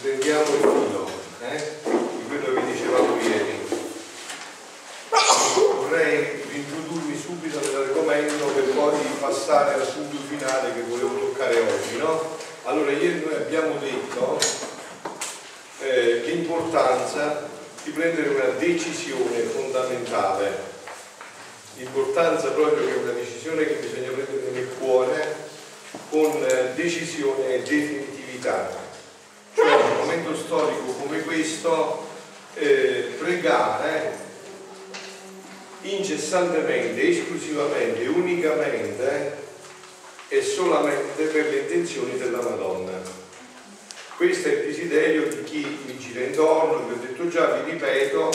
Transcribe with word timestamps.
riprendiamo 0.00 0.42
il 0.42 0.60
filo 0.60 1.10
eh, 1.40 1.72
di 1.82 2.26
quello 2.28 2.54
che 2.54 2.72
dicevamo 2.72 3.16
ieri. 3.20 3.66
Vorrei 5.54 6.42
introdurmi 6.52 7.18
subito 7.18 7.58
nell'argomento 7.60 8.46
per 8.46 8.64
poi 8.74 8.96
passare 9.18 9.74
al 9.74 9.86
punto 9.86 10.16
finale 10.28 10.74
che 10.74 10.82
volevo 10.88 11.18
toccare 11.18 11.58
oggi. 11.58 11.96
No? 11.96 12.36
Allora, 12.64 12.92
ieri 12.92 13.24
noi 13.24 13.34
abbiamo 13.34 13.76
detto 13.78 14.38
eh, 15.80 16.22
l'importanza 16.26 17.48
di 17.82 17.90
prendere 17.90 18.28
una 18.28 18.48
decisione 18.58 19.40
fondamentale 19.40 20.66
l'importanza 21.76 22.50
proprio 22.50 22.84
che 22.84 22.92
è 22.92 22.96
una 22.96 23.12
decisione 23.12 23.64
che 23.64 23.74
bisogna 23.74 24.10
prendere 24.10 24.50
nel 24.50 24.68
cuore 24.80 25.36
con 26.10 26.44
eh, 26.44 26.72
decisione 26.74 27.54
e 27.54 27.58
definitività. 27.62 28.87
Momento 30.08 30.34
storico 30.34 30.92
come 31.02 31.20
questo 31.20 32.08
eh, 32.54 33.14
pregare 33.18 34.16
incessantemente, 35.82 37.10
esclusivamente, 37.10 38.06
unicamente 38.06 39.36
e 40.28 40.40
solamente 40.40 41.24
per 41.24 41.50
le 41.50 41.58
intenzioni 41.58 42.16
della 42.16 42.40
Madonna. 42.40 42.98
Questo 44.16 44.48
è 44.48 44.52
il 44.52 44.64
desiderio 44.64 45.28
di 45.28 45.44
chi 45.44 45.78
mi 45.84 45.98
gira 45.98 46.20
intorno, 46.20 46.86
vi 46.86 46.94
ho 46.94 47.06
detto 47.06 47.28
già, 47.28 47.60
vi 47.60 47.72
ripeto 47.72 48.30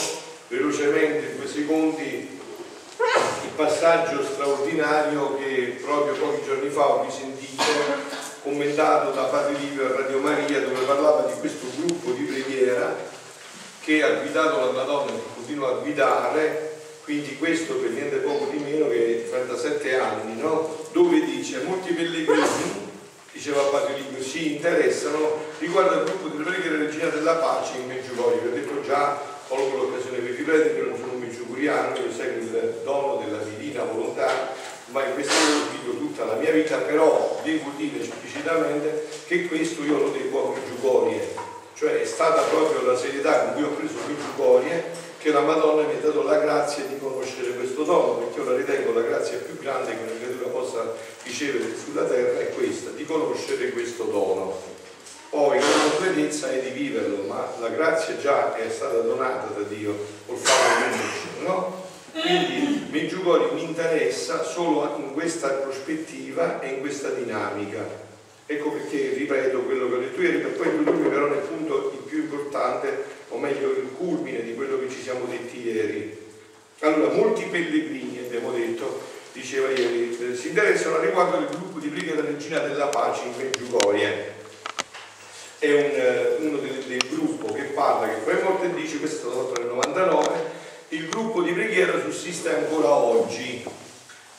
velocemente 0.46 1.26
in 1.26 1.36
due 1.38 1.48
secondi 1.48 2.38
il 3.42 3.50
passaggio 3.56 4.22
straordinario 4.22 5.36
che 5.38 5.80
proprio 5.82 6.14
pochi 6.14 6.44
giorni 6.44 6.68
fa 6.68 6.86
ho 6.86 7.04
risentito 7.04 8.23
commentato 8.44 9.10
da 9.12 9.22
Padre 9.22 9.54
Livio 9.58 9.86
a 9.86 9.96
Radio 10.02 10.18
Maria 10.18 10.60
dove 10.60 10.84
parlava 10.84 11.22
di 11.22 11.40
questo 11.40 11.64
gruppo 11.78 12.10
di 12.10 12.24
preghiera 12.24 12.94
che 13.80 14.02
ha 14.02 14.20
guidato 14.20 14.60
la 14.60 14.70
Madonna 14.70 15.12
e 15.12 15.22
continua 15.34 15.70
a 15.70 15.78
guidare 15.78 16.76
quindi 17.04 17.38
questo 17.38 17.76
per 17.76 17.88
niente 17.88 18.16
poco 18.16 18.50
di 18.50 18.58
meno 18.58 18.88
che 18.90 19.28
37 19.30 19.98
anni 19.98 20.38
no? 20.38 20.76
dove 20.92 21.24
dice 21.24 21.62
molti 21.62 21.94
pellegrini 21.94 22.92
diceva 23.32 23.62
Padre 23.62 23.94
Livio 23.94 24.22
si 24.22 24.56
interessano 24.56 25.38
riguardo 25.58 26.00
al 26.00 26.04
gruppo 26.04 26.28
di 26.28 26.42
preghiera 26.42 26.76
Regina 26.76 27.08
della 27.08 27.36
Pace 27.36 27.78
in 27.78 27.86
Meggiugorio 27.86 28.42
vi 28.42 28.48
ho 28.48 28.50
detto 28.50 28.82
già 28.82 29.18
colgo 29.48 29.84
l'occasione 29.84 30.18
per 30.18 30.34
ripetere 30.34 30.74
che 30.74 30.82
non 30.82 30.98
sono 30.98 31.14
Giuliano, 31.64 31.96
io 31.96 32.12
seguo 32.12 32.42
il 32.42 32.80
dono 32.84 33.22
della 33.24 33.38
divina 33.38 33.84
volontà, 33.84 34.53
ma 34.94 35.04
in 35.04 35.14
questo 35.14 35.32
ho 35.32 35.70
vivo 35.72 35.98
tutta 35.98 36.24
la 36.24 36.34
mia 36.34 36.52
vita, 36.52 36.76
però 36.76 37.40
devo 37.42 37.72
dire 37.76 38.00
esplicitamente 38.00 39.08
che 39.26 39.48
questo 39.48 39.82
io 39.82 39.98
lo 39.98 40.10
devo 40.10 40.46
a 40.46 40.56
Meggiugorie, 40.56 41.34
cioè 41.74 42.00
è 42.00 42.04
stata 42.04 42.42
proprio 42.42 42.86
la 42.86 42.96
serietà 42.96 43.40
con 43.40 43.54
cui 43.54 43.62
ho 43.64 43.70
preso 43.70 43.94
Meggiugorie 44.06 45.02
che 45.18 45.32
la 45.32 45.40
Madonna 45.40 45.82
mi 45.82 45.94
ha 45.96 46.00
dato 46.00 46.22
la 46.22 46.38
grazia 46.38 46.84
di 46.84 46.96
conoscere 47.00 47.54
questo 47.54 47.82
dono, 47.82 48.18
perché 48.18 48.38
io 48.38 48.50
la 48.50 48.56
ritengo 48.56 48.92
la 48.92 49.00
grazia 49.00 49.38
più 49.38 49.58
grande 49.58 49.90
che 49.90 50.02
una 50.02 50.20
creatura 50.20 50.48
possa 50.48 50.94
ricevere 51.24 51.74
sulla 51.76 52.04
terra 52.04 52.38
è 52.38 52.50
questa, 52.50 52.90
di 52.90 53.04
conoscere 53.04 53.70
questo 53.70 54.04
dono 54.04 54.72
poi 55.30 55.58
la 55.58 55.66
completezza 55.90 56.48
è 56.52 56.60
di 56.60 56.70
viverlo, 56.70 57.24
ma 57.24 57.52
la 57.58 57.68
grazia 57.70 58.16
già 58.18 58.54
è 58.54 58.70
stata 58.70 59.00
donata 59.00 59.48
da 59.52 59.62
Dio 59.62 59.92
col 60.26 60.36
fatto 60.36 60.78
di 60.78 60.96
conoscerlo, 60.96 61.48
no? 61.48 61.82
Quindi 62.12 62.63
Meggiugori 63.24 63.54
mi 63.54 63.64
interessa 63.64 64.42
solo 64.42 64.96
in 64.98 65.14
questa 65.14 65.48
prospettiva 65.48 66.60
e 66.60 66.74
in 66.74 66.80
questa 66.80 67.08
dinamica. 67.08 67.82
Ecco 68.44 68.72
perché 68.72 69.14
ripeto 69.14 69.60
quello 69.60 69.88
che 69.88 69.94
ho 69.94 69.98
detto 69.98 70.20
ieri, 70.20 70.38
per 70.40 70.50
poi 70.50 70.66
introdurmi 70.66 71.08
però 71.08 71.28
nel 71.28 71.38
punto 71.38 71.92
il 71.94 72.06
più 72.06 72.18
importante, 72.18 73.02
o 73.30 73.38
meglio 73.38 73.70
il 73.70 73.88
culmine 73.96 74.42
di 74.42 74.54
quello 74.54 74.78
che 74.78 74.90
ci 74.90 75.00
siamo 75.00 75.24
detti 75.24 75.66
ieri. 75.66 76.18
Allora, 76.80 77.14
molti 77.14 77.44
pellegrini, 77.44 78.20
abbiamo 78.26 78.50
detto, 78.50 79.00
diceva 79.32 79.70
ieri, 79.70 80.14
si 80.36 80.48
interessano 80.48 81.00
riguardo 81.00 81.38
del 81.38 81.48
gruppo 81.48 81.78
di 81.78 81.88
preghiera 81.88 82.20
Regina 82.20 82.58
della 82.58 82.88
Pace 82.88 83.22
in 83.24 83.32
Meggiugorie 83.38 84.32
è 85.64 85.72
un, 85.72 85.90
eh, 85.94 86.36
uno 86.40 86.58
del, 86.58 86.84
del, 86.86 87.08
gruppo 87.08 87.52
che 87.54 87.62
parla, 87.62 88.08
che 88.08 88.20
poi 88.20 88.42
morte 88.42 88.74
dice, 88.74 88.98
questo 88.98 89.16
è 89.16 89.20
stato 89.20 89.46
fatto 89.46 89.60
nel 89.60 89.70
99, 89.70 90.53
il 90.94 91.08
gruppo 91.08 91.42
di 91.42 91.52
preghiera 91.52 92.00
sussiste 92.00 92.54
ancora 92.54 92.88
oggi. 92.88 93.64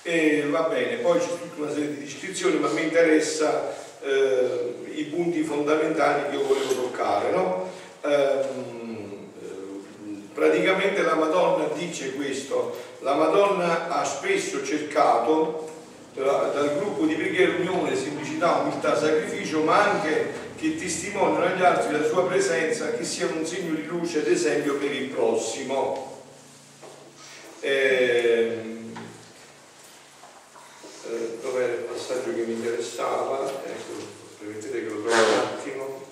E 0.02 0.46
va 0.50 0.62
bene, 0.62 0.98
poi 0.98 1.20
c'è 1.20 1.28
tutta 1.28 1.62
una 1.62 1.72
serie 1.72 1.96
di 1.96 2.04
descrizioni, 2.04 2.58
ma 2.60 2.70
mi 2.70 2.84
interessa 2.84 3.76
eh, 4.02 4.76
i 4.94 5.04
punti 5.06 5.42
fondamentali 5.44 6.30
che 6.30 6.36
io 6.36 6.48
volevo 6.48 6.74
toccare. 6.74 7.32
No? 7.32 7.70
Ehm, 8.02 9.30
praticamente 10.34 11.02
la 11.02 11.16
Madonna 11.16 11.68
dice 11.74 12.14
questo, 12.14 12.78
la 13.00 13.16
Madonna 13.16 13.90
ha 13.90 14.06
spesso 14.06 14.64
cercato 14.64 15.72
dal 16.14 16.78
gruppo 16.78 17.06
di 17.06 17.16
preghiera 17.16 17.58
unione, 17.58 17.96
semplicità, 17.96 18.62
umiltà, 18.64 18.96
sacrificio, 18.96 19.62
ma 19.64 19.92
anche 19.92 20.44
che 20.56 20.78
testimoniano 20.78 21.46
agli 21.46 21.64
altri 21.64 21.92
la 22.00 22.08
sua 22.08 22.26
presenza, 22.26 22.92
che 22.92 23.04
siano 23.04 23.40
un 23.40 23.46
segno 23.46 23.74
di 23.74 23.86
luce 23.86 24.20
ed 24.20 24.32
esempio 24.32 24.76
per 24.76 24.94
il 24.94 25.10
prossimo. 25.10 26.15
Eh, 27.68 28.62
eh, 31.10 31.38
dove 31.42 31.66
il 31.66 31.86
passaggio 31.90 32.32
che 32.32 32.44
mi 32.44 32.54
interessava? 32.54 33.50
Ecco, 33.66 33.94
permettete 34.38 34.84
che 34.84 34.88
lo 34.88 35.02
trovo 35.02 35.16
un 35.16 35.40
attimo. 35.40 36.04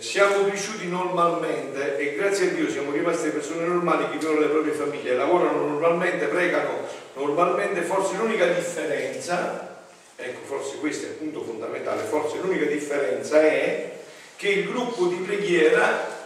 siamo 0.00 0.44
cresciuti 0.44 0.88
normalmente 0.88 1.98
e 1.98 2.14
grazie 2.14 2.48
a 2.48 2.52
Dio 2.52 2.68
siamo 2.68 2.90
rimasti 2.90 3.28
persone 3.30 3.64
normali 3.64 4.08
che 4.10 4.18
vivono 4.18 4.40
le 4.40 4.48
proprie 4.48 4.72
famiglie, 4.72 5.14
lavorano 5.14 5.66
normalmente, 5.66 6.26
pregano 6.26 6.99
normalmente, 7.14 7.82
forse 7.82 8.16
l'unica 8.16 8.46
differenza, 8.46 9.78
ecco 10.16 10.40
forse 10.44 10.76
questo 10.78 11.06
è 11.06 11.08
il 11.10 11.14
punto 11.14 11.42
fondamentale, 11.42 12.02
forse 12.02 12.38
l'unica 12.38 12.66
differenza 12.66 13.40
è 13.40 13.98
che 14.36 14.48
il 14.48 14.70
gruppo 14.70 15.06
di 15.06 15.16
preghiera 15.16 16.18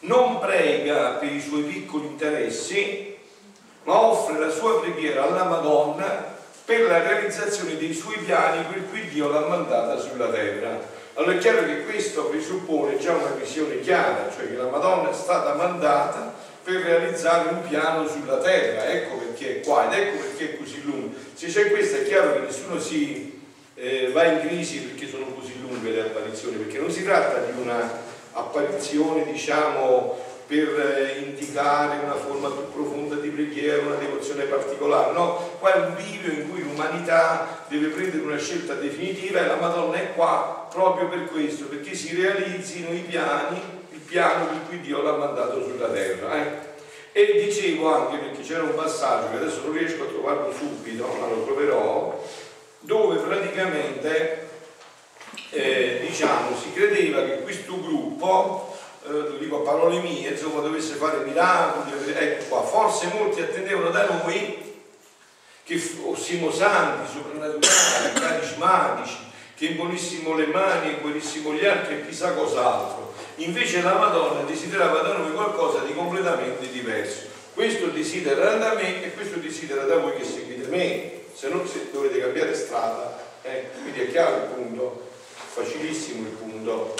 non 0.00 0.38
prega 0.38 1.12
per 1.12 1.32
i 1.32 1.40
suoi 1.40 1.62
piccoli 1.62 2.06
interessi, 2.06 3.16
ma 3.84 4.00
offre 4.00 4.38
la 4.38 4.50
sua 4.50 4.80
preghiera 4.80 5.24
alla 5.24 5.44
Madonna 5.44 6.32
per 6.64 6.82
la 6.82 7.02
realizzazione 7.02 7.76
dei 7.76 7.92
suoi 7.92 8.16
piani 8.18 8.64
per 8.64 8.88
cui 8.88 9.08
Dio 9.08 9.28
l'ha 9.28 9.46
mandata 9.46 9.98
sulla 9.98 10.28
terra. 10.28 10.80
Allora 11.14 11.34
è 11.34 11.38
chiaro 11.38 11.64
che 11.64 11.84
questo 11.84 12.24
presuppone 12.24 12.98
già 12.98 13.12
una 13.12 13.34
visione 13.38 13.80
chiara, 13.80 14.30
cioè 14.34 14.48
che 14.48 14.56
la 14.56 14.68
Madonna 14.68 15.10
è 15.10 15.14
stata 15.14 15.54
mandata 15.54 16.34
per 16.64 16.80
realizzare 16.80 17.50
un 17.50 17.68
piano 17.68 18.08
sulla 18.08 18.38
terra, 18.38 18.90
ecco 18.90 19.16
perché 19.16 19.60
è 19.60 19.60
qua 19.60 19.86
ed 19.86 20.00
ecco 20.00 20.16
perché 20.16 20.54
è 20.54 20.56
così 20.56 20.82
lungo. 20.82 21.14
Se 21.34 21.46
c'è 21.46 21.70
questo 21.70 21.98
è 21.98 22.04
chiaro 22.04 22.32
che 22.32 22.38
nessuno 22.40 22.80
si 22.80 23.40
eh, 23.74 24.10
va 24.12 24.24
in 24.24 24.40
crisi 24.40 24.78
perché 24.78 25.06
sono 25.06 25.26
così 25.26 25.60
lunghe 25.60 25.90
le 25.90 26.00
apparizioni, 26.00 26.56
perché 26.56 26.78
non 26.78 26.90
si 26.90 27.04
tratta 27.04 27.40
di 27.40 27.60
una 27.60 28.02
apparizione 28.32 29.30
diciamo 29.30 30.18
per 30.46 30.68
eh, 30.78 31.20
indicare 31.20 32.04
una 32.04 32.14
forma 32.14 32.48
più 32.48 32.72
profonda 32.72 33.16
di 33.16 33.28
preghiera, 33.28 33.82
una 33.82 33.96
devozione 33.96 34.44
particolare, 34.44 35.12
no, 35.12 35.56
qua 35.58 35.74
è 35.74 35.86
un 35.86 35.96
video 35.96 36.32
in 36.32 36.50
cui 36.50 36.62
l'umanità 36.62 37.64
deve 37.68 37.88
prendere 37.88 38.22
una 38.22 38.38
scelta 38.38 38.74
definitiva 38.74 39.40
e 39.40 39.46
la 39.46 39.56
Madonna 39.56 39.96
è 39.96 40.12
qua 40.14 40.68
proprio 40.70 41.08
per 41.08 41.24
questo, 41.26 41.64
perché 41.64 41.94
si 41.94 42.14
realizzino 42.14 42.92
i 42.92 43.04
piani, 43.08 43.60
piano 44.06 44.46
per 44.46 44.68
cui 44.68 44.80
Dio 44.80 45.02
l'ha 45.02 45.16
mandato 45.16 45.62
sulla 45.62 45.88
terra. 45.88 46.36
Eh. 46.36 46.72
E 47.12 47.44
dicevo 47.44 47.92
anche, 47.94 48.16
perché 48.16 48.42
c'era 48.42 48.62
un 48.62 48.74
passaggio 48.74 49.30
che 49.30 49.36
adesso 49.36 49.60
non 49.64 49.72
riesco 49.72 50.02
a 50.02 50.06
trovarlo 50.06 50.52
subito, 50.52 51.06
ma 51.20 51.28
lo 51.28 51.44
troverò, 51.44 52.24
dove 52.80 53.16
praticamente 53.18 54.48
eh, 55.50 56.04
diciamo, 56.06 56.56
si 56.56 56.72
credeva 56.72 57.22
che 57.22 57.42
questo 57.42 57.80
gruppo 57.80 58.76
eh, 59.06 59.10
lo 59.10 59.36
dico 59.36 59.58
a 59.58 59.62
parole 59.62 60.00
mie, 60.00 60.30
insomma, 60.30 60.60
dovesse 60.60 60.94
fare 60.94 61.24
miracoli, 61.24 62.12
ecco 62.12 62.44
qua, 62.48 62.62
forse 62.62 63.08
molti 63.12 63.40
attendevano 63.40 63.90
da 63.90 64.06
noi 64.06 64.62
che 65.62 65.78
fossimo 65.78 66.50
santi, 66.50 67.10
soprannaturali, 67.12 68.12
carismatici, 68.14 69.16
che 69.56 69.66
imponissimo 69.66 70.34
le 70.34 70.46
mani 70.46 70.90
e 70.90 71.00
guarissimo 71.00 71.52
gli 71.52 71.64
altri 71.64 71.94
e 71.94 72.06
chissà 72.06 72.32
cos'altro. 72.32 73.03
Invece 73.36 73.82
la 73.82 73.94
Madonna 73.94 74.42
desiderava 74.42 75.00
da 75.00 75.16
noi 75.16 75.32
qualcosa 75.32 75.80
di 75.80 75.92
completamente 75.94 76.70
diverso. 76.70 77.22
Questo 77.52 77.86
desidera 77.86 78.54
da 78.54 78.74
me 78.74 79.04
e 79.04 79.12
questo 79.12 79.38
desidera 79.38 79.84
da 79.84 79.98
voi 79.98 80.16
che 80.16 80.24
seguite 80.24 80.68
me, 80.68 81.22
se 81.34 81.48
no 81.48 81.66
se 81.66 81.88
dovete 81.92 82.20
cambiare 82.20 82.54
strada. 82.54 83.22
Eh? 83.42 83.70
Quindi 83.82 84.00
è 84.00 84.10
chiaro 84.10 84.36
il 84.36 84.42
punto, 84.54 85.08
facilissimo 85.52 86.26
il 86.26 86.34
punto 86.34 86.94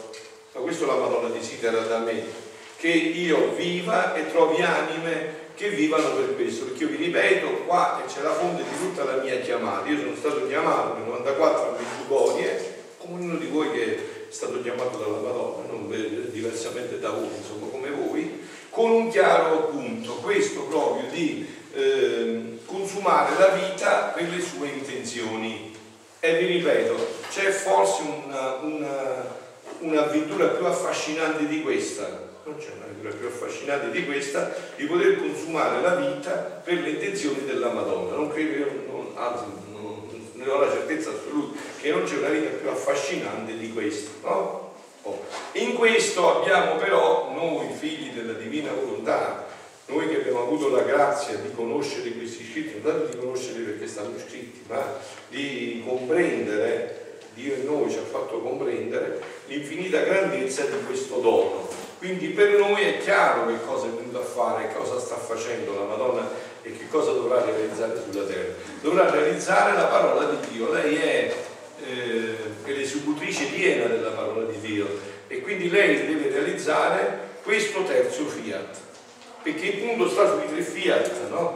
ma 0.55 0.61
questo 0.61 0.87
la 0.87 0.95
Madonna 0.95 1.29
desidera 1.29 1.81
da 1.81 1.99
me. 1.99 2.43
che 2.77 2.89
io 2.89 3.55
viva 3.55 4.15
e 4.15 4.31
trovi 4.31 4.61
anime 4.61 5.43
che 5.55 5.71
vivano 5.71 6.11
per 6.17 6.35
questo, 6.35 6.65
perché 6.65 6.85
io 6.85 6.91
vi 6.91 6.97
ripeto, 6.97 7.49
qua 7.67 8.03
c'è 8.07 8.21
la 8.21 8.35
fonte 8.35 8.63
di 8.63 8.77
tutta 8.79 9.05
la 9.05 9.23
mia 9.23 9.41
chiamata, 9.41 9.89
io 9.89 9.99
sono 9.99 10.17
stato 10.17 10.47
chiamato 10.47 10.95
nel 10.95 11.05
94 11.05 11.69
a 11.69 11.77
Medjugorje, 11.79 12.75
come 12.99 13.23
uno 13.23 13.37
di 13.37 13.47
voi 13.47 13.71
che 13.71 14.14
stato 14.35 14.61
chiamato 14.63 14.99
dalla 14.99 15.19
Madonna, 15.19 15.71
non 15.71 15.89
diversamente 16.33 16.99
da 16.99 17.11
voi, 17.11 17.29
insomma 17.37 17.69
come 17.71 17.89
voi, 17.91 18.41
con 18.69 18.91
un 18.91 19.09
chiaro 19.09 19.69
punto, 19.69 20.15
questo 20.15 20.63
proprio 20.63 21.09
di 21.09 21.47
eh, 21.73 22.59
consumare 22.65 23.39
la 23.39 23.49
vita 23.51 24.13
per 24.13 24.29
le 24.29 24.41
sue 24.41 24.67
intenzioni. 24.67 25.73
E 26.19 26.39
vi 26.39 26.47
ripeto, 26.47 26.97
c'è 27.31 27.51
forse 27.51 28.03
una, 28.03 28.55
una, 28.55 29.37
un'avventura 29.79 30.49
più 30.49 30.67
affascinante 30.67 31.47
di 31.47 31.63
questa, 31.63 32.33
non 32.43 32.57
c'è 32.57 32.73
un'avventura 32.77 33.13
più 33.13 33.29
affascinante 33.29 33.93
di 33.93 34.05
questa, 34.05 34.53
di 34.75 34.87
poter 34.87 35.17
consumare 35.17 35.81
la 35.81 35.95
vita 35.95 36.33
per 36.65 36.81
le 36.81 36.91
intenzioni 36.91 37.45
della 37.45 37.71
Madonna. 37.71 38.17
Non 38.17 38.31
credo, 38.31 38.65
non, 38.89 39.13
anzi, 39.15 39.45
ne 40.45 40.51
ho 40.51 40.59
la 40.61 40.71
certezza 40.71 41.11
assoluta 41.11 41.59
che 41.81 41.91
non 41.91 42.05
c'è 42.05 42.19
una 42.19 42.29
vita 42.29 42.51
più 42.51 42.69
affascinante 42.69 43.57
di 43.57 43.73
questa. 43.73 44.11
No? 44.23 44.73
Oh. 45.03 45.23
In 45.53 45.75
questo 45.75 46.41
abbiamo 46.41 46.77
però 46.77 47.31
noi, 47.35 47.69
figli 47.75 48.11
della 48.11 48.33
divina 48.33 48.73
volontà, 48.73 49.47
noi 49.87 50.09
che 50.09 50.17
abbiamo 50.17 50.43
avuto 50.43 50.71
la 50.71 50.83
grazia 50.83 51.37
di 51.37 51.53
conoscere 51.55 52.11
questi 52.13 52.45
scritti, 52.45 52.81
non 52.81 52.93
tanto 52.93 53.13
di 53.13 53.19
conoscerli 53.19 53.65
perché 53.65 53.87
stanno 53.87 54.19
scritti, 54.19 54.63
ma 54.67 54.83
di 55.29 55.83
comprendere, 55.87 57.19
Dio 57.35 57.55
in 57.55 57.65
noi 57.65 57.91
ci 57.91 57.99
ha 57.99 58.03
fatto 58.03 58.41
comprendere 58.41 59.21
l'infinita 59.47 60.01
grandezza 60.01 60.65
di 60.65 60.85
questo 60.87 61.19
dono. 61.19 61.69
Quindi 61.99 62.29
per 62.29 62.59
noi 62.59 62.83
è 62.83 62.99
chiaro 62.99 63.47
che 63.47 63.65
cosa 63.67 63.87
è 63.87 63.91
venuto 63.91 64.21
a 64.21 64.25
fare, 64.25 64.73
cosa 64.75 64.99
sta 64.99 65.17
facendo 65.17 65.75
la 65.75 65.85
Madonna 65.85 66.29
e 66.65 66.77
che 66.77 66.89
cosa 66.91 67.13
dovrà 67.13 67.45
realizzare 67.45 68.03
sulla 68.11 68.25
terra. 68.25 68.53
Dovrà 68.81 69.09
realizzare 69.11 69.75
la 69.75 69.85
parola 69.85 70.25
di 70.31 70.49
Dio. 70.51 70.73
Lei 70.73 70.97
è, 70.97 71.35
eh, 71.87 72.37
l'esecutrice 72.65 73.45
piena 73.47 73.87
della 73.87 74.11
parola 74.11 74.45
di 74.51 74.59
Dio 74.59 74.89
e 75.29 75.41
quindi 75.41 75.71
lei 75.71 76.07
deve 76.07 76.31
realizzare 76.31 77.33
questo 77.43 77.85
terzo 77.85 78.25
fiat 78.27 78.83
perché 79.45 79.67
il 79.67 79.77
punto 79.77 80.09
sta 80.09 80.27
sui 80.27 80.49
tre 80.49 80.63
fiat, 80.63 81.29
no? 81.29 81.55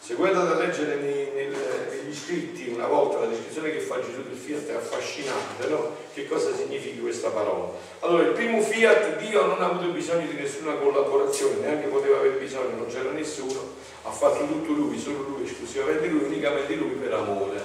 Se 0.00 0.14
voi 0.14 0.30
andate 0.30 0.54
a 0.54 0.66
leggere 0.66 0.96
nel, 0.96 1.54
negli 2.02 2.14
scritti 2.14 2.72
una 2.74 2.86
volta 2.86 3.20
la 3.20 3.26
descrizione 3.26 3.70
che 3.70 3.78
fa 3.78 4.00
Gesù 4.00 4.22
del 4.22 4.36
fiat 4.36 4.66
è 4.66 4.74
affascinante, 4.74 5.68
no? 5.68 5.96
Che 6.12 6.26
cosa 6.26 6.54
significa 6.54 7.00
questa 7.00 7.28
parola? 7.30 7.70
Allora, 8.00 8.24
il 8.24 8.32
primo 8.32 8.60
fiat, 8.60 9.16
Dio 9.18 9.46
non 9.46 9.62
ha 9.62 9.66
avuto 9.66 9.92
bisogno 9.92 10.26
di 10.26 10.34
nessuna 10.34 10.74
collaborazione, 10.74 11.56
neanche 11.60 11.86
poteva 11.88 12.18
aver 12.18 12.38
bisogno, 12.38 12.76
non 12.76 12.86
c'era 12.86 13.10
nessuno, 13.10 13.74
ha 14.02 14.10
fatto 14.10 14.46
tutto 14.46 14.72
lui, 14.72 14.98
solo 14.98 15.28
lui, 15.28 15.44
esclusivamente 15.44 16.06
lui, 16.06 16.24
unicamente 16.24 16.74
lui 16.74 16.90
per 16.90 17.12
amore. 17.12 17.60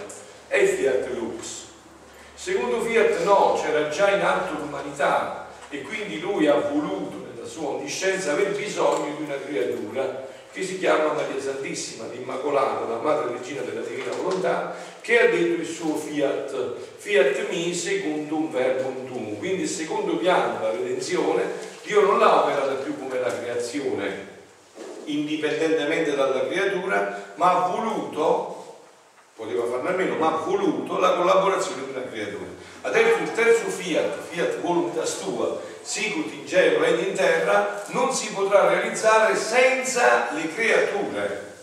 È 0.47 0.57
il 0.57 0.69
fiat 0.69 1.09
lux. 1.13 1.65
Secondo 2.35 2.81
fiat 2.81 3.23
no, 3.23 3.59
c'era 3.61 3.89
già 3.89 4.11
in 4.11 4.21
atto 4.21 4.59
l'umanità 4.59 5.47
e 5.69 5.81
quindi 5.81 6.19
lui 6.19 6.47
ha 6.47 6.59
voluto 6.59 7.25
sua 7.47 7.69
onniscienza 7.69 8.33
aver 8.33 8.55
bisogno 8.55 9.15
di 9.15 9.23
una 9.23 9.35
creatura 9.35 10.26
che 10.57 10.63
si 10.63 10.79
chiama 10.79 11.13
Maria 11.13 11.39
Santissima, 11.39 12.05
l'Immacolata, 12.11 12.87
la 12.87 12.97
Madre 12.97 13.37
Regina 13.37 13.61
della 13.61 13.81
Divina 13.81 14.11
Volontà, 14.19 14.73
che 15.01 15.19
ha 15.19 15.27
detto 15.27 15.61
il 15.61 15.67
suo 15.67 15.95
fiat, 15.95 16.73
fiat 16.97 17.47
mi 17.49 17.75
secondo 17.75 18.35
un 18.35 18.49
verbo 18.51 18.87
un 18.87 19.05
tu. 19.05 19.37
Quindi 19.37 19.61
il 19.61 19.69
secondo 19.69 20.17
piano, 20.17 20.59
la 20.59 20.71
redenzione, 20.71 21.43
Dio 21.83 22.01
non 22.01 22.17
l'ha 22.17 22.41
operata 22.41 22.73
più 22.73 22.97
come 22.97 23.19
la 23.19 23.31
creazione, 23.37 24.35
indipendentemente 25.03 26.15
dalla 26.15 26.47
creatura, 26.47 27.33
ma 27.35 27.51
ha 27.51 27.67
voluto, 27.67 28.79
poteva 29.35 29.63
farne 29.67 29.89
a 29.89 29.91
meno, 29.91 30.15
ma 30.15 30.33
ha 30.33 30.37
voluto 30.37 30.97
la 30.97 31.13
collaborazione 31.13 31.85
di 31.85 31.91
una 31.91 32.07
creatura. 32.09 32.49
Adesso 32.81 33.21
il 33.21 33.31
terzo 33.33 33.67
fiat, 33.67 34.17
fiat 34.31 34.59
voluntas 34.61 35.19
tua, 35.19 35.61
sicut 35.87 36.33
in 36.33 36.45
cielo 36.45 36.83
ed 36.83 36.99
in 36.99 37.13
terra, 37.13 37.81
non 37.87 38.13
si 38.13 38.31
potrà 38.33 38.67
realizzare 38.67 39.37
senza 39.37 40.27
le 40.33 40.53
creature. 40.53 41.55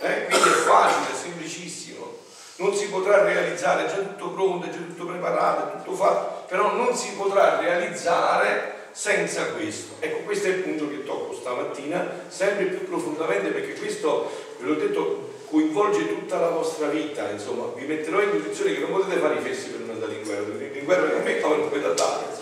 Eh? 0.00 0.24
Quindi 0.24 0.48
è 0.48 0.52
facile, 0.52 1.12
è 1.12 1.16
semplicissimo. 1.22 2.16
Non 2.56 2.74
si 2.74 2.88
potrà 2.88 3.22
realizzare, 3.22 3.84
è 3.84 3.88
già 3.88 3.96
tutto 3.96 4.30
pronto, 4.30 4.66
è 4.66 4.70
già 4.70 4.78
tutto 4.78 5.04
preparato, 5.04 5.66
è 5.66 5.82
tutto 5.82 5.96
fatto, 5.96 6.44
però 6.48 6.72
non 6.72 6.96
si 6.96 7.12
potrà 7.12 7.60
realizzare 7.60 8.88
senza 8.90 9.44
questo. 9.52 9.96
Ecco, 9.98 10.24
questo 10.24 10.46
è 10.46 10.50
il 10.52 10.62
punto 10.62 10.88
che 10.88 11.04
tocco 11.04 11.34
stamattina, 11.34 12.22
sempre 12.28 12.64
più 12.64 12.88
profondamente, 12.88 13.50
perché 13.50 13.74
questo, 13.74 14.32
ve 14.58 14.66
l'ho 14.66 14.74
detto, 14.74 15.34
coinvolge 15.50 16.08
tutta 16.08 16.40
la 16.40 16.48
vostra 16.48 16.86
vita, 16.88 17.28
insomma, 17.28 17.70
vi 17.74 17.84
metterò 17.84 18.22
in 18.22 18.30
condizione 18.30 18.72
che 18.72 18.80
non 18.80 18.92
potete 18.92 19.20
fare 19.20 19.34
i 19.34 19.40
fessi 19.40 19.68
per 19.68 19.90
andare 19.90 20.14
in 20.14 20.22
guerra, 20.22 20.42
perché 20.44 20.78
in 20.78 20.84
guerra 20.86 21.16
non 21.18 21.28
è 21.28 21.40
come 21.40 21.56
non 21.56 21.68
potete 21.68 21.86
andare, 21.88 22.35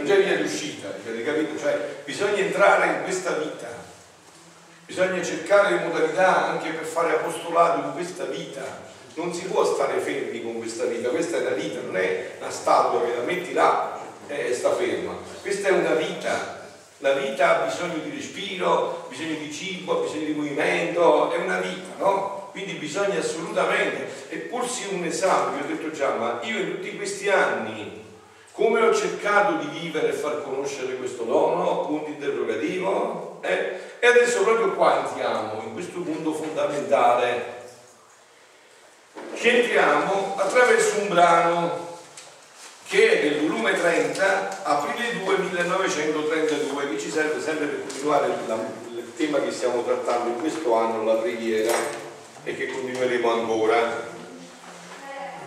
non 0.00 0.08
c'è 0.08 0.24
via 0.24 0.38
d'uscita, 0.38 0.88
capito? 1.04 1.58
Cioè, 1.58 2.02
bisogna 2.04 2.38
entrare 2.38 2.86
in 2.86 3.02
questa 3.02 3.32
vita, 3.32 3.68
bisogna 4.86 5.22
cercare 5.22 5.76
le 5.76 5.84
modalità 5.84 6.48
anche 6.48 6.70
per 6.70 6.86
fare 6.86 7.16
apostolato 7.16 7.86
in 7.86 7.92
questa 7.92 8.24
vita, 8.24 8.88
non 9.14 9.34
si 9.34 9.44
può 9.44 9.62
stare 9.62 10.00
fermi 10.00 10.42
con 10.42 10.56
questa 10.56 10.84
vita, 10.84 11.10
questa 11.10 11.36
è 11.36 11.40
una 11.40 11.50
vita, 11.50 11.80
non 11.82 11.96
è 11.98 12.36
una 12.38 12.50
statua 12.50 13.04
che 13.04 13.14
la 13.14 13.22
metti 13.24 13.52
là 13.52 13.98
e 14.26 14.54
sta 14.54 14.72
ferma, 14.72 15.14
questa 15.42 15.68
è 15.68 15.72
una 15.72 15.94
vita, 15.94 16.68
la 16.98 17.12
vita 17.12 17.60
ha 17.60 17.66
bisogno 17.66 18.02
di 18.02 18.10
respiro, 18.10 19.06
bisogno 19.10 19.34
di 19.34 19.52
cibo, 19.52 19.96
bisogno 19.96 20.24
di 20.24 20.32
movimento, 20.32 21.30
è 21.30 21.36
una 21.36 21.60
vita, 21.60 21.96
no? 21.98 22.48
quindi 22.52 22.72
bisogna 22.72 23.18
assolutamente, 23.18 24.08
e 24.30 24.36
porsi 24.38 24.86
un 24.92 25.04
esame, 25.04 25.58
vi 25.58 25.64
ho 25.64 25.76
detto 25.76 25.90
già, 25.90 26.14
ma 26.14 26.40
io 26.42 26.58
in 26.58 26.76
tutti 26.76 26.96
questi 26.96 27.28
anni 27.28 27.99
come 28.60 28.82
ho 28.82 28.94
cercato 28.94 29.54
di 29.54 29.78
vivere 29.78 30.10
e 30.10 30.12
far 30.12 30.42
conoscere 30.42 30.96
questo 30.96 31.22
dono? 31.22 31.86
Punto 31.86 32.10
interrogativo. 32.10 33.38
Eh? 33.40 33.80
E 33.98 34.06
adesso 34.06 34.42
proprio 34.42 34.74
qua 34.74 35.08
entriamo, 35.08 35.62
in 35.64 35.72
questo 35.72 36.00
punto 36.00 36.34
fondamentale. 36.34 37.58
Che 39.32 39.62
entriamo 39.62 40.34
attraverso 40.36 41.00
un 41.00 41.08
brano 41.08 41.88
che 42.86 43.12
è 43.12 43.22
del 43.22 43.48
volume 43.48 43.72
30, 43.72 44.62
aprile 44.64 45.24
2 45.24 45.38
1932, 45.38 46.90
che 46.90 46.98
ci 46.98 47.10
serve 47.10 47.40
sempre 47.40 47.64
per 47.64 47.86
continuare 47.86 48.26
il 48.26 49.12
tema 49.16 49.40
che 49.40 49.52
stiamo 49.52 49.82
trattando 49.84 50.28
in 50.28 50.38
questo 50.38 50.74
anno, 50.74 51.04
la 51.04 51.14
preghiera 51.14 51.72
e 52.44 52.54
che 52.54 52.66
continueremo 52.66 53.32
ancora. 53.32 54.08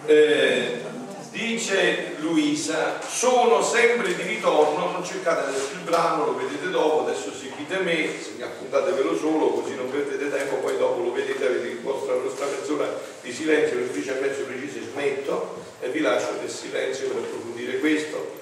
Eh, 0.06 0.93
dice 1.34 2.16
Luisa, 2.20 3.02
sono 3.06 3.62
sempre 3.62 4.16
di 4.16 4.22
ritorno, 4.22 4.92
non 4.92 5.04
cercate 5.04 5.50
adesso 5.50 5.74
il 5.74 5.80
brano, 5.80 6.26
lo 6.26 6.38
vedete 6.38 6.70
dopo, 6.70 7.02
adesso 7.02 7.34
seguite 7.34 7.80
me, 7.80 8.08
appuntatevelo 8.40 9.18
solo 9.18 9.48
così 9.48 9.76
non 9.76 9.90
perdete 9.90 10.30
tempo, 10.30 10.58
poi 10.58 10.78
dopo 10.78 11.02
lo 11.02 11.12
vedete, 11.12 11.46
avete 11.46 11.68
il 11.68 11.82
vostra, 11.82 12.14
vostra 12.14 12.46
mezz'ora 12.46 12.88
di 13.22 13.34
silenzio, 13.34 13.78
le 13.78 13.88
11 13.92 14.10
e 14.10 14.20
mezzo 14.22 14.44
precise 14.44 14.82
smetto 14.92 15.62
e 15.82 15.90
vi 15.90 16.00
lascio 16.00 16.34
del 16.40 16.50
silenzio 16.50 17.10
per 17.10 17.24
approfondire 17.24 17.80
questo. 17.80 18.42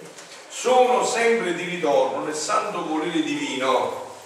Sono 0.49 1.05
sempre 1.05 1.55
di 1.55 1.63
ritorno 1.63 2.25
nel 2.25 2.35
santo 2.35 2.85
volere 2.85 3.23
divino, 3.23 4.19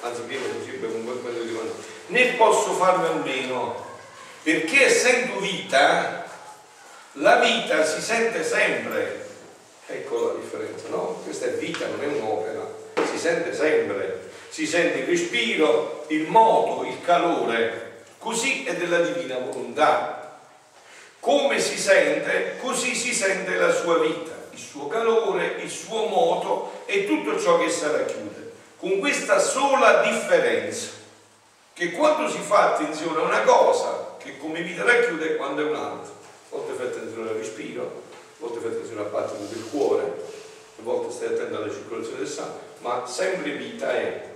anzi 0.00 0.20
prima 0.22 0.46
così 0.56 0.70
bevo 0.76 0.94
un 0.94 1.04
bel 1.04 1.20
mezzo 1.24 1.42
di 1.42 1.52
mano 1.52 1.96
posso 2.38 2.72
farne 2.74 3.08
a 3.08 3.12
meno, 3.24 3.84
perché 4.42 4.86
essendo 4.86 5.40
vita, 5.40 6.27
la 7.18 7.36
vita 7.36 7.84
si 7.84 8.00
sente 8.00 8.44
sempre. 8.44 9.26
Ecco 9.86 10.26
la 10.28 10.40
differenza, 10.40 10.88
no? 10.88 11.20
Questa 11.24 11.46
è 11.46 11.50
vita, 11.52 11.86
non 11.86 12.02
è 12.02 12.06
un'opera, 12.06 12.66
si 13.10 13.18
sente 13.18 13.54
sempre, 13.54 14.30
si 14.50 14.66
sente 14.66 14.98
il 14.98 15.06
respiro, 15.06 16.04
il 16.08 16.28
moto, 16.28 16.84
il 16.84 17.00
calore, 17.00 18.04
così 18.18 18.64
è 18.64 18.76
della 18.76 19.00
divina 19.00 19.38
volontà. 19.38 20.40
Come 21.20 21.58
si 21.58 21.78
sente, 21.78 22.58
così 22.60 22.94
si 22.94 23.12
sente 23.12 23.56
la 23.56 23.72
sua 23.72 23.98
vita, 23.98 24.32
il 24.50 24.58
suo 24.58 24.86
calore, 24.88 25.56
il 25.60 25.70
suo 25.70 26.06
moto 26.06 26.82
e 26.84 27.06
tutto 27.06 27.40
ciò 27.40 27.58
che 27.58 27.70
sarà 27.70 27.98
racchiude. 27.98 28.52
Con 28.78 28.98
questa 28.98 29.38
sola 29.38 30.02
differenza 30.02 30.90
che 31.72 31.92
quando 31.92 32.28
si 32.28 32.38
fa 32.38 32.74
attenzione 32.74 33.20
a 33.20 33.24
una 33.24 33.40
cosa, 33.42 34.16
che 34.18 34.36
come 34.36 34.60
vita 34.60 34.84
racchiude, 34.84 35.36
quando 35.36 35.62
è 35.62 35.64
un'altra. 35.64 36.17
Volte 36.50 36.72
fai 36.72 36.86
attenzione 36.86 37.28
al 37.28 37.36
respiro, 37.36 38.02
volte 38.38 38.60
fai 38.60 38.70
attenzione 38.70 39.00
al 39.00 39.10
battito 39.10 39.44
del 39.52 39.64
cuore, 39.70 40.02
a 40.78 40.82
volte 40.82 41.12
stai 41.12 41.28
attento 41.28 41.56
alla 41.56 41.70
circolazione 41.72 42.18
del 42.18 42.28
sangue, 42.28 42.60
ma 42.80 43.06
sempre 43.06 43.50
vita 43.52 43.92
è. 43.92 44.30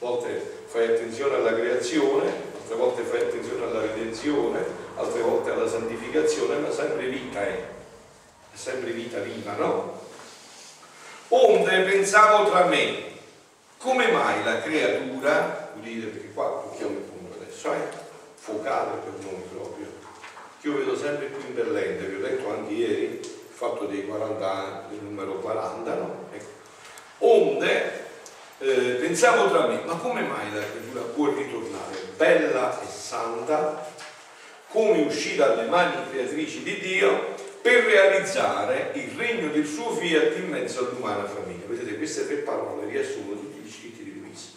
A 0.00 0.06
volte 0.06 0.62
fai 0.66 0.88
attenzione 0.88 1.36
alla 1.36 1.54
creazione, 1.54 2.32
altre 2.60 2.76
volte 2.76 3.02
fai 3.02 3.20
attenzione 3.20 3.64
alla 3.64 3.80
redenzione, 3.80 4.64
altre 4.96 5.22
volte 5.22 5.50
alla 5.50 5.68
santificazione, 5.68 6.58
ma 6.58 6.70
sempre 6.70 7.08
vita 7.08 7.40
è. 7.40 7.72
È 8.52 8.56
sempre 8.56 8.90
vita 8.90 9.18
viva, 9.20 9.52
no? 9.54 10.02
Onde 11.28 11.80
pensavo 11.80 12.50
tra 12.50 12.66
me, 12.66 13.12
come 13.78 14.12
mai 14.12 14.44
la 14.44 14.60
creatura, 14.60 15.72
udite 15.76 16.06
perché 16.06 16.32
qua 16.32 16.62
tocchiamo 16.62 16.92
il 16.92 16.98
punto 16.98 17.38
adesso, 17.40 17.72
è 17.72 17.76
eh? 17.76 17.88
focale 18.36 18.98
per 18.98 19.24
noi 19.24 19.42
proprio, 19.52 19.86
io 20.64 20.78
vedo 20.78 20.96
sempre 20.96 21.26
più 21.26 21.46
impellente, 21.46 22.06
vi 22.06 22.14
ho 22.14 22.26
detto 22.26 22.50
anche 22.50 22.72
ieri, 22.72 23.04
il 23.20 23.20
fatto 23.50 23.84
dei 23.84 24.06
40 24.06 24.50
anni, 24.50 24.96
del 24.96 25.04
numero 25.04 25.34
40, 25.38 25.94
no? 25.94 26.28
Ecco. 26.32 26.52
Onde 27.18 28.04
eh, 28.58 28.96
pensavo 28.98 29.50
tra 29.50 29.66
me, 29.66 29.82
ma 29.84 29.96
come 29.96 30.22
mai 30.22 30.52
la 30.54 30.62
creatura 30.62 31.02
può 31.02 31.34
ritornare 31.34 31.96
bella 32.16 32.80
e 32.80 32.86
santa, 32.86 33.86
come 34.68 35.02
uscita 35.02 35.48
dalle 35.48 35.68
mani 35.68 35.96
creatrici 36.10 36.62
di 36.62 36.78
Dio, 36.78 37.34
per 37.60 37.84
realizzare 37.84 38.90
il 38.94 39.10
regno 39.16 39.48
del 39.48 39.66
suo 39.66 39.94
fiat 39.94 40.36
in 40.36 40.48
mezzo 40.48 40.80
all'umana 40.80 41.26
famiglia? 41.26 41.66
Vedete, 41.66 41.98
queste 41.98 42.26
tre 42.26 42.36
parole 42.36 42.86
riassumono 42.86 43.38
tutti 43.38 43.58
gli 43.58 43.70
scritti 43.70 44.02
di 44.02 44.18
Luisa 44.18 44.48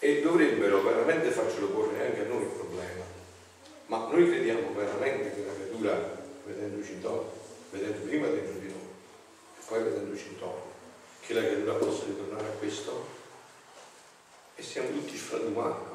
e 0.00 0.20
dovrebbero 0.20 0.82
veramente 0.82 1.30
farcelo 1.30 1.68
porre 1.68 2.06
anche 2.06 2.20
a 2.22 2.28
noi 2.28 2.42
il 2.42 2.48
problema. 2.48 3.13
Ma 3.86 4.08
noi 4.08 4.26
crediamo 4.28 4.72
veramente 4.74 5.34
che 5.34 5.44
la 5.44 5.52
creatura, 5.52 6.22
vedendoci 6.44 6.92
intorno, 6.92 7.32
vedendo 7.70 8.00
prima 8.06 8.26
dentro 8.28 8.58
di 8.58 8.68
noi, 8.68 8.88
e 9.58 9.62
poi 9.66 9.82
vedendoci 9.82 10.28
intorno, 10.28 10.72
che 11.20 11.34
la 11.34 11.40
creatura 11.40 11.74
possa 11.74 12.04
ritornare 12.06 12.46
a 12.46 12.56
questo? 12.58 13.06
E 14.54 14.62
siamo 14.62 14.88
tutti 14.90 15.16
sfradumati. 15.16 15.92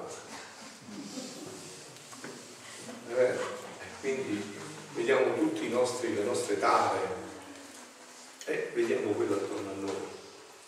È 3.10 3.14
vero? 3.14 3.58
Quindi 4.02 4.58
vediamo 4.94 5.36
tutti 5.36 5.70
nostri, 5.70 6.14
le 6.14 6.24
nostre 6.24 6.60
tare 6.60 7.00
e 8.46 8.72
vediamo 8.74 9.12
quello 9.12 9.36
attorno 9.36 9.70
a 9.72 9.74
noi. 9.74 10.08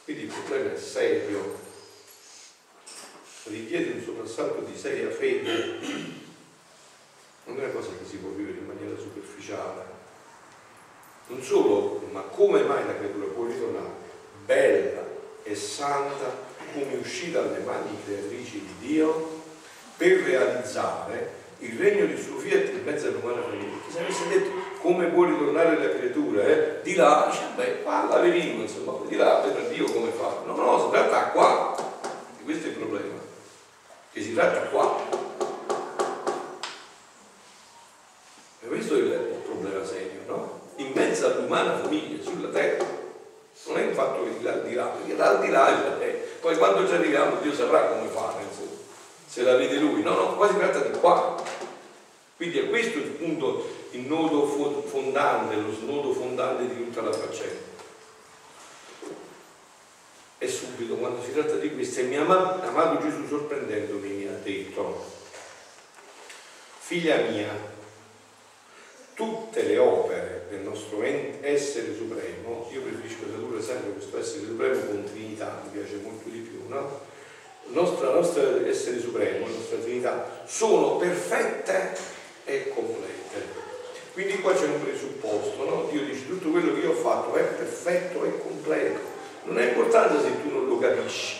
Quindi 0.04 0.24
il 0.24 0.32
problema 0.32 0.74
è 0.74 0.78
serio, 0.78 1.60
richiede 3.44 3.92
un 3.92 4.04
soprassalto 4.04 4.62
di 4.62 4.78
seria 4.78 5.12
fede, 5.12 5.80
non 7.45 7.60
è 7.60 7.63
una 7.63 7.74
cosa 7.74 7.89
che 7.98 8.05
si 8.07 8.17
può 8.17 8.29
vivere 8.29 8.57
in 8.57 8.65
maniera 8.65 8.98
superficiale. 8.98 10.00
Non 11.27 11.41
solo, 11.41 12.01
ma 12.12 12.21
come 12.21 12.63
mai 12.63 12.86
la 12.86 12.95
creatura 12.95 13.27
può 13.27 13.45
ritornare 13.45 14.10
bella 14.45 15.03
e 15.43 15.55
santa 15.55 16.50
come 16.74 16.95
uscita 16.95 17.41
dalle 17.41 17.63
mani 17.63 17.98
creatrici 18.05 18.65
di 18.65 18.88
Dio 18.88 19.39
per 19.98 20.21
realizzare 20.21 21.39
il 21.60 21.77
regno 21.77 22.05
di 22.05 22.19
suo 22.19 22.38
fiat 22.38 22.69
in 22.69 22.83
mezzo 22.83 23.07
all'umana 23.07 23.41
famiglia. 23.41 23.77
Chi 23.86 23.91
se 23.91 24.00
avesse 24.00 24.27
detto 24.29 24.50
come 24.81 25.07
può 25.07 25.25
ritornare 25.25 25.77
la 25.77 25.89
creatura, 25.95 26.43
eh? 26.43 26.79
di 26.81 26.95
là, 26.95 27.27
dice, 27.29 27.43
beh, 27.55 27.83
qua 27.83 28.07
la 28.10 28.19
venimo, 28.19 28.63
insomma, 28.63 28.98
di 29.07 29.15
là 29.15 29.36
per 29.36 29.67
Dio 29.67 29.86
come 29.91 30.10
fa. 30.10 30.41
No, 30.45 30.55
no, 30.55 30.86
si 30.86 30.89
tratta 30.91 31.29
qua. 31.29 31.75
E 32.39 32.43
questo 32.43 32.65
è 32.65 32.69
il 32.69 32.77
problema. 32.77 33.19
Che 34.12 34.21
si 34.21 34.33
tratta 34.33 34.62
qua. 34.69 34.98
E 38.62 38.67
questo 38.67 38.95
è 38.95 38.98
il 38.98 39.41
problema 39.43 39.86
serio, 39.86 40.21
no? 40.25 40.60
In 40.77 40.91
mezzo 40.95 41.27
all'umana 41.27 41.77
famiglia, 41.77 42.24
sulla 42.24 42.50
terra 42.50 43.00
non 43.67 43.77
è 43.77 43.86
un 43.86 43.93
fatto 43.93 44.24
che 44.24 44.31
di 45.15 45.50
là, 45.50 46.00
è, 46.00 46.10
poi 46.39 46.58
quando 46.58 46.88
ci 46.88 46.94
arriviamo 46.94 47.39
Dio 47.41 47.53
saprà 47.53 47.88
come 47.88 48.10
fare, 48.10 48.44
insomma, 48.44 48.80
se 49.27 49.44
la 49.44 49.56
vede 49.56 49.77
lui, 49.77 50.01
no, 50.01 50.13
no, 50.15 50.36
qua 50.36 50.48
si 50.48 50.58
tratta 50.58 50.80
di 50.80 50.98
qua. 51.00 51.41
Quindi 52.36 52.60
è 52.60 52.70
questo 52.70 52.98
il 52.98 53.12
punto, 53.12 53.70
il 53.91 54.01
nodo 54.01 54.46
fondante, 54.86 55.56
lo 55.56 55.72
snodo 55.72 56.12
fondante 56.12 56.68
di 56.68 56.84
tutta 56.86 57.01
la 57.01 57.13
faccenda. 57.13 57.70
E 60.39 60.48
subito, 60.48 60.96
quando 60.96 61.22
si 61.22 61.34
tratta 61.34 61.56
di 61.56 61.72
questo, 61.72 62.00
il 62.00 62.08
mio 62.08 62.22
amato, 62.22 62.68
amato 62.68 63.00
Gesù 63.03 63.27
sorprendendomi 63.27 64.10
mi 64.10 64.27
ha 64.27 64.38
detto, 64.41 65.06
figlia 66.80 67.18
mia, 67.18 67.56
tutte 69.13 69.62
le 69.63 69.77
opere 69.77 70.21
del 70.51 70.60
nostro 70.60 71.01
essere 71.01 71.96
supremo, 71.96 72.70
io 72.72 72.81
preferisco 72.81 73.24
tradurre 73.24 73.62
sempre 73.62 73.91
questo 73.93 74.20
essere 74.20 74.46
supremo 74.46 74.79
con 74.81 75.03
Trinità, 75.05 75.63
mi 75.63 75.79
piace 75.79 75.96
molto 76.03 76.27
di 76.27 76.39
più, 76.39 76.67
no? 76.67 77.00
Il 77.67 77.74
nostro 77.74 78.20
essere 78.67 79.00
supremo, 79.00 79.48
la 79.48 79.53
nostra 79.53 79.77
Trinità, 79.77 80.43
sono 80.46 80.98
perfette 80.98 81.98
e 82.43 82.70
complete. 82.70 83.60
Quindi 84.12 84.41
qua 84.41 84.53
c'è 84.53 84.65
un 84.65 84.84
presupposto, 84.84 85.63
no? 85.63 85.88
Dio 85.89 86.03
dice 86.03 86.27
tutto 86.27 86.50
quello 86.50 86.74
che 86.74 86.81
io 86.81 86.91
ho 86.91 86.96
fatto 86.96 87.34
è 87.36 87.43
perfetto 87.43 88.25
e 88.25 88.39
completo. 88.39 89.00
Non 89.46 89.58
è 89.58 89.70
importante 89.70 90.22
se 90.22 90.41
tu 90.41 90.51
non 90.51 90.67
lo 90.67 90.77
capisci, 90.77 91.38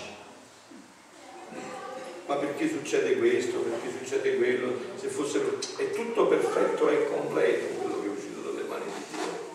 ma 2.28 2.36
perché 2.36 2.70
succede 2.70 3.18
questo, 3.18 3.58
perché 3.58 3.90
succede 4.00 4.38
quello, 4.38 4.74
se 4.96 5.10
fosse 5.10 5.42
è 5.76 5.92
tutto 5.92 6.28
perfetto 6.28 6.90
e 6.90 7.10
completo 7.10 7.76
quello 7.76 8.00
che 8.02 8.08
è 8.08 8.10
uscito 8.10 8.40
dalle 8.40 8.64
mani 8.68 8.86
di 8.86 9.04
Dio. 9.12 9.50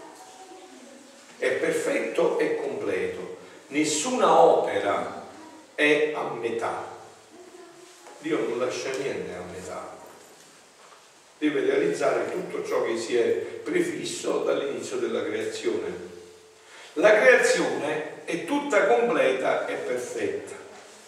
È 1.47 1.53
perfetto 1.53 2.41
e 2.41 2.57
completo. 2.57 3.37
Nessuna 3.69 4.41
opera 4.41 5.29
è 5.77 6.13
a 6.13 6.23
metà. 6.33 6.85
Dio 8.19 8.39
non 8.49 8.59
lascia 8.59 8.91
niente 8.99 9.33
a 9.33 9.43
metà. 9.53 9.97
Deve 11.39 11.61
realizzare 11.61 12.33
tutto 12.33 12.67
ciò 12.67 12.83
che 12.83 12.99
si 12.99 13.17
è 13.17 13.29
prefisso 13.29 14.39
dall'inizio 14.39 14.97
della 14.97 15.23
creazione. 15.23 16.15
La 16.95 17.11
creazione 17.11 18.25
è 18.25 18.45
tutta 18.45 18.89
completa 18.89 19.69
e 19.69 19.75
perfetta. 19.75 20.57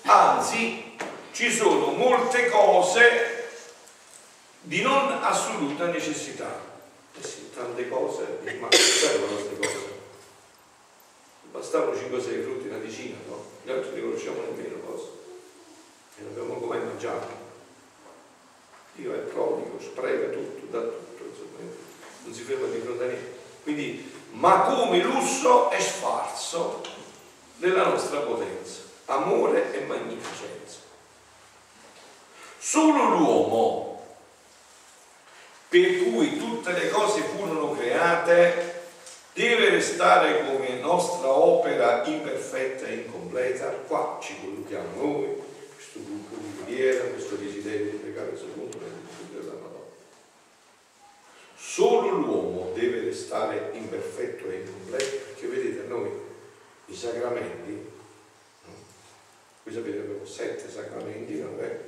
Anzi, 0.03 0.97
ci 1.33 1.51
sono 1.51 1.91
molte 1.91 2.49
cose 2.49 3.49
di 4.61 4.83
non 4.83 5.19
assoluta 5.21 5.87
necessità. 5.87 6.61
Eh 7.21 7.27
sì, 7.27 7.51
tante 7.53 7.89
cose, 7.89 8.39
ma 8.61 8.69
servono 8.71 9.33
queste 9.33 9.57
cose? 9.59 9.98
Bastavano 11.59 11.91
5-6 11.91 12.43
frutti, 12.45 12.69
una 12.69 12.79
decina, 12.79 13.17
no? 13.27 13.45
Gli 13.65 13.71
altri 13.71 13.97
ne 13.97 14.03
conosciamo 14.03 14.43
nemmeno 14.43 14.77
cose. 14.87 15.09
E 16.17 16.23
non 16.23 16.31
abbiamo 16.31 16.65
mai 16.65 16.79
mangiato. 16.79 17.27
Dio 18.95 19.13
è 19.13 19.17
prodigo, 19.17 19.77
spreca 19.81 20.29
tutto, 20.29 20.67
dà 20.71 20.83
tutto, 20.83 21.25
insomma, 21.25 21.59
non 22.23 22.33
si 22.33 22.43
ferma 22.43 22.69
di 22.69 22.79
fronte 22.79 23.03
a 23.03 23.07
niente. 23.09 23.39
Quindi, 23.65 24.13
ma 24.31 24.61
come 24.61 25.03
lusso 25.03 25.69
è 25.71 25.81
sfarzo 25.81 26.81
della 27.57 27.89
nostra 27.89 28.21
potenza, 28.21 28.83
amore 29.07 29.75
e 29.75 29.85
magnificenza. 29.85 30.79
Solo 32.57 33.17
l'uomo, 33.17 34.07
per 35.69 36.05
cui 36.05 36.39
tutte 36.39 36.71
le 36.71 36.89
cose 36.89 37.23
furono 37.23 37.73
create, 37.73 38.78
deve 39.39 39.71
restare 39.71 40.45
come 40.45 40.81
nostra 40.81 41.29
opera 41.29 42.05
imperfetta 42.05 42.87
e 42.87 42.95
incompleta. 42.95 43.69
Qua 43.69 44.19
ci 44.21 44.35
collochiamo 44.41 45.01
noi, 45.01 45.37
questo 45.73 46.01
gruppo 46.05 46.35
di 46.35 46.61
preghiera, 46.61 47.05
questo 47.05 47.37
desiderio 47.37 47.93
di 47.93 47.97
pregare 47.99 48.37
secondo 48.37 48.79
le 48.79 49.39
della 49.41 49.53
Madonna. 49.53 49.85
Solo 51.57 52.11
l'uomo 52.11 52.73
deve 52.75 53.05
restare 53.05 53.71
imperfetto 53.75 54.51
e 54.51 54.57
incompleto, 54.57 55.17
perché 55.27 55.47
vedete 55.47 55.87
noi 55.87 56.11
i 56.87 56.95
sacramenti, 56.97 57.87
voi 59.63 59.75
sapete 59.75 59.99
abbiamo 59.99 60.27
sette 60.27 60.69
sacramenti, 60.69 61.39
non 61.39 61.61
è? 61.61 61.79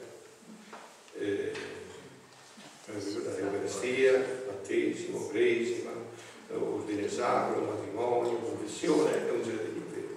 eh, 1.18 1.52
Eucaristia, 2.86 4.12
battesimo, 4.46 5.28
cresima, 5.28 5.92
ordine 6.56 7.08
sacro, 7.08 7.60
matrimonio, 7.60 8.38
confessione 8.38 9.26
e 9.26 9.30
un 9.30 9.44
serie 9.44 9.72
di 9.72 9.78
impegni. 9.78 10.16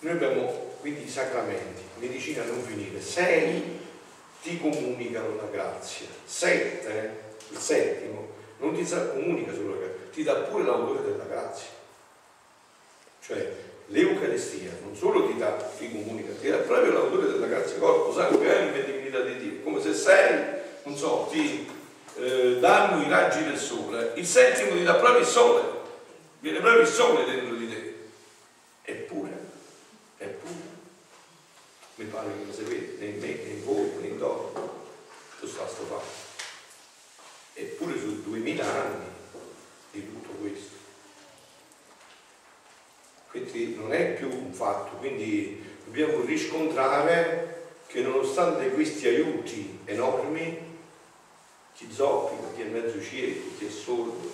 Noi 0.00 0.12
abbiamo 0.12 0.70
quindi 0.80 1.04
i 1.04 1.08
sacramenti, 1.08 1.82
medicina 1.98 2.44
non 2.44 2.60
finire, 2.62 3.00
sei 3.00 3.80
ti 4.42 4.58
comunicano 4.58 5.36
la 5.36 5.46
grazia, 5.50 6.06
sette, 6.24 7.34
il 7.50 7.58
settimo, 7.58 8.30
non 8.58 8.74
ti 8.74 8.84
comunica 8.84 9.52
solo 9.52 9.74
la 9.74 9.86
grazia, 9.86 10.10
ti 10.12 10.22
dà 10.24 10.34
pure 10.34 10.64
l'autore 10.64 11.02
della 11.02 11.24
grazia. 11.24 11.68
Cioè 13.20 13.52
l'Eucaristia 13.86 14.70
non 14.82 14.96
solo 14.96 15.28
ti 15.28 15.36
dà, 15.36 15.50
ti 15.78 15.92
comunica, 15.92 16.32
ti 16.40 16.48
dà 16.48 16.56
proprio 16.56 16.92
l'autore 16.92 17.30
della 17.30 17.46
grazia, 17.46 17.78
corpo, 17.78 18.12
sangue, 18.12 18.58
anima 18.58 18.76
e 18.76 18.84
divinità 18.84 19.20
di 19.20 19.36
Dio, 19.36 19.60
come 19.62 19.80
se 19.80 19.94
sei, 19.94 20.44
non 20.82 20.96
so, 20.96 21.28
ti 21.30 21.68
eh, 22.16 22.58
danno 22.58 23.04
i 23.04 23.08
raggi 23.08 23.44
del 23.44 23.58
sole, 23.58 24.12
il 24.16 24.26
settimo 24.26 24.76
ti 24.76 24.82
dà 24.82 24.94
proprio 24.94 25.20
il 25.20 25.26
sole, 25.26 25.62
viene 26.40 26.60
proprio 26.60 26.82
il 26.82 26.88
sole 26.88 27.24
dentro 27.24 27.54
di 27.54 27.68
te. 27.68 27.94
Eppure, 28.84 29.30
eppure, 30.18 30.60
mi 31.96 32.04
pare 32.06 32.28
che 32.28 32.44
non 32.44 32.54
si 32.54 32.62
vede 32.62 32.96
né 32.98 33.06
in 33.06 33.18
me, 33.18 33.26
né 33.26 33.50
in 33.50 33.64
voi, 33.64 33.90
né 34.00 34.06
in 34.08 34.18
loro, 34.18 34.52
tutto 35.38 35.52
sta 35.52 35.66
sto 35.66 35.84
fatto. 35.84 36.30
Eppure 37.54 37.98
su 37.98 38.22
duemila 38.22 38.64
anni 38.64 39.06
di 39.90 40.06
tutto 40.06 40.30
questo 40.40 40.80
perché 43.32 43.72
non 43.76 43.94
è 43.94 44.12
più 44.12 44.28
un 44.28 44.52
fatto, 44.52 44.96
quindi 44.96 45.60
dobbiamo 45.86 46.22
riscontrare 46.22 47.70
che 47.86 48.02
nonostante 48.02 48.70
questi 48.70 49.08
aiuti 49.08 49.78
enormi, 49.86 50.71
zoppica, 51.90 52.52
chi 52.54 52.62
è 52.62 52.64
mezzo 52.64 53.02
cieco, 53.02 53.48
chi 53.58 53.66
è 53.66 53.70
sordo, 53.70 54.30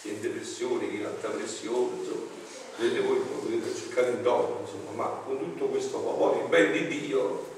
chi 0.00 0.08
è 0.08 0.12
in 0.12 0.20
depressione, 0.20 0.88
chi 0.88 1.02
ha 1.02 1.08
alta 1.08 1.28
pressione, 1.28 1.96
insomma, 1.98 2.26
vedete 2.76 3.06
voi 3.06 3.18
potete 3.18 3.74
cercare 3.74 4.10
intorno, 4.10 4.60
insomma, 4.60 4.90
ma 4.92 5.08
con 5.24 5.38
tutto 5.38 5.66
questo 5.66 5.98
favore, 5.98 6.42
il 6.42 6.48
ben 6.48 6.72
di 6.72 6.86
Dio, 6.86 7.52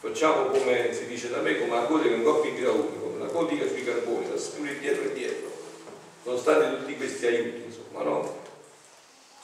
facciamo 0.00 0.46
come 0.46 0.92
si 0.92 1.06
dice 1.06 1.30
da 1.30 1.40
me, 1.40 1.58
come 1.58 1.74
la 1.74 1.86
coda 1.86 2.04
che 2.04 2.14
un 2.14 2.22
coppia 2.22 2.50
in 2.50 2.56
grauni, 2.56 3.00
come 3.00 3.18
la 3.18 3.26
codica 3.26 3.66
sui 3.66 3.84
carboni, 3.84 4.30
la 4.30 4.38
sempre 4.38 4.78
dietro 4.78 5.04
e 5.04 5.12
dietro, 5.12 5.50
nonostante 6.24 6.78
tutti 6.78 6.96
questi 6.96 7.26
aiuti, 7.26 7.62
insomma, 7.66 8.02
no? 8.02 8.46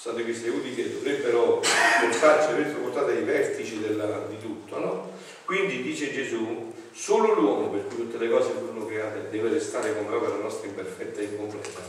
Nonostante 0.05 0.25
questi 0.25 0.49
aiuti 0.49 0.75
che 0.75 0.93
dovrebbero 0.93 1.63
portarci, 2.01 2.79
portato 2.79 3.07
ai 3.07 3.23
vertici 3.23 3.81
della, 3.81 4.27
di 4.29 4.39
tutto, 4.39 4.79
no? 4.79 5.11
Quindi 5.45 5.83
dice 5.83 6.13
Gesù, 6.13 6.64
solo 6.95 7.35
l'uomo 7.35 7.69
per 7.69 7.87
cui 7.89 7.97
tutte 7.97 8.19
le 8.19 8.31
cose 8.31 8.53
furono 8.53 8.87
create 8.87 9.29
deve 9.29 9.51
restare 9.51 9.95
come 9.95 10.15
opera 10.15 10.37
nostra 10.37 10.69
imperfetta 10.69 11.21
e 11.21 11.25
incompleta, 11.25 11.81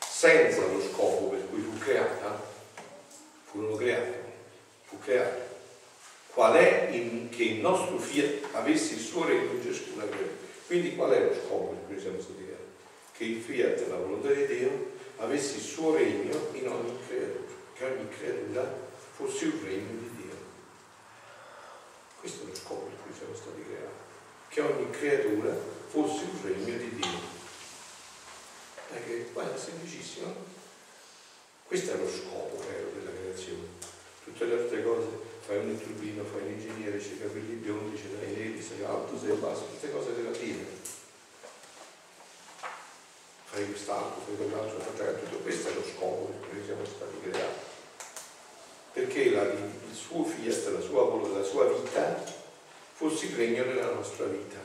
senza 0.00 0.66
lo 0.66 0.80
scopo 0.80 1.28
per 1.28 1.46
cui 1.50 1.60
fu 1.60 1.78
creata, 1.78 2.42
furono 3.44 3.76
create, 3.76 4.22
fu 4.84 4.98
creata 4.98 5.46
qual 6.38 6.54
è 6.54 6.90
in, 6.92 7.30
che 7.30 7.42
il 7.42 7.60
nostro 7.60 7.98
fiat 7.98 8.46
avesse 8.52 8.94
il 8.94 9.00
suo 9.00 9.26
regno 9.26 9.50
in 9.52 9.60
ciascuna 9.62 10.04
creatura. 10.04 10.46
Quindi 10.68 10.94
qual 10.94 11.10
è 11.10 11.24
lo 11.24 11.34
scopo 11.34 11.74
per 11.74 11.78
cui 11.88 12.00
siamo 12.00 12.20
stati 12.20 12.44
creati? 12.44 12.62
Che 13.16 13.24
il 13.24 13.40
fiat, 13.40 13.88
la 13.88 13.96
volontà 13.96 14.30
di 14.30 14.46
Dio, 14.46 14.92
avesse 15.16 15.56
il 15.56 15.62
suo 15.62 15.96
regno 15.96 16.38
in 16.52 16.68
ogni 16.68 16.96
creatura, 17.08 17.44
che 17.74 17.84
ogni 17.84 18.08
creatura 18.08 18.72
fosse 19.16 19.46
un 19.46 19.60
regno 19.64 19.98
di. 19.98 20.07
Questo 22.28 22.44
è 22.44 22.48
lo 22.48 22.54
scopo 22.54 22.84
per 22.84 22.96
cui 23.00 23.14
siamo 23.16 23.34
stati 23.34 23.64
creati, 23.64 24.04
che 24.48 24.60
ogni 24.60 24.90
creatura 24.90 25.56
fosse 25.88 26.24
un 26.24 26.42
regno 26.42 26.76
di 26.76 26.94
Dio. 26.96 27.20
Perché 28.92 29.30
guarda, 29.32 29.54
è 29.54 29.58
semplicissimo. 29.58 30.34
Questo 31.64 31.92
è 31.92 31.96
lo 31.96 32.06
scopo 32.06 32.62
vero 32.68 32.90
della 32.92 33.16
creazione. 33.16 33.64
Tutte 34.24 34.44
le 34.44 34.60
altre 34.60 34.82
cose 34.82 35.08
fai 35.40 35.56
un 35.56 35.80
turbino, 35.80 36.22
fai 36.24 36.42
l'ingegnere, 36.42 36.98
c'hai 36.98 37.14
i 37.14 37.18
capelli 37.18 37.54
biondi, 37.54 37.96
ce 37.96 38.12
l'hai 38.12 38.32
neri, 38.32 38.62
sei 38.62 38.84
alto, 38.84 39.18
sei 39.18 39.34
basso, 39.36 39.64
tutte 39.64 39.90
cose 39.90 40.12
relative. 40.12 40.66
Fai 43.44 43.64
quest'altro, 43.64 44.20
fai 44.20 44.36
quell'altro, 44.36 44.76
tutto 44.76 45.36
questo 45.38 45.68
è 45.70 45.72
lo 45.72 45.82
scopo 45.82 46.24
per 46.26 46.50
cui 46.50 46.62
siamo 46.62 46.84
stati 46.84 47.20
creati. 47.22 47.67
Perché 48.98 49.30
la, 49.30 49.42
il 49.42 49.94
suo 49.94 50.24
fiat, 50.24 50.72
la 50.72 50.80
sua 50.80 51.04
volontà, 51.04 51.38
la 51.38 51.44
sua 51.44 51.66
vita 51.66 52.20
fosse 52.94 53.26
il 53.26 53.36
regno 53.36 53.62
della 53.62 53.92
nostra 53.92 54.24
vita, 54.24 54.56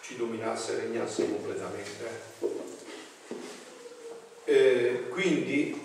ci 0.00 0.16
dominasse, 0.16 0.76
regnasse 0.76 1.28
completamente. 1.28 2.04
Eh, 4.44 5.08
quindi 5.08 5.84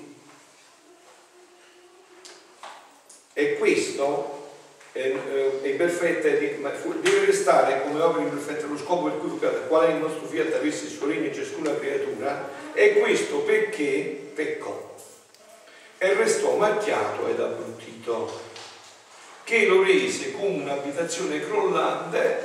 E 3.33 3.57
questo 3.57 4.50
è, 4.91 5.00
è 5.63 5.67
imperfetta, 5.67 6.27
deve 6.27 7.25
restare 7.25 7.81
come 7.81 8.01
opera 8.01 8.24
imperfetta 8.24 8.67
lo 8.67 8.77
scopo 8.77 9.10
per 9.10 9.17
cui 9.19 9.39
quale 9.67 9.93
il 9.93 10.00
nostro 10.00 10.27
fiat 10.27 10.53
avesse 10.53 10.83
il 10.83 10.91
suo 10.91 11.07
regno 11.07 11.25
in 11.25 11.33
ciascuna 11.33 11.74
creatura, 11.74 12.50
e 12.74 13.00
questo 13.00 13.39
perché 13.39 14.31
peccò 14.36 14.90
e 16.03 16.15
restò 16.15 16.55
macchiato 16.55 17.28
ed 17.28 17.39
abbruttito, 17.39 18.41
che 19.43 19.67
lo 19.67 19.84
rese 19.84 20.32
come 20.32 20.63
un'abitazione 20.63 21.39
crollante, 21.41 22.43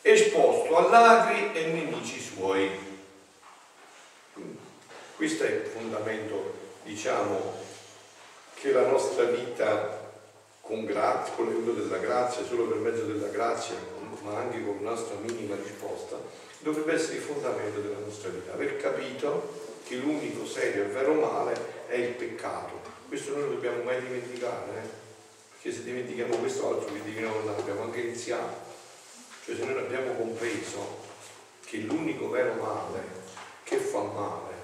esposto 0.00 0.74
a 0.74 0.88
ladri 0.88 1.50
e 1.52 1.66
nemici 1.66 2.18
suoi. 2.18 2.70
questo 5.16 5.44
è 5.44 5.50
il 5.50 5.66
fondamento, 5.66 6.54
diciamo, 6.84 7.56
che 8.54 8.72
la 8.72 8.86
nostra 8.86 9.24
vita 9.24 10.12
con, 10.62 10.86
grazia, 10.86 11.34
con 11.34 11.44
l'aiuto 11.44 11.72
della 11.72 11.98
grazia, 11.98 12.42
solo 12.46 12.68
per 12.68 12.78
mezzo 12.78 13.02
della 13.02 13.28
grazia, 13.28 13.74
ma 14.22 14.38
anche 14.38 14.64
con 14.64 14.78
la 14.80 14.92
nostra 14.92 15.16
minima 15.20 15.56
risposta, 15.56 16.16
dovrebbe 16.60 16.94
essere 16.94 17.16
il 17.16 17.22
fondamento 17.22 17.80
della 17.80 17.98
nostra 17.98 18.30
vita. 18.30 18.54
Aver 18.54 18.78
capito 18.78 19.76
che 19.86 19.96
l'unico 19.96 20.46
serio 20.46 20.84
e 20.84 20.86
vero 20.86 21.12
male 21.12 21.77
è 21.88 21.94
il 21.96 22.14
peccato. 22.14 22.80
Questo 23.08 23.32
noi 23.32 23.40
non 23.40 23.54
dobbiamo 23.54 23.82
mai 23.82 24.00
dimenticare, 24.00 24.70
eh? 24.76 24.88
perché 25.50 25.76
se 25.76 25.82
dimentichiamo 25.82 26.36
questo 26.36 26.68
altro 26.68 26.92
che 26.92 27.02
di 27.02 27.18
non 27.18 27.54
abbiamo 27.58 27.82
anche 27.82 28.00
iniziato. 28.00 28.66
Cioè 29.44 29.56
se 29.56 29.64
noi 29.64 29.78
abbiamo 29.78 30.12
compreso 30.12 31.06
che 31.64 31.78
l'unico 31.78 32.28
vero 32.30 32.54
male 32.54 33.16
che 33.64 33.78
fa 33.78 34.02
male, 34.02 34.54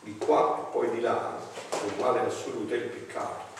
di 0.00 0.16
qua 0.16 0.58
e 0.58 0.72
poi 0.72 0.90
di 0.92 1.00
là, 1.00 1.38
un 1.70 2.00
male 2.00 2.20
assoluto 2.20 2.72
è 2.72 2.76
il 2.76 2.84
peccato 2.84 3.50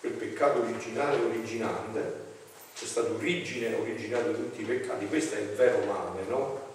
quel 0.00 0.12
peccato 0.12 0.60
originale 0.60 1.20
originante, 1.20 2.26
c'è 2.74 2.84
stato 2.84 3.14
origine 3.14 3.74
originato 3.74 4.30
di 4.30 4.36
tutti 4.36 4.62
i 4.62 4.64
peccati, 4.64 5.06
questo 5.06 5.34
è 5.34 5.40
il 5.40 5.48
vero 5.48 5.84
male, 5.84 6.22
no? 6.28 6.66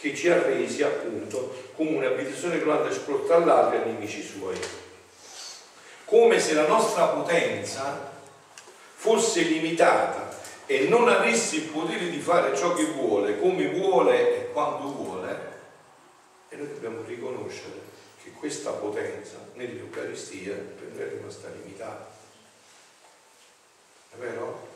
Che 0.00 0.14
ci 0.14 0.28
ha 0.28 0.42
resi 0.42 0.82
appunto 0.82 1.70
come 1.76 1.96
un'abitazione 1.96 2.58
grande 2.58 2.92
sprotta 2.92 3.34
all'altro 3.34 3.82
e 3.82 3.84
nemici 3.84 4.22
suoi. 4.22 4.58
Come 6.06 6.40
se 6.40 6.54
la 6.54 6.66
nostra 6.66 7.06
potenza 7.08 8.10
fosse 8.94 9.42
limitata 9.42 10.38
e 10.66 10.88
non 10.88 11.08
avesse 11.08 11.56
il 11.56 11.62
potere 11.64 12.08
di 12.08 12.20
fare 12.20 12.56
ciò 12.56 12.74
che 12.74 12.84
vuole, 12.84 13.38
come 13.38 13.68
vuole 13.68 14.36
e 14.36 14.52
quando 14.52 14.92
vuole, 14.92 15.50
e 16.48 16.56
noi 16.56 16.68
dobbiamo 16.68 17.02
riconoscere 17.04 17.80
che 18.22 18.30
questa 18.32 18.70
potenza 18.72 19.36
nell'Eucaristia 19.54 20.54
per 20.54 20.88
noi 20.92 21.02
è 21.02 21.08
rimasta 21.08 21.48
limitata. 21.48 22.10
È 24.12 24.16
vero? 24.16 24.68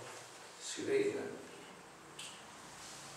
Si 0.60 0.82
vede. 0.82 1.43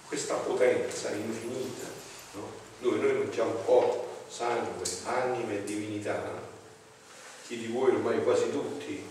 Questa 0.08 0.36
potenza 0.36 1.12
infinita, 1.12 1.88
no? 2.34 2.50
dove 2.80 2.98
noi 2.98 3.14
mangiamo 3.14 3.52
corpo, 3.66 4.24
sangue, 4.28 4.84
anima 5.04 5.52
e 5.52 5.64
divinità, 5.64 6.46
chi 7.46 7.58
di 7.58 7.68
voi 7.68 7.92
ormai 7.92 8.24
quasi 8.24 8.50
tutti 8.52 9.04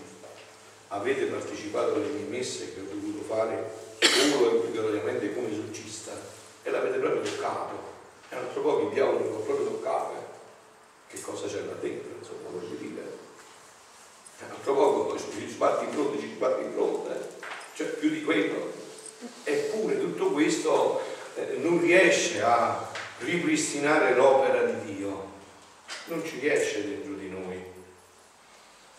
avete 0.89 1.25
partecipato 1.25 1.95
alle 1.95 2.07
mie 2.07 2.25
messe 2.25 2.73
che 2.73 2.81
ho 2.81 2.85
dovuto 2.89 3.23
fare 3.23 3.69
solo 3.99 4.51
e 4.51 4.55
obbligatoriamente 4.57 5.33
come 5.33 5.51
esorcista 5.51 6.11
e 6.63 6.69
l'avete 6.69 6.97
proprio 6.97 7.21
toccato. 7.21 7.95
E 8.29 8.35
un 8.35 8.45
altro 8.45 8.61
po' 8.61 8.89
diavolo 8.91 9.19
mi 9.19 9.35
ha 9.35 9.39
proprio 9.39 9.67
toccato. 9.67 10.13
Eh 10.13 10.27
che 11.07 11.21
cosa 11.21 11.47
c'è 11.47 11.61
là 11.61 11.73
dentro, 11.79 12.11
insomma, 12.19 12.49
voglio 12.49 12.75
dire. 12.75 13.15
Un 14.39 14.51
altro 14.51 14.73
poco 14.73 15.17
ci 15.17 15.47
sbatti 15.47 15.85
in 15.85 15.91
fronte, 15.91 16.19
ci 16.19 16.33
sbatti 16.35 16.63
in 16.63 16.73
fronte, 16.73 17.13
eh. 17.13 17.45
cioè 17.75 17.87
più 17.87 18.09
di 18.09 18.23
quello. 18.23 18.85
Eppure 19.43 19.99
tutto 19.99 20.31
questo 20.31 21.01
eh, 21.35 21.57
non 21.57 21.79
riesce 21.81 22.41
a 22.41 22.91
ripristinare 23.19 24.13
l'opera 24.15 24.63
di 24.63 24.95
Dio, 24.95 25.31
non 26.05 26.23
ci 26.23 26.39
riesce 26.39 26.87
dentro 26.87 27.13
di 27.13 27.29
noi. 27.29 27.59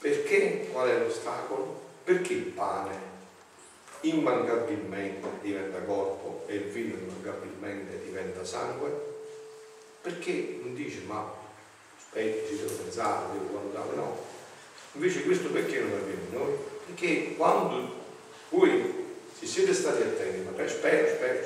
Perché? 0.01 0.69
Qual 0.73 0.89
è 0.89 0.99
l'ostacolo? 0.99 1.81
Perché 2.05 2.33
il 2.33 2.45
pane 2.45 3.07
immancabilmente 4.01 5.29
diventa 5.43 5.81
corpo 5.83 6.45
e 6.47 6.55
il 6.55 6.65
vino 6.65 6.97
immancabilmente 6.97 8.01
diventa 8.05 8.45
sangue? 8.45 9.17
Perché 10.01 10.61
non 10.63 10.75
dice 10.75 11.01
ma 11.07 11.33
aspetti, 11.97 12.49
ci 12.49 12.63
devo 12.63 12.75
pensare, 12.75 13.33
devo 13.33 13.59
valutare, 13.59 13.95
no. 13.97 14.19
Invece 14.93 15.25
questo 15.25 15.51
perché 15.51 15.81
non 15.81 15.93
avviene 15.93 16.23
noi? 16.31 16.55
Perché 16.87 17.35
quando 17.37 17.95
voi 18.51 18.98
si 19.39 19.47
siete 19.47 19.73
stati 19.73 20.03
attenti, 20.03 20.41
ma 20.41 20.51
spero, 20.67 21.09
spero, 21.09 21.09
spero, 21.15 21.43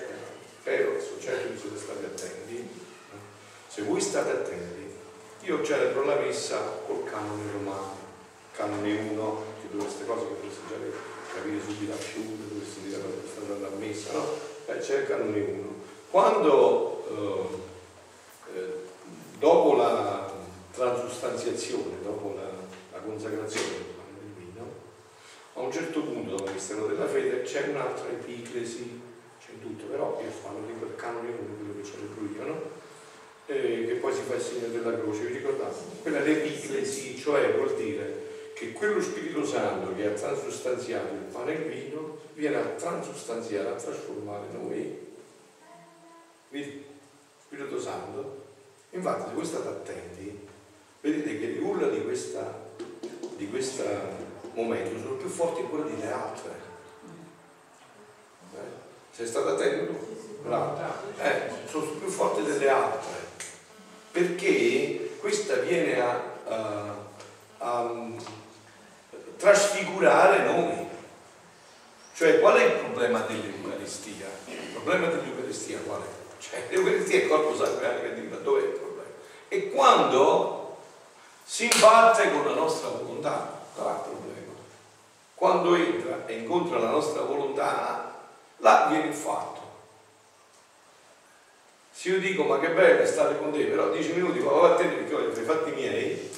spero 0.61 1.01
sul 1.01 1.21
certo 1.21 1.53
che 1.53 1.59
siete 1.59 1.77
stati 1.77 2.05
attenti, 2.05 2.69
se 3.69 3.83
voi 3.83 4.01
state 4.01 4.31
attenti, 4.31 4.91
io 5.43 5.63
celebro 5.63 6.05
la 6.05 6.17
messa 6.17 6.59
col 6.87 7.05
canone 7.05 7.43
romano, 7.53 7.97
canone 8.53 9.11
1, 9.11 9.45
che 9.61 9.71
tutte 9.71 9.85
queste 9.85 10.07
cose 10.07 10.27
che 10.27 10.35
dovreste 10.35 10.61
già 10.69 10.75
capire 11.35 11.61
subito 11.61 11.93
a 11.93 11.97
più, 11.97 12.37
dovreste 12.49 12.81
dire 12.83 12.97
che 12.97 13.29
state 13.29 13.53
andando 13.53 13.77
a 13.77 13.79
messa, 13.79 14.13
no? 14.13 14.27
Eh, 14.67 14.79
c'è 14.79 14.99
il 15.01 15.07
canone 15.07 15.41
1. 15.41 15.75
Quando 16.11 17.61
eh, 18.55 18.59
eh, 18.59 18.73
dopo 19.39 19.77
la 19.77 20.33
transustanziazione, 20.73 22.03
dopo 22.03 22.35
la, 22.37 22.97
la 22.97 23.05
consacrazione 23.05 23.69
del 23.69 23.85
pane 23.97 24.19
del 24.21 24.45
vino, 24.45 24.67
a 25.55 25.61
un 25.61 25.73
certo 25.73 26.03
punto 26.03 26.45
il 26.45 26.53
mistero 26.53 26.87
della 26.87 27.07
fede 27.07 27.43
c'è 27.43 27.69
un'altra 27.69 28.09
epiclesi, 28.09 29.01
c'è 29.39 29.53
tutto, 29.61 29.85
però 29.85 30.21
io 30.23 30.31
parlo 30.43 30.67
di 30.67 30.73
quel 30.79 30.97
canone 30.97 31.29
1, 31.29 31.37
quello 31.59 31.75
che 31.77 31.85
celebro 31.85 32.25
io, 32.35 32.47
no? 32.47 32.81
Eh, 33.47 33.87
che 33.87 33.95
poi 33.95 34.15
si 34.15 34.23
fa 34.23 34.35
il 34.35 34.41
segno 34.41 34.69
della 34.69 34.99
croce, 34.99 35.27
vi 35.27 35.35
ricordate? 35.35 35.77
Quella 36.01 36.21
l'epiclesi, 36.21 37.19
cioè 37.19 37.53
vuol 37.55 37.75
dire 37.75 38.53
che 38.55 38.73
quello 38.73 39.01
Spirito 39.03 39.45
Santo 39.45 39.95
che 39.95 40.07
ha 40.07 40.13
transustanziato 40.13 41.13
il 41.13 41.33
pane 41.33 41.53
e 41.53 41.57
il 41.57 41.71
vino 41.71 42.19
viene 42.35 42.57
a 42.57 42.65
transustanziare, 42.69 43.69
a 43.69 43.75
trasformare 43.75 44.47
noi. 44.53 45.11
Vedi? 46.49 46.85
Spirito 47.45 47.81
Santo. 47.81 48.41
Infatti, 48.91 49.29
se 49.29 49.35
voi 49.35 49.45
state 49.45 49.69
attenti, 49.69 50.39
vedete 51.01 51.39
che 51.39 51.47
le 51.47 51.59
urla 51.59 51.89
di 51.89 52.03
questa 52.03 52.71
di 53.43 53.49
questo 53.49 53.83
momento 54.55 54.99
sono 55.01 55.15
più 55.15 55.29
forti 55.29 55.61
ancora 55.61 55.83
delle 55.85 56.13
altre. 56.13 56.51
Eh? 58.55 58.59
Sei 59.11 59.27
stato 59.27 59.49
attento? 59.49 59.99
Bravo. 60.43 60.81
Eh, 61.19 61.51
sono 61.67 61.87
più 61.87 62.09
forti 62.09 62.43
delle 62.43 62.69
altre. 62.69 63.31
Perché 64.11 65.17
questa 65.21 65.57
viene 65.57 66.01
a, 66.01 66.21
a, 66.49 66.95
a 67.59 67.91
trasfigurare 69.37 70.45
noi. 70.45 70.89
Cioè, 72.15 72.41
qual 72.41 72.57
è 72.57 72.65
il 72.65 72.73
problema 72.73 73.21
dell'Eucaristia? 73.21 74.27
Il 74.47 74.71
problema 74.73 75.07
dell'Eucaristia 75.07 75.79
qual 75.79 76.03
è? 76.03 76.07
Cioè, 76.39 76.67
l'Eucaristia 76.71 77.21
è 77.21 77.27
corpo 77.27 77.57
sangue 77.57 77.87
anima, 77.87 78.37
dove 78.37 78.61
è 78.61 78.65
il 78.67 78.71
problema? 78.71 79.11
E 79.49 79.71
quando 79.71 80.77
si 81.45 81.69
imbatte 81.73 82.31
con 82.31 82.45
la 82.45 82.55
nostra 82.55 82.89
volontà, 82.89 83.61
qual 83.75 83.89
è 83.89 83.91
il 83.97 84.03
problema? 84.03 84.32
Quando 85.43 85.75
entra 85.75 86.25
e 86.27 86.35
incontra 86.35 86.79
la 86.79 86.91
nostra 86.91 87.23
volontà, 87.23 88.15
là 88.59 88.87
viene 88.89 89.09
il 89.09 89.13
fatto. 89.13 89.61
Se 91.91 92.11
io 92.11 92.21
dico 92.21 92.45
ma 92.45 92.61
che 92.61 92.69
bello 92.69 93.05
stare 93.05 93.37
con 93.37 93.51
te, 93.51 93.65
però 93.65 93.89
dieci 93.89 94.13
minuti 94.13 94.39
va 94.39 94.53
vattene 94.53 94.93
perché 94.93 95.13
voglio 95.13 95.33
fare 95.33 95.43
i 95.43 95.45
fatti 95.45 95.71
miei, 95.73 96.31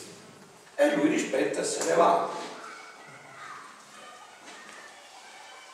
e 0.74 0.94
lui 0.96 1.08
rispetta 1.08 1.60
e 1.60 1.64
se 1.64 1.84
ne 1.84 1.96
va. 1.96 2.30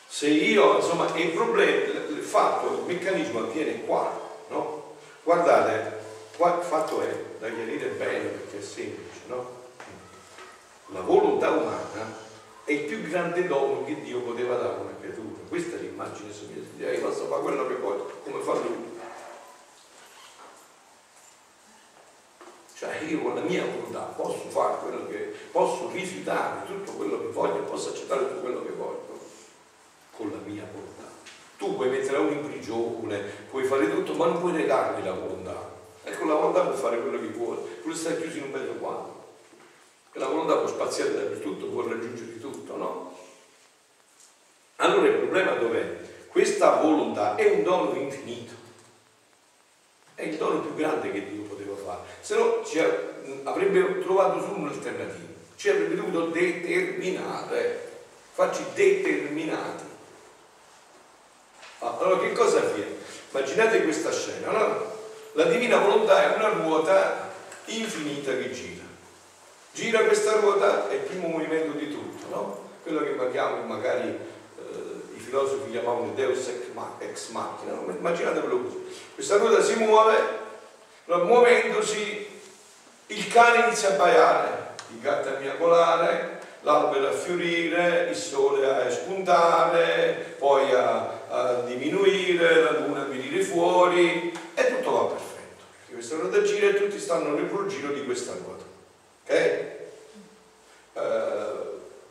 Se 0.08 0.26
io, 0.26 0.78
insomma, 0.78 1.16
il 1.16 1.30
problema, 1.30 2.00
il 2.08 2.24
fatto, 2.24 2.78
il 2.78 2.94
meccanismo 2.96 3.38
avviene 3.38 3.84
qua, 3.84 4.10
no? 4.48 4.96
Guardate, 5.22 6.02
qua 6.36 6.56
il 6.56 6.64
fatto 6.64 7.00
è 7.00 7.24
da 7.38 7.48
chiarire 7.48 7.90
bene 7.90 8.24
perché 8.24 8.58
è 8.58 8.60
semplice 8.60 9.20
no? 9.26 9.58
La 10.86 11.02
volontà 11.02 11.50
umana 11.50 12.29
è 12.70 12.74
il 12.74 12.85
più 12.85 13.02
grande 13.02 13.48
dono 13.48 13.85
che 13.85 14.00
Dio 14.00 14.20
poteva 14.20 14.54
dare 14.54 14.74
a 14.76 14.80
una 14.83 14.94
creatura. 15.00 15.40
Questa 15.48 15.76
è 15.76 15.80
l'immagine 15.80 16.33
soggettiva. 16.33 16.92
Io 16.92 17.00
posso 17.00 17.26
fare 17.26 17.42
quello 17.42 17.66
che 17.66 17.74
voglio, 17.74 18.12
come 18.22 18.40
fa 18.42 18.52
lui. 18.52 18.98
Cioè 22.76 23.00
io 23.09 23.22
con 23.22 23.35
la 23.35 23.40
mia 23.40 23.64
volontà 23.64 24.02
posso 24.16 24.48
fare 24.50 24.76
quello 24.83 25.09
che 25.09 25.35
posso 25.50 25.90
rifiutare 25.92 26.64
tutto 26.66 26.92
quello 26.92 27.20
che 27.20 27.26
voglio, 27.26 27.64
posso 27.64 27.90
accettare 27.90 28.28
tutto 28.28 28.40
quello 28.40 28.62
che 28.62 28.70
voglio 28.70 29.18
con 30.16 30.30
la 30.30 30.38
mia 30.46 30.64
volontà. 30.72 31.11
Tu 31.59 31.74
puoi 31.74 31.90
mettere 31.90 32.18
uno 32.18 32.30
in 32.30 32.48
prigione, 32.48 33.18
puoi 33.50 33.64
fare 33.64 33.90
tutto, 33.90 34.14
ma 34.14 34.26
non 34.26 34.38
puoi 34.38 34.52
negargli 34.52 35.04
la 35.04 35.12
volontà. 35.12 35.72
Ecco, 36.04 36.24
la 36.24 36.35
volontà 36.35 36.62
può 36.62 36.74
fare 36.74 37.00
quello 37.00 37.20
che 37.20 37.37
vuole, 37.37 37.61
può 37.83 37.92
stare 37.92 38.20
chiuso 38.20 38.38
in 38.38 38.44
un 38.44 38.50
metro 38.50 38.74
quadro 38.74 39.09
la 40.14 40.26
volontà 40.26 40.56
può 40.56 40.66
spaziare 40.66 41.12
dappertutto, 41.12 41.66
può 41.66 41.86
raggiungere 41.86 42.40
tutto, 42.40 42.76
no? 42.76 43.18
Allora 44.76 45.06
il 45.06 45.14
problema 45.14 45.52
dov'è? 45.52 45.98
Questa 46.28 46.76
volontà 46.76 47.36
è 47.36 47.48
un 47.50 47.62
dono 47.62 47.94
infinito, 47.94 48.54
è 50.14 50.22
il 50.22 50.36
dono 50.36 50.60
più 50.60 50.74
grande 50.74 51.12
che 51.12 51.28
Dio 51.28 51.42
poteva 51.42 51.76
fare, 51.76 52.00
se 52.20 52.36
no 52.36 52.64
ci 52.64 52.80
avrebbe 53.44 54.00
trovato 54.00 54.40
su 54.40 54.58
un'alternativa, 54.58 55.28
ci 55.56 55.68
avrebbe 55.68 55.94
dovuto 55.96 56.26
determinare, 56.26 57.88
farci 58.32 58.64
determinati. 58.74 59.84
Ah, 61.80 61.96
allora 61.98 62.20
che 62.20 62.32
cosa 62.32 62.58
avviene? 62.58 62.96
Immaginate 63.30 63.82
questa 63.82 64.12
scena, 64.12 64.50
no? 64.50 64.98
La 65.32 65.44
divina 65.44 65.78
volontà 65.78 66.32
è 66.32 66.36
una 66.36 66.48
ruota 66.48 67.30
infinita 67.66 68.32
che 68.36 68.50
gira 68.50 68.89
gira 69.72 70.04
questa 70.04 70.33
ruota 70.35 70.88
è 70.88 70.94
il 70.94 71.00
primo 71.00 71.28
movimento 71.28 71.76
di 71.76 71.90
tutto, 71.90 72.26
no? 72.28 72.68
quello 72.83 73.00
che 73.02 73.14
magari 73.66 74.09
eh, 74.09 75.16
i 75.16 75.18
filosofi 75.18 75.70
chiamavano 75.70 76.12
Deus 76.14 76.48
ex 76.98 77.28
machina, 77.30 77.72
no? 77.72 77.94
immaginatevelo 77.96 78.62
così. 78.62 78.85
Questa 79.14 79.37
ruota 79.37 79.62
si 79.62 79.74
muove, 79.76 80.16
muovendosi 81.06 82.26
il 83.06 83.26
cane 83.28 83.66
inizia 83.66 83.90
a 83.90 83.96
baiare, 83.96 84.74
il 84.92 85.00
gatto 85.00 85.28
a 85.28 85.38
miagolare, 85.38 86.38
l'albero 86.62 87.09
a 87.09 87.12
fiorire, 87.12 88.09
il 88.11 88.16
sole 88.16 88.66
a 88.66 88.90
spuntare, 88.90 90.35
poi 90.38 90.72
a, 90.72 91.18
a, 91.28 91.52
diminuire, 91.66 92.62
la 92.62 92.78
luna 92.78 93.02
a 93.02 93.04
venire 93.04 93.42
fuori 93.42 94.33
e 94.54 94.76
tutto 94.76 94.90
va 94.90 95.04
perfetto. 95.04 95.38
Questa 95.92 96.16
ruota 96.16 96.42
gira 96.42 96.68
e 96.68 96.74
tutti 96.74 96.98
stanno 96.98 97.35
nel 97.35 97.48
giro 97.68 97.92
di 97.92 98.04
questa 98.04 98.33
ruota 98.33 98.59
ok? 99.24 99.30
Eh, 99.30 99.78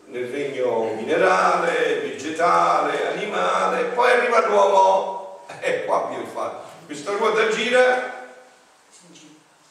nel 0.06 0.30
regno 0.32 0.94
minerale, 0.96 2.00
vegetale, 2.02 3.08
animale, 3.10 3.84
poi 3.96 4.12
arriva 4.12 4.48
l'uomo 4.48 5.46
e 5.60 5.86
qua 5.86 6.08
vi 6.10 6.22
ho 6.22 6.26
fatto. 6.26 6.68
Questa 6.86 7.12
ruota 7.12 7.48
gira 7.50 8.28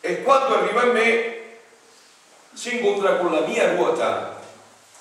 e 0.01 0.23
quando 0.23 0.59
arriva 0.59 0.83
a 0.83 0.93
me 0.93 1.39
si 2.55 2.77
incontra 2.77 3.17
con 3.17 3.33
la 3.33 3.41
mia 3.41 3.75
ruota 3.75 4.41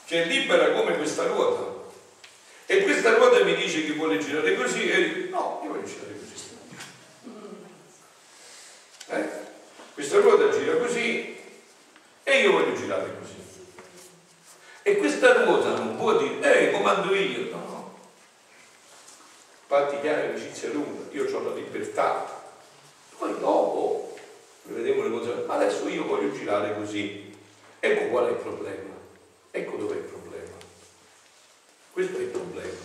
che 0.05 0.23
è 0.23 0.25
libera 0.25 0.71
come 0.71 0.97
questa 0.97 1.23
ruota 1.23 1.85
e 2.65 2.83
questa 2.83 3.15
ruota 3.15 3.43
mi 3.43 3.55
dice 3.55 3.85
che 3.85 3.93
vuole 3.93 4.17
girare 4.19 4.55
così 4.55 4.89
e 4.89 5.13
dico 5.13 5.35
no, 5.35 5.61
io 5.63 5.69
voglio 5.69 5.85
girare 5.85 6.19
così 6.19 6.57
eh? 9.09 9.29
questa 9.93 10.19
ruota 10.19 10.49
gira 10.57 10.75
così 10.77 11.36
e 12.27 12.41
io 12.41 12.51
voglio 12.51 12.75
girare 12.75 13.09
così. 13.17 13.35
E 14.81 14.97
questa 14.97 15.45
ruota 15.45 15.69
non 15.69 15.95
può 15.95 16.17
dire, 16.17 16.41
ehi, 16.41 16.73
comando 16.73 17.15
io, 17.15 17.49
no, 17.51 17.95
no. 19.69 19.99
Chiara 20.01 20.27
amicizia 20.27 20.69
lunga, 20.71 21.05
io 21.11 21.23
ho 21.23 21.43
la 21.43 21.55
libertà. 21.55 22.43
Poi 23.17 23.31
dopo 23.39 24.17
vedremo 24.63 25.03
le 25.03 25.09
cose, 25.09 25.43
ma 25.45 25.53
adesso 25.53 25.87
io 25.87 26.03
voglio 26.03 26.33
girare 26.33 26.75
così. 26.75 27.33
Ecco 27.79 28.07
qual 28.09 28.27
è 28.27 28.31
il 28.31 28.35
problema. 28.35 28.93
Ecco 29.51 29.77
dov'è 29.77 29.95
il 29.95 30.01
problema. 30.01 30.55
Questo 31.93 32.17
è 32.17 32.21
il 32.21 32.27
problema. 32.27 32.77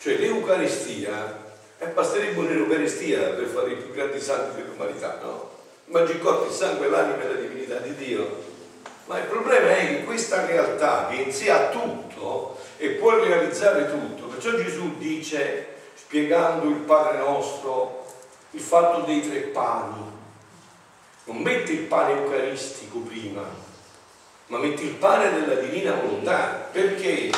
Cioè 0.00 0.18
l'Eucaristia, 0.18 1.54
eh, 1.78 1.86
basterebbe 1.86 2.38
un'Eucaristia 2.38 3.30
per 3.30 3.46
fare 3.46 3.72
i 3.72 3.76
più 3.76 3.90
grandi 3.94 4.20
santi 4.20 4.60
dell'umanità, 4.60 5.18
no? 5.22 5.50
Corpo, 6.20 6.44
il 6.44 6.52
sangue, 6.52 6.90
l'anima 6.90 7.22
e 7.22 7.28
la 7.28 7.40
divinità 7.40 7.78
di 7.78 7.94
Dio 7.94 8.51
ma 9.06 9.18
il 9.18 9.24
problema 9.24 9.68
è 9.68 9.86
che 9.88 10.04
questa 10.04 10.46
realtà 10.46 11.08
che 11.08 11.16
in 11.16 11.32
sé 11.32 11.50
ha 11.50 11.68
tutto 11.68 12.58
e 12.76 12.90
può 12.90 13.22
realizzare 13.22 13.90
tutto, 13.90 14.26
perciò 14.26 14.56
Gesù 14.56 14.96
dice, 14.98 15.74
spiegando 15.94 16.68
il 16.68 16.76
Padre 16.76 17.18
nostro, 17.18 18.06
il 18.50 18.60
fatto 18.60 19.00
dei 19.02 19.26
tre 19.26 19.40
pani, 19.40 20.10
non 21.24 21.36
mette 21.38 21.72
il 21.72 21.84
pane 21.84 22.12
eucaristico 22.20 22.98
prima, 22.98 23.42
ma 24.46 24.58
mette 24.58 24.82
il 24.82 24.94
pane 24.94 25.32
della 25.32 25.60
divina 25.60 25.94
volontà. 25.94 26.68
Perché? 26.70 27.30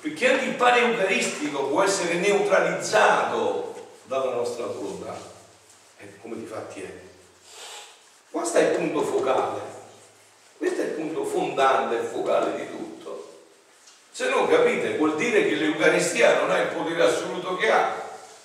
Perché 0.00 0.32
anche 0.32 0.44
il 0.46 0.54
pane 0.54 0.78
eucaristico 0.78 1.64
può 1.64 1.82
essere 1.82 2.14
neutralizzato 2.14 3.74
dalla 4.04 4.34
nostra 4.34 4.66
volontà. 4.66 5.14
E 5.98 6.18
come 6.20 6.36
di 6.36 6.46
fatti 6.46 6.82
è. 6.82 6.92
Questo 8.30 8.58
è 8.58 8.70
il 8.70 8.76
punto 8.76 9.02
focale. 9.02 9.81
Questo 10.62 10.80
è 10.80 10.84
il 10.84 10.90
punto 10.90 11.24
fondante 11.24 11.98
e 11.98 12.02
focale 12.04 12.54
di 12.54 12.70
tutto. 12.70 13.30
Se 14.12 14.28
non 14.28 14.46
capite, 14.46 14.96
vuol 14.96 15.16
dire 15.16 15.44
che 15.48 15.56
l'Eucaristia 15.56 16.38
non 16.38 16.52
ha 16.52 16.60
il 16.60 16.68
potere 16.68 17.02
assoluto 17.02 17.56
che 17.56 17.68
ha. 17.68 17.92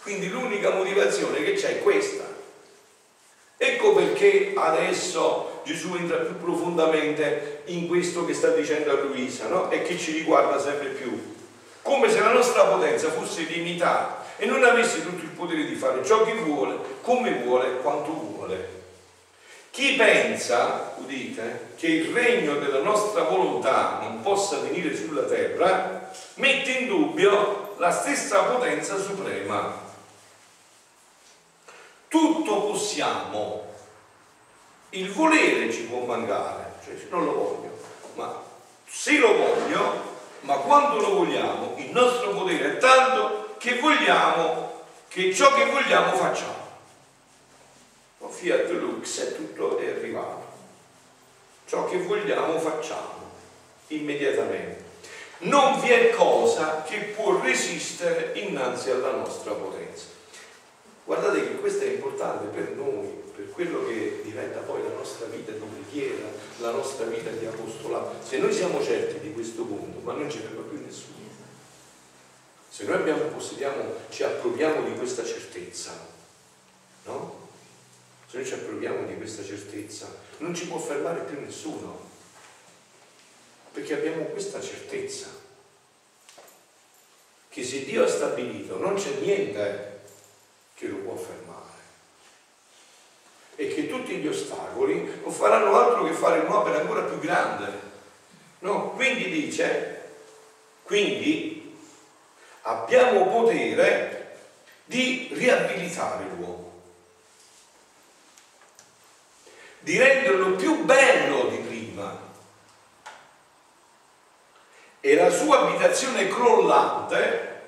Quindi 0.02 0.28
l'unica 0.28 0.72
motivazione 0.72 1.44
che 1.44 1.54
c'è 1.54 1.78
è 1.78 1.84
questa. 1.84 2.24
Ecco 3.56 3.94
perché 3.94 4.54
adesso 4.56 5.62
Gesù 5.64 5.94
entra 5.94 6.18
più 6.18 6.40
profondamente 6.40 7.62
in 7.66 7.88
questo 7.88 8.26
che 8.26 8.34
sta 8.34 8.50
dicendo 8.50 8.94
a 8.94 9.00
Luisa, 9.00 9.48
no? 9.48 9.70
E 9.70 9.84
che 9.84 9.96
ci 9.96 10.14
riguarda 10.14 10.60
sempre 10.60 10.88
più. 10.88 11.36
Come 11.84 12.10
se 12.10 12.20
la 12.20 12.32
nostra 12.32 12.64
potenza 12.64 13.12
fosse 13.12 13.44
limitata 13.44 14.26
e 14.38 14.48
non 14.48 14.64
avesse 14.64 15.04
tutto 15.04 15.22
il 15.22 15.30
potere 15.30 15.66
di 15.66 15.76
fare 15.76 16.04
ciò 16.04 16.26
che 16.26 16.34
vuole, 16.34 16.78
come 17.02 17.44
vuole 17.44 17.78
quanto 17.78 18.12
vuole. 18.12 18.77
Chi 19.78 19.94
pensa, 19.94 20.96
udite, 20.96 21.74
che 21.76 21.86
il 21.86 22.12
regno 22.12 22.56
della 22.56 22.82
nostra 22.82 23.26
volontà 23.26 24.00
non 24.02 24.22
possa 24.22 24.58
venire 24.58 24.96
sulla 24.96 25.22
terra, 25.22 26.10
mette 26.38 26.72
in 26.72 26.88
dubbio 26.88 27.76
la 27.78 27.92
stessa 27.92 28.46
potenza 28.46 28.98
suprema. 28.98 29.80
Tutto 32.08 32.62
possiamo 32.62 33.66
Il 34.90 35.12
volere 35.12 35.72
ci 35.72 35.84
può 35.84 36.06
mancare, 36.06 36.74
cioè 36.84 36.96
non 37.12 37.26
lo 37.26 37.34
voglio, 37.34 37.78
ma 38.16 38.42
se 38.84 39.20
lo 39.20 39.32
voglio, 39.38 40.16
ma 40.40 40.56
quando 40.56 41.00
lo 41.02 41.14
vogliamo, 41.18 41.76
il 41.78 41.92
nostro 41.92 42.32
potere 42.32 42.78
è 42.78 42.78
tanto 42.80 43.54
che 43.60 43.78
vogliamo 43.78 44.86
che 45.08 45.36
ciò 45.36 45.54
che 45.54 45.66
vogliamo 45.66 46.14
facciamo. 46.14 46.67
Fiat 48.28 48.70
Lux 48.72 49.22
è 49.22 49.36
tutto 49.36 49.78
è 49.78 49.90
arrivato. 49.90 50.46
Ciò 51.66 51.88
che 51.90 51.98
vogliamo 51.98 52.60
facciamo 52.60 53.32
immediatamente. 53.88 54.86
Non 55.40 55.80
vi 55.82 55.90
è 55.90 56.10
cosa 56.12 56.84
che 56.84 57.14
può 57.16 57.40
resistere 57.42 58.32
innanzi 58.40 58.90
alla 58.90 59.12
nostra 59.12 59.54
potenza. 59.54 60.06
Guardate 61.04 61.42
che 61.42 61.56
questo 61.56 61.84
è 61.84 61.90
importante 61.90 62.48
per 62.48 62.72
noi, 62.72 63.08
per 63.36 63.50
quello 63.52 63.86
che 63.86 64.22
diventa 64.24 64.60
poi 64.60 64.82
la 64.84 64.96
nostra 64.96 65.28
vita 65.28 65.52
di 65.52 65.60
preghiera, 65.88 66.28
la 66.58 66.72
nostra 66.72 67.06
vita 67.06 67.30
di 67.30 67.46
apostolato. 67.46 68.16
Se 68.26 68.38
noi 68.40 68.52
siamo 68.52 68.84
certi 68.84 69.20
di 69.20 69.34
questo 69.34 69.64
punto, 69.64 70.00
ma 70.02 70.14
non 70.14 70.30
ce 70.30 70.40
ne 70.40 70.56
va 70.56 70.62
più 70.62 70.82
nessuno. 70.84 71.16
Se 72.70 72.84
noi 72.84 72.96
abbiamo, 72.96 73.24
possediamo, 73.24 73.94
ci 74.10 74.24
approviamo 74.24 74.84
di 74.84 74.96
questa 74.96 75.24
certezza, 75.24 75.92
no? 77.06 77.37
Se 78.30 78.38
noi 78.38 78.46
ci 78.46 78.54
approviamo 78.54 79.06
di 79.08 79.16
questa 79.16 79.44
certezza, 79.44 80.08
non 80.40 80.54
ci 80.54 80.68
può 80.68 80.78
fermare 80.78 81.22
più 81.22 81.40
nessuno 81.40 82.06
perché 83.72 83.94
abbiamo 83.94 84.24
questa 84.26 84.60
certezza 84.60 85.28
che 87.48 87.64
se 87.64 87.86
Dio 87.86 88.04
ha 88.04 88.08
stabilito 88.08 88.78
non 88.78 88.96
c'è 88.96 89.20
niente 89.20 90.00
che 90.74 90.88
lo 90.88 90.98
può 90.98 91.16
fermare 91.16 91.58
e 93.56 93.74
che 93.74 93.88
tutti 93.88 94.16
gli 94.18 94.28
ostacoli 94.28 95.20
non 95.24 95.32
faranno 95.32 95.76
altro 95.76 96.06
che 96.06 96.14
fare 96.14 96.40
un'opera 96.40 96.80
ancora 96.80 97.02
più 97.02 97.20
grande. 97.20 97.86
No? 98.60 98.92
Quindi 98.92 99.30
dice, 99.30 100.02
quindi 100.84 101.76
abbiamo 102.62 103.28
potere 103.28 104.38
di 104.86 105.30
riabilitare 105.32 106.26
l'uomo, 106.36 106.67
di 109.88 109.98
renderlo 109.98 110.52
più 110.58 110.84
bello 110.84 111.48
di 111.48 111.58
prima 111.60 112.20
e 115.00 115.16
la 115.16 115.30
sua 115.30 115.62
abitazione 115.62 116.28
crollante, 116.28 117.62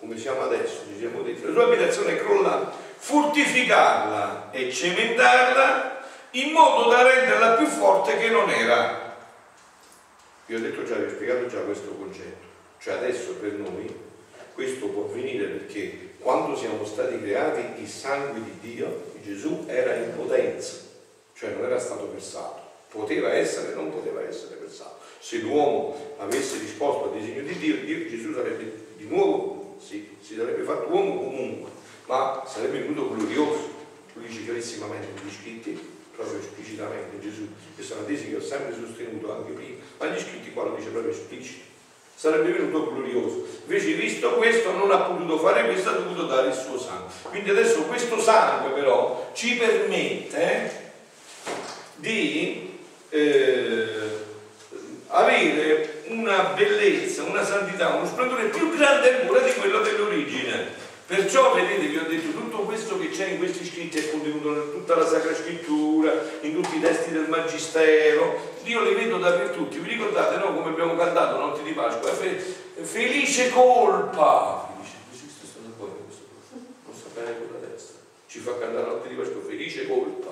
come 0.00 0.16
siamo 0.16 0.44
adesso, 0.44 0.84
ci 0.88 0.96
siamo 0.98 1.22
la 1.22 1.52
sua 1.52 1.64
abitazione 1.64 2.16
crollante, 2.16 2.74
fortificarla 2.96 4.50
e 4.50 4.72
cementarla 4.72 6.06
in 6.30 6.52
modo 6.52 6.88
da 6.88 7.02
renderla 7.02 7.52
più 7.56 7.66
forte 7.66 8.16
che 8.16 8.30
non 8.30 8.48
era. 8.48 9.14
Vi 10.46 10.54
ho 10.54 10.58
detto 10.58 10.84
già, 10.84 10.94
vi 10.94 11.04
ho 11.04 11.10
spiegato 11.10 11.48
già 11.48 11.58
questo 11.58 11.90
concetto. 11.90 12.46
Cioè 12.78 12.94
adesso 12.94 13.34
per 13.34 13.52
noi 13.52 13.94
questo 14.54 14.86
può 14.86 15.04
avvenire 15.04 15.44
perché 15.48 16.11
quando 16.22 16.56
siamo 16.56 16.84
stati 16.84 17.20
creati 17.20 17.82
il 17.82 17.88
sangue 17.88 18.40
di 18.42 18.74
Dio, 18.74 19.10
Gesù 19.22 19.64
era 19.66 19.94
in 19.96 20.14
potenza, 20.16 20.76
cioè 21.34 21.50
non 21.50 21.64
era 21.64 21.78
stato 21.78 22.10
versato. 22.10 22.60
Poteva 22.88 23.32
essere, 23.32 23.74
non 23.74 23.90
poteva 23.90 24.22
essere 24.22 24.56
versato 24.56 25.02
se 25.22 25.38
l'uomo 25.38 26.16
avesse 26.18 26.58
risposto 26.58 27.04
al 27.04 27.20
disegno 27.20 27.42
di 27.42 27.56
Dio, 27.56 27.76
Dio 27.76 28.08
Gesù 28.08 28.34
sarebbe 28.34 28.86
di 28.96 29.06
nuovo, 29.06 29.76
sì, 29.80 30.16
si 30.20 30.34
sarebbe 30.34 30.64
fatto 30.64 30.92
uomo 30.92 31.14
comunque, 31.14 31.70
ma 32.06 32.42
sarebbe 32.44 32.80
venuto 32.80 33.14
glorioso. 33.14 33.70
Lui 34.14 34.26
dice 34.26 34.42
chiarissimamente 34.42 35.06
negli 35.14 35.32
scritti, 35.32 35.78
proprio 36.12 36.40
esplicitamente 36.40 37.20
Gesù, 37.20 37.46
questa 37.76 37.94
è 37.94 37.98
una 37.98 38.06
tesi 38.08 38.30
che 38.30 38.36
ho 38.36 38.42
sempre 38.42 38.74
sostenuto 38.74 39.32
anche 39.32 39.52
prima, 39.52 39.76
ma 39.98 40.06
gli 40.08 40.18
scritti 40.18 40.52
qua 40.52 40.64
lo 40.64 40.74
dice 40.74 40.88
proprio 40.88 41.12
esplicito. 41.12 41.70
Sarebbe 42.14 42.52
venuto 42.52 42.92
glorioso. 42.92 43.46
Invece 43.66 43.92
visto 43.92 44.30
questo 44.34 44.72
non 44.72 44.90
ha 44.90 44.98
potuto 44.98 45.38
fare 45.38 45.64
questo, 45.64 45.90
ha 45.90 45.92
dovuto 45.92 46.24
dare 46.24 46.48
il 46.48 46.54
suo 46.54 46.78
sangue. 46.78 47.12
Quindi 47.22 47.50
adesso 47.50 47.82
questo 47.82 48.20
sangue 48.20 48.70
però 48.70 49.30
ci 49.34 49.56
permette 49.56 50.92
di 51.96 52.78
eh, 53.08 53.86
avere 55.08 56.02
una 56.08 56.52
bellezza, 56.54 57.22
una 57.22 57.44
santità, 57.44 57.94
uno 57.94 58.06
splendore 58.06 58.44
più 58.44 58.74
grande 58.76 59.20
ancora 59.20 59.40
di 59.40 59.52
quello 59.52 59.80
dell'origine. 59.80 60.81
Perciò 61.12 61.52
vedete, 61.52 61.88
vi 61.88 61.98
ho 61.98 62.06
detto, 62.08 62.30
tutto 62.30 62.60
questo 62.60 62.98
che 62.98 63.10
c'è 63.10 63.26
in 63.26 63.36
questi 63.36 63.66
scritti 63.66 63.98
è 63.98 64.10
contenuto 64.10 64.48
in 64.48 64.72
tutta 64.72 64.96
la 64.96 65.06
Sacra 65.06 65.34
Scrittura, 65.34 66.10
in 66.40 66.54
tutti 66.54 66.78
i 66.78 66.80
testi 66.80 67.10
del 67.10 67.28
Magistero, 67.28 68.54
io 68.62 68.82
li 68.82 68.94
vedo 68.94 69.18
dappertutto. 69.18 69.78
Vi 69.78 69.90
ricordate 69.90 70.38
no, 70.38 70.54
come 70.54 70.70
abbiamo 70.70 70.96
cantato 70.96 71.38
Notte 71.38 71.64
di 71.64 71.72
Pasqua? 71.72 72.08
Felice 72.80 73.50
colpa! 73.50 74.72
Felice, 74.80 75.26
questo 75.38 75.58
da 75.62 75.68
fuori, 75.76 75.92
questo 76.06 76.22
non 76.86 76.94
sta 76.96 77.20
bene 77.20 77.36
con 77.36 77.60
la 77.60 77.66
destra. 77.68 77.96
Ci 78.26 78.38
fa 78.38 78.58
cantare 78.58 78.86
Notte 78.86 79.08
di 79.08 79.14
Pasqua, 79.14 79.42
felice 79.42 79.86
colpa. 79.86 80.30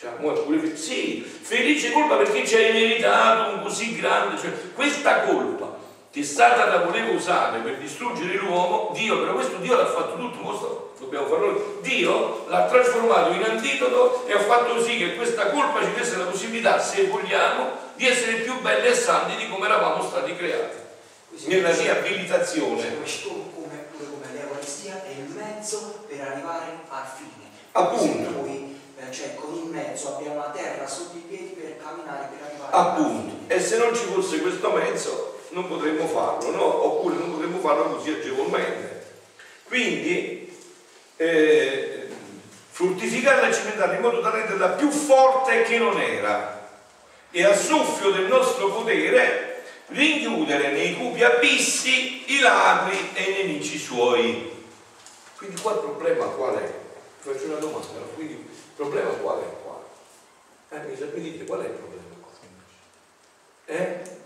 Cioè, 0.00 0.76
sì, 0.76 1.20
felice 1.20 1.92
colpa 1.92 2.16
perché 2.16 2.46
ci 2.46 2.54
hai 2.54 2.72
meritato 2.72 3.50
un 3.50 3.62
così 3.62 3.94
grande, 3.96 4.40
cioè 4.40 4.50
questa 4.72 5.24
colpa 5.24 5.77
che 6.18 6.24
Satana 6.24 6.78
voleva 6.78 7.12
usare 7.12 7.60
per 7.60 7.78
distruggere 7.78 8.34
l'uomo, 8.34 8.90
Dio, 8.92 9.20
però 9.20 9.34
questo 9.34 9.56
Dio 9.58 9.76
l'ha 9.76 9.86
fatto 9.86 10.16
tutto, 10.16 10.38
questo 10.38 10.92
dobbiamo 10.98 11.26
farlo, 11.26 11.78
Dio 11.80 12.44
l'ha 12.48 12.66
trasformato 12.66 13.32
in 13.32 13.42
antidoto 13.44 14.26
e 14.26 14.32
ha 14.32 14.40
fatto 14.40 14.82
sì 14.82 14.98
che 14.98 15.14
questa 15.14 15.50
colpa 15.50 15.80
ci 15.80 15.92
desse 15.92 16.16
la 16.16 16.24
possibilità, 16.24 16.80
se 16.80 17.06
vogliamo, 17.06 17.70
di 17.94 18.08
essere 18.08 18.38
più 18.38 18.60
belli 18.60 18.88
e 18.88 18.94
santi 18.94 19.36
di 19.36 19.48
come 19.48 19.66
eravamo 19.66 20.02
stati 20.02 20.34
creati. 20.34 20.86
Nella 21.44 21.70
riabilitazione. 21.70 22.96
Questo 22.96 23.28
come, 23.54 23.86
come 23.96 24.26
l'Eucaristia 24.32 25.04
è 25.04 25.10
il 25.10 25.32
mezzo 25.32 26.04
per 26.08 26.20
arrivare 26.20 26.80
al 26.88 27.04
fine. 27.16 27.46
Appunto 27.72 28.38
cioè 29.10 29.34
con 29.34 29.54
in 29.54 29.70
mezzo 29.70 30.16
abbiamo 30.16 30.36
la 30.36 30.50
terra 30.50 30.86
sotto 30.86 31.16
i 31.16 31.24
piedi 31.26 31.56
per 31.58 31.76
camminare, 31.82 32.28
per 32.30 32.46
arrivare 32.46 32.76
Appunto, 32.76 33.52
e 33.52 33.60
se 33.60 33.78
non 33.78 33.94
ci 33.94 34.04
fosse 34.04 34.40
questo 34.40 34.70
mezzo 34.70 35.27
non 35.58 35.68
potremmo 35.68 36.06
farlo, 36.06 36.50
no? 36.52 36.84
oppure 36.84 37.16
non 37.16 37.32
potremmo 37.32 37.58
farlo 37.58 37.96
così 37.96 38.10
agevolmente. 38.10 39.06
Quindi 39.64 40.56
eh, 41.16 42.08
fruttificarla 42.70 43.48
e 43.48 43.52
cimentarla 43.52 43.94
in 43.94 44.00
modo 44.00 44.20
da 44.20 44.30
renderla 44.30 44.68
più 44.70 44.88
forte 44.90 45.62
che 45.62 45.78
non 45.78 46.00
era 46.00 46.56
e 47.30 47.44
a 47.44 47.54
soffio 47.54 48.10
del 48.10 48.26
nostro 48.26 48.70
potere 48.70 49.64
rinchiudere 49.88 50.70
nei 50.70 50.96
cupi 50.96 51.24
abissi 51.24 52.32
i 52.32 52.40
ladri 52.40 53.10
e 53.14 53.22
i 53.22 53.46
nemici 53.46 53.78
suoi. 53.78 54.56
Quindi 55.36 55.60
qua 55.60 55.72
il 55.72 55.78
problema 55.80 56.24
qual 56.26 56.56
è? 56.56 56.72
Faccio 57.18 57.46
una 57.46 57.56
domanda, 57.56 58.00
quindi 58.14 58.34
il 58.34 58.46
problema 58.76 59.10
qual 59.10 59.40
è 59.40 59.62
qua? 59.62 59.84
Eh, 60.70 60.78
mi, 60.80 61.20
dite 61.20 61.44
qual 61.44 61.62
è 61.62 61.64
il 61.64 61.70
problema 61.70 62.02
qua? 62.20 62.30
Eh? 63.66 64.16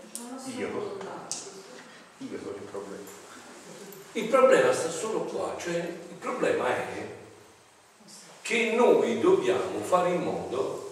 Io. 0.57 1.22
Io 2.31 2.39
sono 2.39 2.55
il 2.55 2.69
problema. 2.69 3.03
Il 4.13 4.27
problema 4.27 4.73
sta 4.73 4.89
solo 4.89 5.21
qua, 5.21 5.55
cioè 5.57 5.75
il 5.75 6.15
problema 6.19 6.67
è 6.67 7.07
che 8.41 8.73
noi 8.73 9.19
dobbiamo 9.19 9.79
fare 9.81 10.09
in 10.09 10.21
modo 10.21 10.91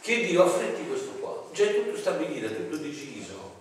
che 0.00 0.26
Dio 0.26 0.44
affretti 0.44 0.86
questo 0.86 1.12
qua. 1.12 1.44
Già 1.52 1.64
è 1.64 1.74
tutto 1.74 1.96
stabilito, 1.96 2.46
è 2.46 2.56
tutto 2.56 2.76
deciso. 2.76 3.58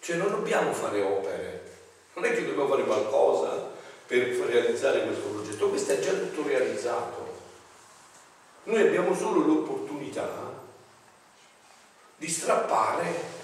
Cioè 0.00 0.16
non 0.16 0.30
dobbiamo 0.30 0.72
fare 0.72 1.02
opere, 1.02 1.78
non 2.14 2.24
è 2.24 2.32
che 2.32 2.46
dobbiamo 2.46 2.68
fare 2.68 2.84
qualcosa 2.84 3.68
per 4.06 4.18
realizzare 4.18 5.04
questo 5.04 5.28
progetto, 5.28 5.68
questo 5.68 5.92
è 5.92 6.00
già 6.00 6.12
tutto 6.12 6.42
realizzato. 6.42 7.28
Noi 8.64 8.80
abbiamo 8.80 9.14
solo 9.14 9.40
l'opportunità 9.44 10.28
di 12.16 12.28
strappare 12.28 13.38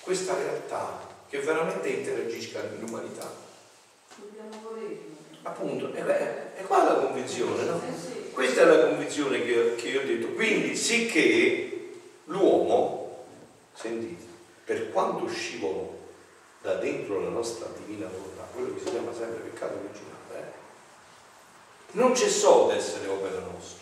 questa 0.00 0.34
realtà 0.34 1.09
che 1.30 1.38
veramente 1.38 1.88
interagisca 1.88 2.60
nell'umanità. 2.60 3.32
Dobbiamo 4.16 4.68
volere. 4.68 4.98
Appunto, 5.42 5.92
è, 5.92 6.02
è, 6.02 6.62
qua 6.66 6.84
la 6.84 6.94
convinzione, 7.06 7.64
no? 7.64 7.80
Questa 8.32 8.62
è 8.62 8.64
la 8.64 8.88
convinzione 8.88 9.42
che, 9.42 9.76
che 9.76 9.88
io 9.88 10.00
ho 10.00 10.04
detto. 10.04 10.32
Quindi, 10.32 10.74
sicché 10.74 11.92
l'uomo, 12.24 13.26
sentite, 13.72 14.24
per 14.64 14.90
quanto 14.90 15.28
scivolò 15.28 15.96
da 16.62 16.74
dentro 16.74 17.22
la 17.22 17.30
nostra 17.30 17.68
divina 17.78 18.08
volontà, 18.08 18.48
quello 18.52 18.74
che 18.74 18.80
si 18.80 18.90
chiama 18.90 19.12
sempre 19.14 19.38
peccato 19.38 19.74
originale, 19.74 20.34
eh? 20.34 20.52
non 21.92 22.14
cessò 22.14 22.68
di 22.68 22.76
essere 22.76 23.06
opera 23.06 23.38
nostra 23.38 23.78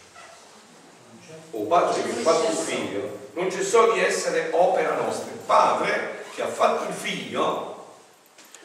o 1.51 1.63
padre 1.65 2.03
che 2.03 2.11
ha 2.11 2.15
fatto 2.15 2.51
il 2.51 2.57
figlio, 2.57 3.19
non 3.33 3.51
cessò 3.51 3.93
di 3.93 4.01
essere 4.01 4.51
opera 4.53 4.97
nostra. 4.97 5.33
Il 5.33 5.39
padre 5.45 6.25
che 6.39 6.45
ha 6.45 6.49
fatto 6.49 6.89
il 6.89 6.95
figlio, 6.95 7.97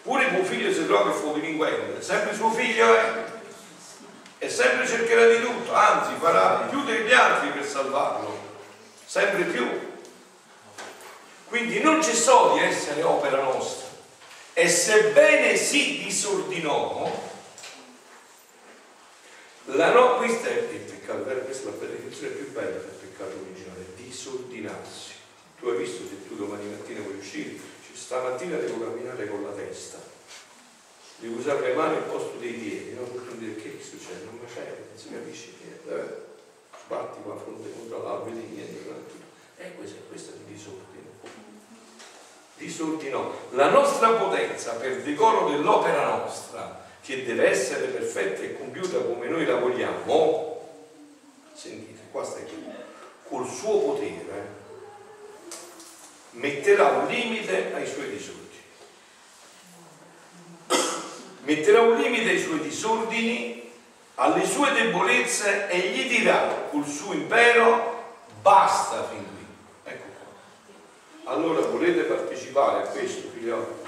pure 0.03 0.25
il 0.25 0.45
figlio 0.45 0.71
si 0.71 0.85
trova 0.85 1.11
che 1.11 1.17
fu 1.17 1.33
bilinguente, 1.33 2.03
sempre 2.03 2.35
suo 2.35 2.51
figlio 2.51 2.93
è, 2.93 3.23
è 4.37 4.47
sempre 4.47 4.87
cercherà 4.87 5.25
di 5.25 5.41
tutto, 5.41 5.73
anzi 5.73 6.13
farà 6.19 6.67
più 6.69 6.83
degli 6.83 7.11
altri 7.11 7.49
per 7.49 7.65
salvarlo, 7.65 8.37
sempre 9.03 9.45
più. 9.45 9.91
Quindi 11.47 11.81
non 11.81 12.03
cessò 12.03 12.53
di 12.53 12.59
essere 12.59 13.01
opera 13.01 13.41
nostra 13.41 13.87
e 14.53 14.69
sebbene 14.69 15.55
si 15.55 16.03
disordinò, 16.03 17.11
la 19.65 19.91
no, 19.91 20.17
questo 20.17 20.47
è 20.47 20.51
il 20.51 20.79
peccato, 20.79 21.23
questa 21.23 21.69
è 21.69 21.71
la 21.71 21.87
definizione 21.87 22.33
più 22.35 22.51
bella 22.51 22.69
del 22.69 22.99
peccato 23.01 23.31
originale, 23.41 23.93
disordinarsi. 23.95 25.12
Tu 25.63 25.69
hai 25.69 25.77
visto 25.77 26.03
se 26.09 26.27
tu 26.27 26.35
domani 26.35 26.65
mattina 26.65 26.99
vuoi 26.99 27.15
uscire, 27.15 27.55
cioè, 27.55 27.95
stamattina 27.95 28.57
devo 28.57 28.83
camminare 28.83 29.29
con 29.29 29.43
la 29.43 29.51
testa, 29.51 29.97
devo 31.19 31.37
usare 31.37 31.69
le 31.69 31.73
mani 31.73 31.95
al 31.95 32.03
posto 32.03 32.35
dei 32.37 32.51
piedi, 32.51 32.93
no? 32.95 33.03
Per 33.03 33.33
dire 33.35 33.55
che 33.55 33.79
succede, 33.81 34.25
non 34.25 34.39
mi 34.41 34.45
c'è, 34.45 34.59
non 34.59 34.97
si 34.97 35.07
capisce 35.09 35.51
niente, 35.63 35.89
eh? 35.89 36.77
sbatti 36.83 37.19
la 37.25 37.37
fronte 37.37 37.71
contro 37.71 38.03
l'albero, 38.03 38.35
vedi 38.35 38.47
niente, 38.47 38.77
e 39.55 39.65
eh, 39.65 39.75
questo, 39.75 40.01
questo 40.09 40.31
è 40.31 40.33
il 40.35 40.53
disordine. 40.53 41.11
Disordinò 42.57 43.33
la 43.51 43.69
nostra 43.69 44.15
potenza 44.15 44.73
per 44.73 45.01
decoro 45.01 45.49
dell'opera 45.49 46.17
nostra 46.17 46.85
che 47.01 47.23
deve 47.23 47.47
essere 47.47 47.85
perfetta 47.85 48.41
e 48.41 48.57
compiuta 48.57 48.97
come 48.97 49.29
noi 49.29 49.45
la 49.45 49.55
vogliamo, 49.55 50.71
sentite, 51.53 52.01
qua 52.11 52.25
stai 52.25 52.43
qui, 52.43 52.65
col 53.29 53.47
suo 53.47 53.79
potere 53.79 54.62
metterà 56.33 56.89
un 56.89 57.07
limite 57.07 57.73
ai 57.73 57.87
suoi 57.87 58.09
disordini. 58.09 58.41
Metterà 61.41 61.81
un 61.81 61.99
limite 61.99 62.29
ai 62.29 62.39
suoi 62.39 62.59
disordini, 62.59 63.71
alle 64.15 64.45
sue 64.45 64.71
debolezze 64.71 65.69
e 65.69 65.79
gli 65.89 66.07
dirà 66.07 66.67
col 66.69 66.85
suo 66.85 67.13
impero 67.13 68.15
basta 68.41 69.07
fin 69.09 69.25
qui. 69.25 69.45
Ecco 69.91 70.05
qua. 70.17 71.31
Allora 71.33 71.65
volete 71.67 72.03
partecipare 72.03 72.83
a 72.83 72.87
questo, 72.87 73.29
figlio, 73.33 73.81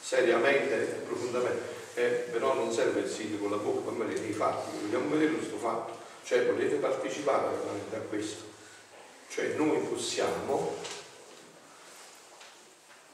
seriamente 0.00 0.74
e 0.74 0.84
profondamente? 1.06 1.76
eh, 1.98 2.28
però 2.30 2.54
non 2.54 2.72
serve 2.72 3.00
il 3.00 3.08
sito 3.08 3.38
con 3.38 3.50
la 3.50 3.56
bocca, 3.56 3.90
ma 3.90 4.04
vedete 4.04 4.28
i 4.28 4.32
fatti, 4.32 4.70
vogliamo 4.82 5.10
vedere 5.10 5.32
questo 5.32 5.56
fatto, 5.56 5.96
cioè 6.22 6.46
volete 6.46 6.76
partecipare 6.76 7.46
a 7.92 7.98
questo, 8.08 8.44
cioè 9.28 9.54
noi 9.56 9.80
possiamo 9.80 10.76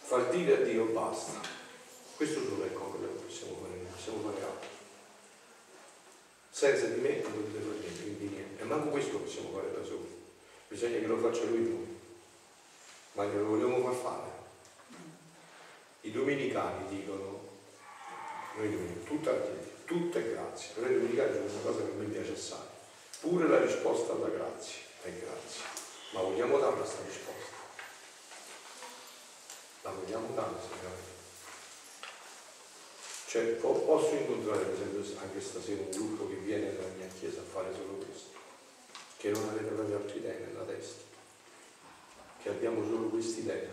far 0.05 0.29
dire 0.29 0.59
a 0.59 0.65
Dio 0.65 0.85
basta, 0.85 1.41
questo 2.17 2.41
solo 2.41 2.65
è 2.65 2.73
quello 2.73 3.09
che 3.09 3.23
possiamo 3.25 3.57
fare, 3.63 3.75
possiamo 3.91 4.31
fare 4.31 4.45
altro. 4.45 4.69
Senza 6.51 6.87
di 6.87 7.01
me 7.01 7.23
non 7.23 7.33
potete 7.33 7.65
fare 7.65 7.79
niente, 7.79 8.03
quindi 8.03 8.27
niente. 8.27 8.63
E 8.63 8.67
manco 8.67 8.89
questo 8.91 9.19
possiamo 9.19 9.49
fare 9.51 9.73
da 9.73 9.83
soli. 9.83 10.23
Bisogna 10.69 10.99
che 10.99 11.07
lo 11.07 11.17
faccia 11.17 11.45
lui 11.45 11.63
noi. 11.63 11.99
Ma 13.13 13.31
che 13.31 13.37
lo 13.37 13.47
vogliamo 13.47 13.83
far 13.83 13.95
fare. 13.95 14.31
I 16.03 16.11
dominicani 16.11 16.87
dicono 16.89 17.41
noi 18.57 18.71
dobbiamo 18.71 19.05
tutta 19.05 19.33
tutta 19.87 20.19
è 20.19 20.31
grazia. 20.31 20.75
Per 20.75 20.83
noi 20.85 20.95
domenicali 20.95 21.33
c'è 21.33 21.39
una 21.39 21.61
cosa 21.63 21.79
che 21.79 21.93
me 21.97 22.05
piace 22.05 22.33
assai. 22.33 22.67
Pure 23.21 23.49
la 23.49 23.59
risposta 23.59 24.13
alla 24.13 24.29
grazia 24.29 24.81
è 25.03 25.11
grazia. 25.11 25.65
Ma 26.13 26.21
vogliamo 26.21 26.59
dare 26.59 26.77
questa 26.77 27.03
risposta? 27.07 27.54
La 29.85 29.91
vogliamo 29.91 30.35
dare, 30.35 30.55
Signore? 30.63 31.13
Cioè, 33.27 33.45
posso 33.61 34.15
incontrare 34.15 34.65
per 34.65 34.75
esempio 34.75 35.21
anche 35.21 35.41
stasera 35.43 35.83
un 35.83 35.91
gruppo 35.91 36.27
che 36.29 36.37
viene 36.37 36.73
nella 36.73 36.89
mia 36.97 37.09
chiesa 37.19 37.41
a 37.41 37.45
fare 37.53 37.71
solo 37.75 38.03
questo, 38.03 38.39
che 39.19 39.29
non 39.29 39.47
avete 39.47 39.75
proprio 39.75 39.97
altre 39.97 40.17
idee 40.17 40.47
nella 40.47 40.65
testa, 40.65 41.03
che 42.43 42.49
abbiamo 42.49 42.83
solo 42.83 43.09
questa 43.09 43.41
idea 43.41 43.69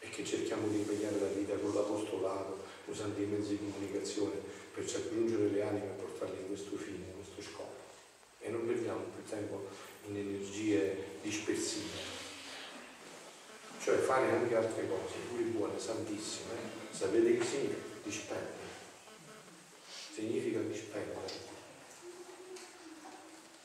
e 0.00 0.08
che 0.08 0.24
cerchiamo 0.24 0.66
di 0.66 0.78
impegnare 0.78 1.20
la 1.20 1.28
vita 1.28 1.54
con 1.54 1.72
l'apostolato, 1.72 2.64
usando 2.86 3.20
i 3.20 3.26
mezzi 3.26 3.50
di 3.50 3.70
comunicazione 3.70 4.34
per 4.74 4.90
raggiungere 4.90 5.50
le 5.50 5.62
anime 5.62 5.84
e 5.84 6.00
portarle 6.00 6.40
in 6.40 6.48
questo 6.48 6.76
fine, 6.76 7.04
in 7.06 7.14
questo 7.14 7.48
scopo. 7.48 7.78
E 8.40 8.48
non 8.48 8.66
perdiamo 8.66 9.04
più 9.14 9.22
tempo 9.24 9.68
in 10.08 10.16
energie 10.16 11.20
dispersive. 11.22 12.11
Cioè 13.82 13.96
fare 13.98 14.30
anche 14.30 14.54
altre 14.54 14.86
cose, 14.88 15.14
pure 15.28 15.42
buone, 15.44 15.78
santissime. 15.78 16.54
Sapete 16.90 17.38
che 17.38 17.44
significa? 17.44 17.80
Disperdere. 18.02 18.70
Significa 20.14 20.58
disperdere. 20.60 21.50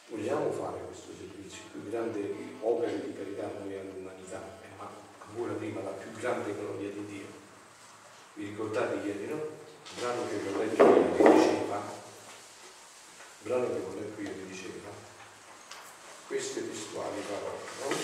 Vogliamo 0.10 0.52
fare 0.52 0.80
questo 0.88 1.12
servizio, 1.18 1.62
più 1.72 1.90
grande 1.90 2.34
opera 2.62 2.92
di 2.92 3.14
carità 3.14 3.52
noi 3.60 3.78
all'umanità, 3.78 4.42
eh, 4.64 4.76
ma 4.78 4.90
ancora 5.20 5.54
prima 5.54 5.82
la 5.82 5.92
più 5.92 6.12
grande 6.14 6.56
gloria 6.56 6.90
di 6.90 7.06
Dio 7.06 7.38
vi 8.38 8.46
ricordate 8.46 8.96
ieri, 9.04 9.28
no? 9.28 9.36
Il 9.36 10.00
brano 10.00 10.28
che 10.28 10.36
ho 10.36 10.58
letto 10.58 10.84
ieri 10.84 11.34
diceva, 11.34 11.82
il 13.42 13.50
brano 13.50 13.66
che 13.66 13.82
ho 13.84 13.94
letto 13.96 14.22
ieri 14.22 14.46
diceva, 14.46 14.90
queste 16.28 16.70
testuali 16.70 17.20
parole, 17.28 17.58
no? 17.82 17.96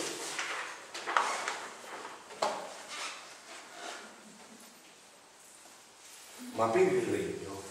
Ma 6.55 6.67
per 6.67 6.81
il 6.81 7.01
regno 7.01 7.61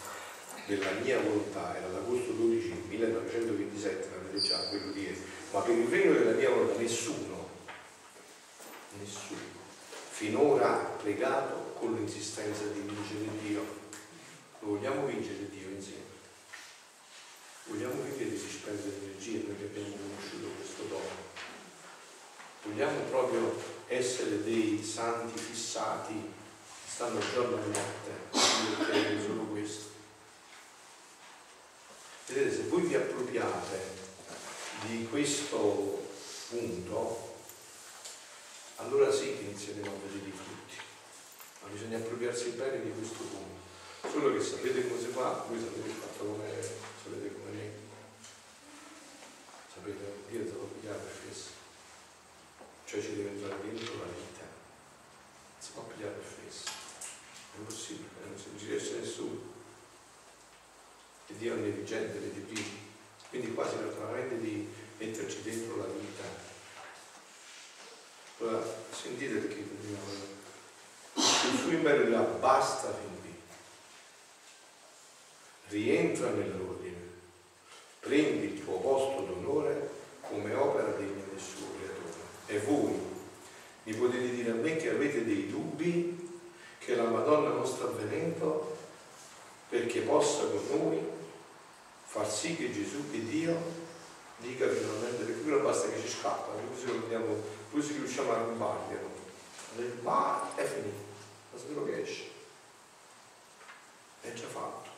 della 0.67 0.91
mia 1.03 1.21
volontà, 1.21 1.77
era 1.77 1.87
l'agosto 1.89 2.33
12 2.33 2.85
1927, 2.89 4.09
l'avete 4.11 4.41
già 4.45 4.59
quello 4.69 4.91
di 4.91 5.03
ieri, 5.03 5.23
ma 5.53 5.61
per 5.61 5.77
il 5.77 5.87
regno 5.87 6.13
della 6.15 6.33
mia 6.33 6.51
volontà 6.51 6.81
nessuno, 6.81 7.49
nessuno, 8.99 9.41
finora 10.11 10.81
ha 10.81 10.97
pregato 11.01 11.75
con 11.79 11.95
l'insistenza 11.95 12.65
di 12.67 12.81
vincere 12.81 13.39
Dio. 13.41 13.65
Lo 14.61 14.69
vogliamo 14.69 15.07
vincere 15.07 15.49
Dio 15.49 15.69
insieme. 15.69 16.11
Vogliamo 17.67 18.03
vivere 18.03 18.31
di 18.31 18.37
spendere 18.37 18.97
energie 19.01 19.45
che 19.45 19.65
abbiamo 19.65 19.95
conosciuto 19.95 20.49
questo 20.57 20.83
dono. 20.89 21.31
Vogliamo 22.65 22.99
proprio 23.11 23.55
essere 23.87 24.43
dei 24.43 24.83
santi 24.83 25.39
fissati 25.39 26.41
stanno 26.95 27.21
giorno 27.33 27.57
e 27.57 27.67
notte 27.67 28.11
a 28.31 29.21
solo 29.21 29.43
questo. 29.45 29.91
Vedete, 32.27 32.55
se 32.55 32.63
voi 32.69 32.83
vi 32.83 32.95
appropriate 32.95 33.81
di 34.87 35.07
questo 35.09 36.07
punto, 36.51 37.35
allora 38.77 39.11
sì 39.11 39.37
che 39.37 39.43
inizieremo 39.43 39.87
a 39.87 40.07
vedere 40.07 40.29
i 40.29 40.33
frutti 40.33 40.81
ma 41.63 41.69
bisogna 41.69 41.97
appropriarsi 41.99 42.51
bene 42.51 42.83
di 42.83 42.93
questo 42.93 43.23
punto. 43.23 43.61
Solo 44.11 44.33
che 44.35 44.43
sapete 44.43 44.89
come 44.89 45.01
si 45.01 45.07
fa, 45.07 45.45
voi 45.49 45.61
sapete 45.61 45.89
il 45.89 45.95
fatto 45.95 46.25
come, 46.25 46.61
sapete 46.61 47.33
come 47.33 47.51
me. 47.53 47.71
Sapete, 49.73 50.25
Dio 50.29 50.45
te 50.45 50.51
lo 50.51 50.71
pigliare 50.79 50.99
per 50.99 51.13
fesso. 51.13 51.51
Cioè 52.85 53.01
ci 53.01 53.15
deve 53.15 53.31
entrare 53.31 53.63
dentro 53.63 53.99
la 53.99 54.13
vita. 54.13 54.45
Si 55.59 55.71
può 55.71 55.83
pigliare 55.85 56.15
per 56.15 56.25
fesso. 56.25 56.82
È 57.55 57.59
impossibile, 57.59 58.09
non 58.27 58.39
si 58.39 58.67
riesce 58.67 58.99
nessuno. 58.99 59.41
E 61.27 61.37
Dio 61.37 61.55
è 61.55 61.57
onnivigente, 61.57 62.19
vedi 62.19 62.41
prima. 62.41 62.69
Quindi 63.29 63.55
qua 63.55 63.69
si 63.69 63.77
tratta 63.77 64.05
veramente 64.07 64.41
di 64.41 64.69
metterci 64.99 65.43
dentro 65.43 65.77
la 65.77 65.87
vita. 65.87 66.23
Allora, 68.39 68.65
sentite 68.91 69.35
perché 69.35 69.67
continuiamo 69.67 70.41
il 71.15 71.59
suo 71.59 71.71
impero 71.71 72.05
dirà 72.05 72.21
basta 72.21 72.95
fin. 72.95 73.11
Rientra 75.69 76.29
nell'ordine, 76.29 76.99
prendi 78.01 78.53
il 78.53 78.63
tuo 78.63 78.79
posto 78.79 79.23
d'onore 79.23 79.91
come 80.21 80.53
opera 80.53 80.89
degna 80.91 81.25
del 81.31 81.41
suo 81.41 81.67
creatore. 81.79 82.13
E 82.47 82.59
voi 82.59 83.01
mi 83.85 83.95
potete 83.95 84.35
dire 84.35 84.51
a 84.51 84.55
me 84.55 84.77
che 84.77 84.91
avete 84.91 85.25
dei 85.25 85.49
dubbi 85.49 86.22
che 86.85 86.97
la 86.97 87.05
Madonna 87.05 87.51
non 87.51 87.67
sta 87.67 87.85
avvenendo 87.85 88.77
perché 89.69 90.01
possa 90.01 90.45
con 90.47 90.67
noi 90.71 91.01
far 92.05 92.29
sì 92.29 92.57
che 92.57 92.73
Gesù 92.73 93.05
e 93.13 93.25
Dio 93.25 93.57
dica 94.39 94.69
finalmente, 94.69 95.25
perché 95.25 95.43
quello 95.43 95.61
basta 95.61 95.89
che 95.89 96.01
ci 96.01 96.09
scappa, 96.09 96.53
così, 96.75 96.91
andiamo, 96.91 97.37
così 97.71 97.93
riusciamo 97.95 98.33
a 98.33 98.39
rubarglielo. 98.39 99.11
Nel 99.77 99.93
bar 100.03 100.55
è 100.57 100.65
finito 100.65 101.11
basta 101.53 101.69
solo 101.69 101.85
che 101.85 102.03
esce. 102.03 102.25
È 104.21 104.33
già 104.33 104.47
fatto. 104.47 104.91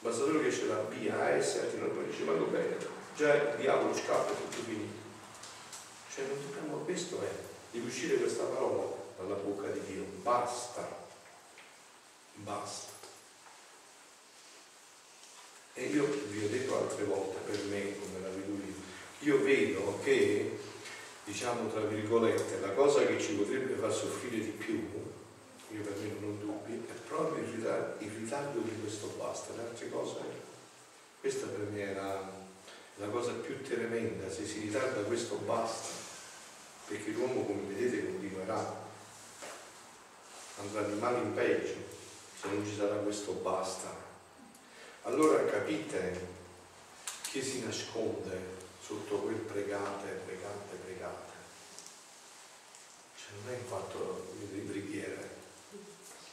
Basta 0.00 0.24
solo 0.24 0.40
che 0.40 0.48
esce 0.48 0.66
la 0.66 0.76
B, 0.76 1.08
A, 1.10 1.40
S, 1.40 1.56
A, 1.56 1.76
non 1.76 2.06
dice 2.08 2.24
vado 2.24 2.44
bene, 2.46 2.76
già 3.16 3.34
il 3.34 3.56
diavolo 3.58 3.94
scappa 3.94 4.32
e 4.32 4.36
tutto 4.36 4.62
finito. 4.64 5.06
Cioè 6.12 6.26
non 6.26 6.38
dobbiamo, 6.40 6.78
questo 6.84 7.20
è, 7.22 7.30
di 7.70 7.80
uscire 7.80 8.16
questa 8.16 8.44
parola 8.44 8.97
dalla 9.18 9.34
bocca 9.34 9.68
di 9.68 9.80
Dio. 9.80 10.04
Basta. 10.22 11.06
Basta. 12.34 12.92
E 15.74 15.84
io 15.86 16.06
vi 16.06 16.44
ho 16.44 16.48
detto 16.48 16.76
altre 16.76 17.04
volte, 17.04 17.38
per 17.50 17.64
me, 17.64 17.98
come 17.98 18.20
la 18.20 18.28
vedo 18.28 18.52
io, 18.52 18.74
io 19.20 19.42
vedo 19.42 20.00
che, 20.02 20.58
diciamo 21.24 21.70
tra 21.70 21.82
virgolette, 21.82 22.60
la 22.60 22.72
cosa 22.72 23.04
che 23.04 23.20
ci 23.20 23.34
potrebbe 23.34 23.74
far 23.74 23.92
soffrire 23.92 24.44
di 24.44 24.50
più, 24.50 24.88
io 25.70 25.82
per 25.82 25.96
me 25.98 26.16
non 26.18 26.30
ho 26.30 26.44
dubbi, 26.44 26.84
è 26.88 26.92
proprio 27.06 27.44
il 27.44 27.50
ritardo, 27.52 28.04
il 28.04 28.10
ritardo 28.10 28.58
di 28.60 28.80
questo 28.80 29.14
basta, 29.18 29.54
le 29.54 29.62
altre 29.62 29.88
cose, 29.88 30.16
questa 31.20 31.46
per 31.46 31.68
me 31.70 31.90
è 31.90 31.94
la 31.94 33.06
cosa 33.10 33.32
più 33.34 33.62
tremenda, 33.62 34.28
se 34.30 34.46
si 34.46 34.60
ritarda 34.60 35.02
questo 35.02 35.36
basta, 35.36 35.94
perché 36.88 37.10
l'uomo 37.10 37.44
come 37.44 37.72
vedete 37.72 38.04
continuerà, 38.04 38.86
andrà 40.60 40.82
di 40.82 40.98
male 40.98 41.18
in 41.18 41.34
peggio 41.34 41.74
se 42.40 42.48
non 42.48 42.64
ci 42.64 42.74
sarà 42.76 42.96
questo 42.96 43.32
basta. 43.32 43.94
Allora 45.02 45.44
capite 45.44 46.36
che 47.30 47.42
si 47.42 47.64
nasconde 47.64 48.56
sotto 48.80 49.18
quel 49.18 49.36
pregate, 49.36 50.20
pregate, 50.24 50.76
pregate. 50.84 51.32
Cioè 53.16 53.28
non 53.42 53.54
è 53.54 53.56
un 53.56 53.66
fatto 53.66 54.32
di 54.38 54.60
preghiera, 54.60 55.20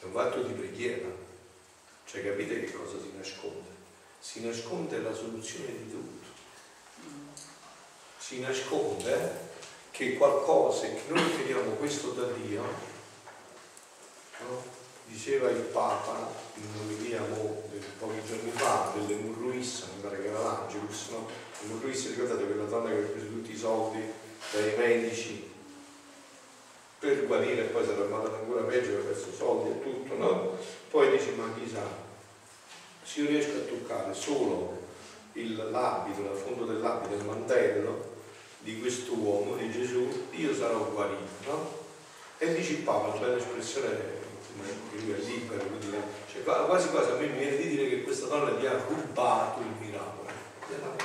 è 0.00 0.04
un 0.04 0.12
fatto 0.12 0.42
di 0.42 0.52
preghiera. 0.52 1.08
Cioè 2.06 2.24
capite 2.24 2.60
che 2.60 2.72
cosa 2.72 2.98
si 3.00 3.12
nasconde? 3.16 3.74
Si 4.20 4.44
nasconde 4.44 5.00
la 5.00 5.12
soluzione 5.12 5.72
di 5.76 5.90
tutto. 5.90 6.26
Si 8.18 8.40
nasconde 8.40 9.44
che 9.90 10.14
qualcosa 10.16 10.86
che 10.86 11.02
noi 11.08 11.36
teniamo 11.36 11.72
questo 11.72 12.10
da 12.12 12.26
Dio, 12.26 12.62
no? 14.48 14.62
diceva 15.06 15.50
il 15.50 15.60
Papa 15.60 16.30
in 16.54 16.64
un'omilia 16.74 17.20
pochi 17.98 18.20
giorni 18.26 18.50
fa 18.50 18.92
dell'Emurruissa, 18.94 19.86
mi 19.94 20.02
pare 20.02 20.20
che 20.20 20.28
era 20.28 20.42
l'Angelus, 20.42 21.08
no? 21.10 21.28
L'Emurruissa, 21.60 22.08
ricordate 22.08 22.44
quella 22.44 22.64
donna 22.64 22.90
che 22.90 22.96
ha 22.96 23.06
preso 23.06 23.26
tutti 23.26 23.52
i 23.52 23.56
soldi 23.56 24.00
dai 24.52 24.74
medici 24.76 25.50
per 26.98 27.26
guarire 27.26 27.62
e 27.62 27.68
poi 27.68 27.84
si 27.84 27.90
era 27.90 28.02
armata 28.02 28.36
ancora 28.36 28.62
peggio, 28.62 28.88
aveva 28.88 29.10
perso 29.10 29.32
soldi 29.32 29.70
e 29.70 29.82
tutto, 29.82 30.16
no? 30.16 30.58
Poi 30.90 31.10
dice, 31.10 31.32
ma 31.32 31.52
chissà, 31.56 31.82
se 33.02 33.20
io 33.20 33.28
riesco 33.28 33.56
a 33.56 33.60
toccare 33.60 34.14
solo 34.14 34.84
l'abito, 35.32 36.22
la 36.22 36.34
fondo 36.34 36.64
dell'abito, 36.64 37.14
il 37.14 37.24
mantello 37.24 38.14
di 38.60 38.80
questo 38.80 39.14
uomo, 39.14 39.56
di 39.56 39.70
Gesù, 39.70 40.26
io 40.30 40.54
sarò 40.54 40.90
guarito, 40.90 41.50
no? 41.50 41.84
E 42.38 42.54
dice 42.54 42.72
il 42.72 42.78
Papa, 42.78 43.08
una 43.08 43.26
bella 43.26 43.38
che 44.62 44.96
lui 44.98 45.12
è 45.12 45.18
libero, 45.18 45.64
quindi 45.64 45.96
cioè, 46.32 46.42
quasi 46.42 46.88
quasi 46.90 47.10
a 47.10 47.14
me 47.14 47.26
mi 47.26 47.38
viene 47.38 47.56
di 47.56 47.68
dire 47.68 47.88
che 47.88 48.02
questa 48.02 48.26
donna 48.26 48.58
gli 48.58 48.66
ha 48.66 48.76
rubato 48.86 49.60
il 49.60 49.74
miracolo, 49.78 50.28
rubato. 50.68 51.04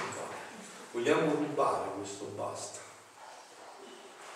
Vogliamo 0.92 1.34
rubare 1.34 1.90
questo 1.98 2.26
basta. 2.36 2.80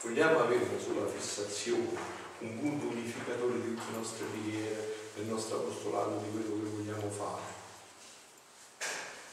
Vogliamo 0.01 0.39
avere 0.39 0.63
una 0.63 0.79
sola 0.79 1.07
fissazione, 1.07 1.97
un 2.39 2.59
punto 2.59 2.87
unificatore 2.87 3.61
di 3.61 3.75
tutte 3.75 3.91
le 3.91 3.97
nostre 3.97 4.25
preghiere, 4.25 4.95
del 5.15 5.25
nostro 5.25 5.57
apostolato, 5.57 6.21
di 6.23 6.31
quello 6.31 6.63
che 6.63 6.69
vogliamo 6.69 7.09
fare. 7.09 7.53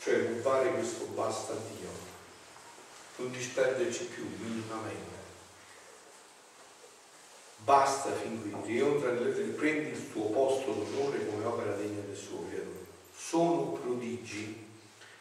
Cioè 0.03 0.27
rubare 0.35 0.73
questo 0.73 1.05
basta 1.15 1.53
a 1.53 1.57
Dio, 1.77 1.89
non 3.17 3.31
disperderci 3.31 4.05
più 4.07 4.27
minimamente 4.39 5.22
Basta 7.65 8.11
fin 8.11 8.41
qui, 8.41 8.73
rientra 8.73 9.13
nelle 9.13 9.31
prendi 9.31 9.91
il 9.91 10.11
tuo 10.11 10.25
posto 10.31 10.73
d'onore 10.73 11.27
come 11.27 11.45
opera 11.45 11.75
degna 11.75 12.01
del 12.05 12.17
suo 12.17 12.45
creatore. 12.49 12.87
Sono 13.15 13.79
prodigi 13.81 14.67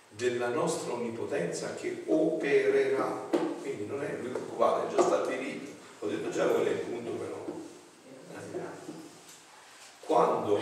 della 0.10 0.50
nostra 0.50 0.94
onnipotenza 0.94 1.76
che 1.76 2.04
opererà. 2.08 3.30
Quindi 3.62 3.86
non 3.86 4.04
è 4.04 4.08
preoccupate, 4.08 4.88
è 4.88 4.96
già 4.96 5.04
stabilito. 5.04 5.72
Ho 6.00 6.08
detto 6.08 6.30
già 6.32 6.48
qual 6.48 6.66
è 6.66 6.72
il 6.72 6.78
punto 6.78 7.12
però. 7.12 7.40
Quando, 10.00 10.60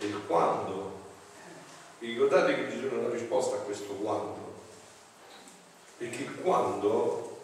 e 0.00 0.12
quando, 0.26 0.92
vi 2.00 2.08
ricordate 2.08 2.54
che 2.56 2.68
Gesù 2.70 2.92
non 2.92 3.04
ha 3.04 3.10
risposto 3.10 3.54
a 3.54 3.58
questo 3.58 3.92
quando? 3.94 4.54
Perché 5.96 6.22
il 6.22 6.34
quando 6.40 7.37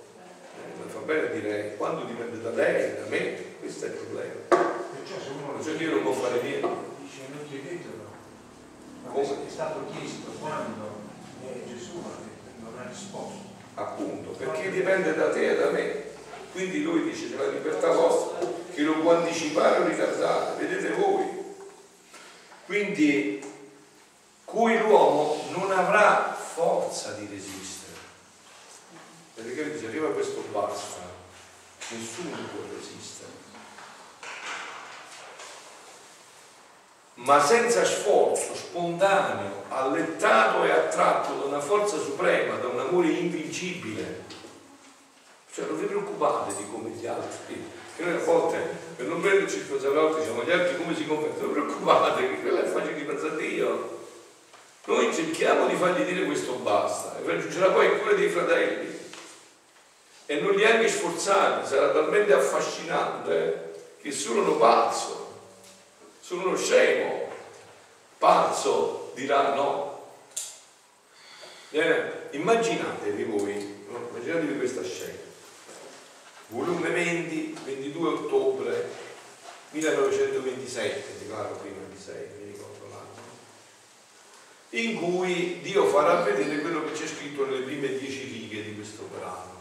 eh, 0.57 0.89
fa 0.89 0.99
bene 1.01 1.31
dire 1.33 1.75
quando 1.77 2.05
dipende 2.05 2.41
da 2.41 2.51
lei, 2.51 2.95
da 2.95 3.07
me, 3.09 3.59
questo 3.61 3.87
è 3.87 3.89
il 3.89 3.95
problema. 3.95 4.33
Perciò 4.49 5.21
se 5.21 5.31
uno 5.31 5.63
cioè 5.63 5.75
Dio 5.75 5.91
non 5.91 6.03
può 6.03 6.13
fare 6.13 6.41
niente. 6.43 6.69
Dice 7.01 7.21
non 7.31 8.03
no. 9.05 9.13
Ma 9.13 9.21
è 9.21 9.51
stato 9.51 9.87
chiesto 9.93 10.31
quando 10.41 10.91
eh, 11.43 11.63
Gesù 11.67 12.03
non 12.61 12.79
ha 12.79 12.89
risposto. 12.89 13.53
Appunto, 13.75 14.31
perché 14.31 14.71
dipende 14.71 15.15
da 15.15 15.31
te 15.31 15.51
e 15.51 15.57
da 15.57 15.71
me. 15.71 16.03
Quindi 16.53 16.83
lui 16.83 17.03
dice 17.03 17.31
c'è 17.31 17.37
la 17.37 17.49
libertà 17.49 17.93
vostra, 17.93 18.47
che 18.73 18.83
lo 18.83 19.01
può 19.01 19.17
anticipare 19.17 19.79
o 19.81 19.87
ritardare, 19.89 20.65
vedete 20.65 20.95
voi. 20.95 21.43
Quindi 22.67 23.43
cui 24.45 24.79
l'uomo 24.79 25.45
non 25.51 25.73
avrà 25.73 26.33
forza 26.33 27.13
di 27.13 27.27
resistere 27.29 27.64
se 29.85 29.91
arriva 29.91 30.09
questo 30.09 30.43
basta, 30.51 31.03
nessuno 31.91 32.31
può 32.31 32.63
resistere. 32.75 33.33
Ma 37.17 37.39
senza 37.45 37.85
sforzo, 37.85 38.55
spontaneo, 38.55 39.65
allettato 39.69 40.65
e 40.65 40.71
attratto 40.71 41.35
da 41.35 41.45
una 41.45 41.61
forza 41.61 41.99
suprema, 41.99 42.57
da 42.57 42.69
un 42.69 42.81
amore 42.81 43.09
invincibile. 43.09 44.23
Cioè 45.53 45.67
non 45.67 45.79
vi 45.79 45.85
preoccupate 45.85 46.57
di 46.57 46.67
come 46.71 46.89
gli 46.91 47.07
altri, 47.07 47.71
che 47.95 48.03
noi 48.03 48.15
a 48.15 48.25
volte 48.25 48.59
per 48.97 49.07
non 49.07 49.21
prenderci 49.21 49.59
il 49.59 49.69
conservatore 49.69 50.23
diciamo 50.23 50.43
gli 50.43 50.51
altri 50.51 50.77
come 50.79 50.97
si 50.97 51.07
confermano, 51.07 51.43
non 51.43 51.53
preoccupate 51.53 52.29
che 52.29 52.41
quello 52.41 52.63
è 52.63 52.67
facile 52.67 52.95
di 52.95 53.03
pensare 53.03 53.33
a 53.33 53.37
Dio. 53.37 54.03
Noi 54.87 55.15
cerchiamo 55.15 55.67
di 55.67 55.77
fargli 55.77 56.05
dire 56.05 56.25
questo 56.25 56.55
basta 56.55 57.19
e 57.19 57.27
raggiungerà 57.27 57.71
poi 57.71 58.01
quella 58.01 58.17
dei 58.17 58.29
fratelli 58.29 59.04
e 60.27 60.41
non 60.41 60.55
li 60.55 60.65
hai 60.65 60.73
neanche 60.73 60.89
sforzati, 60.89 61.69
sarà 61.69 61.91
talmente 61.91 62.33
affascinante 62.33 63.73
che 64.01 64.11
sono 64.11 64.43
uno 64.43 64.57
pazzo, 64.57 65.41
sono 66.21 66.49
uno 66.49 66.57
scemo, 66.57 67.29
pazzo 68.19 69.13
dirà 69.15 69.55
no. 69.55 69.93
Eh, 71.71 72.29
immaginatevi 72.31 73.25
voi, 73.25 73.85
no? 73.89 74.09
immaginatevi 74.11 74.57
questa 74.57 74.83
scena. 74.83 75.23
Volume 76.49 76.89
20, 76.89 77.57
22 77.65 78.09
ottobre 78.09 78.89
1927, 79.71 81.27
claro 81.27 81.57
prima 81.57 81.81
di 81.91 82.01
6, 82.01 82.15
mi 82.39 82.53
ricordo 82.53 82.87
l'anno, 82.91 83.23
in 84.71 84.97
cui 84.97 85.61
Dio 85.63 85.87
farà 85.87 86.23
vedere 86.23 86.61
quello 86.61 86.85
che 86.85 86.93
c'è 86.93 87.07
scritto 87.07 87.45
nelle 87.45 87.65
prime 87.65 87.99
dieci 87.99 88.25
righe 88.25 88.63
di 88.63 88.75
questo 88.75 89.09
brano 89.13 89.54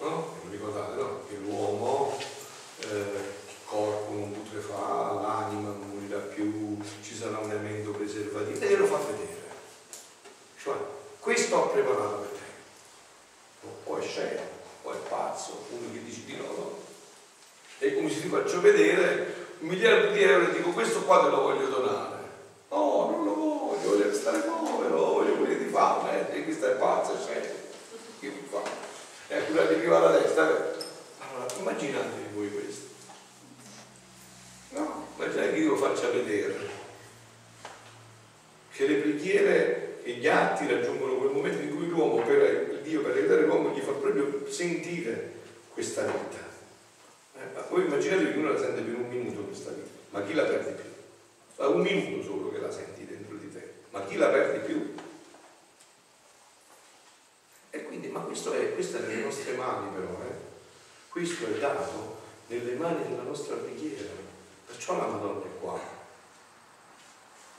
no? 0.00 0.34
Non 0.42 0.50
ricordate, 0.50 0.94
no? 1.00 1.20
Che 1.28 1.36
l'uomo, 1.36 2.18
eh, 2.80 2.86
il 2.86 3.54
corpo 3.64 4.12
non 4.12 4.32
putrefà, 4.32 5.12
l'anima 5.20 5.70
non 5.70 5.92
morirà 5.94 6.18
più, 6.18 6.78
ci 7.02 7.14
sarà 7.14 7.38
un 7.38 7.50
elemento 7.50 7.90
preservativo 7.90 8.64
e 8.64 8.76
lo 8.76 8.86
fa 8.86 8.98
vedere. 8.98 9.44
Cioè, 10.58 10.74
questo 11.20 11.56
ho 11.56 11.68
preparato 11.68 12.16
per 12.16 12.28
te. 12.28 12.44
O 13.84 13.96
è 13.98 14.02
scemo, 14.02 14.40
o 14.82 14.92
è 14.92 14.96
pazzo, 15.08 15.66
uno 15.70 15.92
che 15.92 16.04
dice 16.04 16.24
di 16.24 16.36
no, 16.36 16.44
no. 16.44 16.78
E 17.78 17.94
come 17.94 18.10
se 18.10 18.22
ti 18.22 18.28
faccio 18.28 18.60
vedere 18.60 19.44
un 19.60 19.68
miliardo 19.68 20.12
di 20.12 20.22
euro 20.22 20.48
e 20.48 20.52
dico 20.52 20.70
questo 20.70 21.02
qua 21.02 21.24
te 21.24 21.30
lo 21.30 21.42
voglio 21.42 21.68
donare. 21.68 22.14
No, 22.70 23.10
non 23.10 23.24
lo 23.24 23.34
voglio, 23.34 23.90
voglio 23.90 24.08
restare 24.08 24.38
povero, 24.38 24.96
voglio 24.96 25.34
morire 25.36 25.58
di 25.58 25.70
fame, 25.70 26.32
e 26.32 26.44
questo 26.44 26.70
è 26.70 26.74
pazzo, 26.74 27.16
scemo. 27.18 27.54
Che 28.20 28.26
mi 28.26 28.48
fa? 28.50 28.62
E 29.28 29.44
quella 29.44 29.64
di 29.64 29.74
prima 29.74 29.96
alla 29.96 30.18
destra. 30.18 30.42
Allora, 30.44 31.54
immaginatevi 31.58 32.34
voi 32.34 32.50
questo. 32.52 32.84
No, 34.70 35.08
immaginate 35.16 35.52
che 35.52 35.58
io 35.58 35.70
lo 35.70 35.76
faccia 35.76 36.10
vedere. 36.10 36.84
Che 38.72 38.86
le 38.86 38.94
preghiere 38.96 40.02
e 40.02 40.12
gli 40.12 40.28
atti 40.28 40.66
raggiungono 40.68 41.16
quel 41.16 41.32
momento 41.32 41.62
in 41.62 41.74
cui 41.74 41.88
l'uomo, 41.88 42.22
per 42.22 42.80
Dio, 42.82 43.02
per 43.02 43.16
aiutare 43.16 43.46
l'uomo, 43.46 43.74
gli 43.74 43.80
fa 43.80 43.92
proprio 43.92 44.48
sentire 44.48 45.32
questa 45.72 46.02
vita. 46.02 46.44
Eh, 47.34 47.62
voi 47.68 47.86
immaginatevi 47.86 48.32
che 48.32 48.38
uno 48.38 48.52
la 48.52 48.58
sente 48.58 48.82
per 48.82 48.94
un 48.94 49.08
minuto 49.08 49.40
questa 49.40 49.70
vita, 49.70 49.88
ma 50.10 50.22
chi 50.22 50.34
la 50.34 50.44
perde 50.44 50.70
più? 50.70 50.90
Fa 51.54 51.68
un 51.68 51.80
minuto 51.80 52.22
solo 52.22 52.50
che 52.50 52.58
la 52.58 52.70
senti 52.70 53.06
dentro 53.06 53.36
di 53.36 53.52
te, 53.52 53.72
ma 53.90 54.04
chi 54.04 54.16
la 54.16 54.28
perde 54.28 54.58
più? 54.60 54.94
E 57.70 57.82
quindi, 57.84 58.08
ma 58.08 58.20
questo 58.20 58.52
è, 58.52 58.72
questo 58.72 58.98
è 58.98 59.00
nelle 59.00 59.24
nostre 59.24 59.52
mani 59.52 59.90
però, 59.92 60.18
eh? 60.22 60.34
Questo 61.16 61.46
è 61.46 61.58
dato 61.58 62.18
nelle 62.48 62.74
mani 62.74 63.08
della 63.08 63.22
nostra 63.22 63.56
preghiera, 63.56 64.10
perciò 64.66 64.98
la 64.98 65.06
Madonna 65.06 65.46
è 65.46 65.58
qua, 65.58 65.80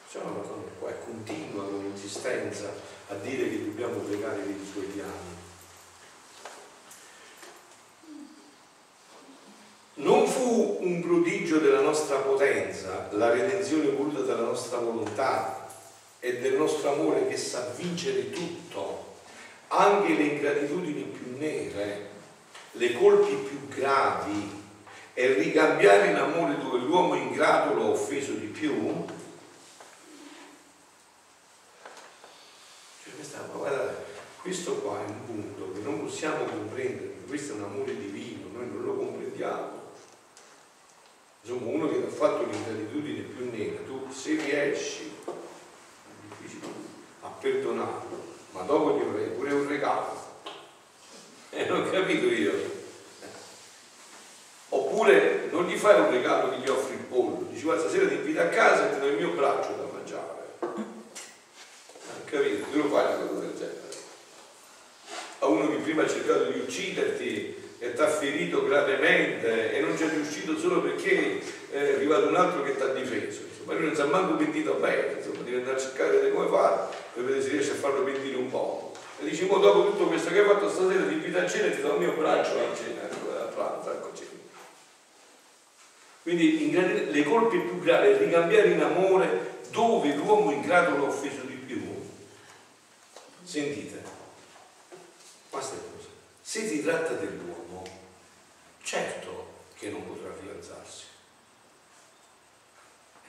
perciò 0.04 0.28
la 0.28 0.36
Madonna 0.36 1.88
insistenza 1.88 2.72
a 3.08 3.16
dire 3.16 3.50
che 3.50 3.66
dobbiamo 3.66 3.98
pregare 4.02 4.42
per 4.42 4.52
i 4.52 4.70
suoi 4.72 4.86
piani. 4.86 5.36
Non 9.96 10.28
fu 10.28 10.78
un 10.82 11.02
prodigio 11.02 11.58
della 11.58 11.82
nostra 11.82 12.18
potenza 12.18 13.08
la 13.14 13.32
redenzione 13.32 13.90
voluta 13.90 14.20
dalla 14.20 14.46
nostra 14.46 14.78
volontà 14.78 15.68
e 16.20 16.38
del 16.38 16.58
nostro 16.58 16.94
amore 16.94 17.28
che 17.28 17.38
sa 17.38 17.74
vincere 17.76 18.30
tutto, 18.30 19.16
anche 19.70 20.14
le 20.14 20.24
ingratitudini 20.26 21.02
più 21.06 21.40
nere, 21.40 22.07
le 22.78 22.94
colpi 22.94 23.34
più 23.34 23.68
gravi 23.68 24.56
e 25.14 25.34
ricambiare 25.34 26.12
in 26.12 26.16
amore 26.16 26.58
dove 26.60 26.78
l'uomo 26.80 27.16
ingrato 27.16 27.74
lo 27.74 27.86
ha 27.86 27.90
offeso 27.90 28.34
di 28.34 28.48
più? 28.48 29.06
Cioè 33.04 33.14
questa, 33.16 33.40
guarda, 33.52 33.96
questo 34.42 34.76
qua 34.76 35.00
è 35.00 35.10
un 35.10 35.26
punto 35.26 35.72
che 35.74 35.80
non 35.80 36.04
possiamo 36.04 36.46
comprendere, 36.46 37.16
questo 37.28 37.54
è 37.54 37.56
un 37.56 37.64
amore 37.64 37.98
divino, 37.98 38.48
noi 38.54 38.68
non 38.68 38.84
lo 38.84 38.96
comprendiamo. 38.96 39.86
Insomma, 41.42 41.72
uno 41.72 41.90
che 41.90 42.06
ha 42.06 42.10
fatto 42.10 42.44
l'ingratitudine 42.44 43.22
più 43.22 43.50
nera, 43.50 43.82
tu 43.86 44.08
se 44.12 44.36
riesci 44.36 45.12
a 47.22 47.28
perdonarlo, 47.28 48.24
ma 48.52 48.62
dopo 48.62 48.98
gli 48.98 49.02
avrei 49.02 49.30
pure 49.30 49.54
un 49.54 49.68
regalo. 49.68 50.27
E 51.50 51.62
eh, 51.62 51.66
non 51.66 51.90
capito 51.90 52.26
io. 52.26 52.76
Oppure 54.70 55.48
non 55.52 55.66
gli 55.66 55.78
fai 55.78 56.00
un 56.00 56.12
regalo 56.12 56.50
che 56.50 56.58
gli 56.58 56.70
offri 56.70 56.96
il 56.96 57.04
pollo, 57.04 57.48
dici 57.50 57.64
guarda 57.64 57.84
stasera 57.84 58.08
ti 58.08 58.16
invito 58.16 58.42
a 58.42 58.48
casa 58.48 58.90
e 58.90 58.94
ti 58.94 59.00
do 59.00 59.08
il 59.08 59.16
mio 59.16 59.30
braccio 59.30 59.70
da 59.70 59.88
mangiare. 59.92 60.46
Non 60.60 62.26
capito? 62.26 62.66
Tu 62.70 62.78
lo 62.78 62.90
fai 62.90 63.06
una 63.06 63.26
cosa 63.26 63.40
del 63.40 63.56
genere. 63.56 63.76
A 65.40 65.46
uno 65.46 65.70
che 65.70 65.78
prima 65.78 66.04
ha 66.04 66.08
cercato 66.08 66.46
di 66.46 66.60
ucciderti 66.60 67.56
e 67.80 67.94
ti 67.94 68.02
ha 68.02 68.08
ferito 68.08 68.66
gravemente 68.66 69.72
e 69.72 69.80
non 69.80 69.96
ci 69.96 70.04
è 70.04 70.10
riuscito 70.10 70.58
solo 70.58 70.82
perché 70.82 71.40
è 71.72 71.94
arrivato 71.94 72.28
un 72.28 72.36
altro 72.36 72.64
che 72.64 72.76
ti 72.76 72.82
ha 72.82 72.88
difeso. 72.88 73.42
Insomma, 73.50 73.74
lui 73.74 73.86
non 73.86 73.96
si 73.96 74.02
è 74.02 74.06
manco 74.06 74.36
pentito 74.36 74.74
bene, 74.74 75.18
insomma, 75.18 75.44
devi 75.44 75.58
andare 75.58 75.78
a 75.78 75.80
cercare 75.80 76.32
come 76.32 76.48
fare 76.50 76.96
per 77.14 77.24
vedere 77.24 77.42
se 77.42 77.50
riesce 77.50 77.72
a 77.72 77.76
farlo 77.76 78.04
pentire 78.04 78.36
un 78.36 78.50
po'. 78.50 78.87
E 79.20 79.24
dici, 79.26 79.46
mo 79.46 79.58
dopo 79.58 79.92
tutto 79.92 80.08
questo 80.08 80.30
che 80.30 80.40
hai 80.40 80.46
fatto 80.46 80.70
stasera 80.70 81.08
ti 81.08 81.14
invito 81.14 81.38
a 81.40 81.50
cena 81.50 81.68
e 81.68 81.76
ti 81.76 81.82
do 81.82 81.94
il 81.94 82.00
mio 82.00 82.14
braccio 82.14 82.60
a 82.60 82.76
cena, 82.76 83.02
a 83.04 83.46
pranzo, 83.46 83.92
ecco 83.92 84.14
cena. 84.14 84.30
Quindi 86.22 86.72
le 87.12 87.24
colpe 87.24 87.58
più 87.58 87.80
gravi, 87.80 88.18
ricambiare 88.26 88.72
in 88.72 88.82
amore 88.82 89.60
dove 89.70 90.14
l'uomo 90.14 90.52
ingrato 90.52 90.98
l'ha 90.98 91.04
offeso 91.04 91.42
di 91.44 91.56
più. 91.56 91.82
Sentite, 93.44 94.04
basta 95.50 95.76
cosa. 95.76 96.10
Se 96.42 96.68
si 96.68 96.84
tratta 96.84 97.14
dell'uomo, 97.14 97.84
certo 98.84 99.54
che 99.76 99.90
non 99.90 100.06
potrà 100.06 100.34
fidanzarsi. 100.34 101.06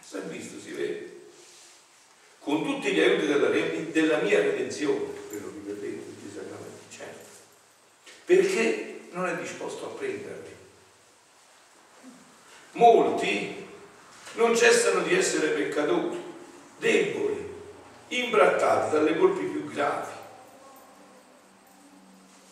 Si 0.00 0.16
è 0.16 0.20
visto, 0.22 0.58
si 0.58 0.72
vede. 0.72 1.16
Con 2.40 2.64
tutti 2.64 2.92
gli 2.92 3.00
aiuti 3.00 3.26
della, 3.26 3.48
della 3.48 4.18
mia 4.18 4.40
redenzione, 4.40 5.04
quello 5.28 5.52
che 5.52 5.72
vedete, 5.72 6.04
tutti 6.04 6.26
i 6.26 6.32
sacramenti, 6.34 6.84
certo. 6.90 7.28
Perché 8.28 9.08
non 9.12 9.26
è 9.26 9.34
disposto 9.36 9.86
a 9.86 9.96
prenderli 9.96 10.48
molti 12.72 13.66
non 14.34 14.56
cessano 14.56 15.00
di 15.00 15.14
essere 15.14 15.48
peccatori, 15.48 16.22
deboli, 16.78 17.52
imbrattati 18.08 18.92
dalle 18.92 19.16
colpi 19.16 19.44
più 19.44 19.64
gravi. 19.66 20.12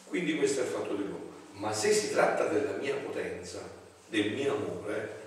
Quindi 0.09 0.37
questo 0.37 0.61
è 0.61 0.65
il 0.65 0.71
fatto 0.71 0.95
dell'uomo. 0.95 1.33
Ma 1.53 1.73
se 1.73 1.93
si 1.93 2.11
tratta 2.11 2.47
della 2.47 2.77
mia 2.79 2.97
potenza, 2.97 3.61
del 4.09 4.33
mio 4.33 4.55
amore, 4.55 5.25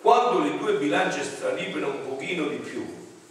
quando 0.00 0.40
le 0.40 0.58
due 0.58 0.74
bilance 0.74 1.22
stralipano 1.22 1.88
un 1.88 2.08
pochino 2.08 2.48
di 2.48 2.56
più 2.56 2.84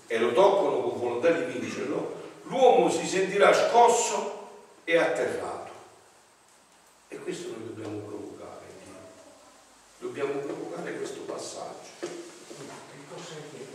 e 0.07 0.17
lo 0.17 0.31
toccano 0.31 0.81
con 0.81 0.99
volontà 0.99 1.31
di 1.31 1.59
vincerlo, 1.59 2.21
l'uomo 2.43 2.89
si 2.89 3.05
sentirà 3.05 3.53
scosso 3.53 4.49
e 4.83 4.97
atterrato. 4.97 5.62
E 7.13 7.19
questo 7.19 7.49
noi 7.49 7.67
dobbiamo 7.67 8.03
dobbiamo 10.13 10.33
provocare 10.41 10.97
questo 10.97 11.21
passaggio. 11.21 11.89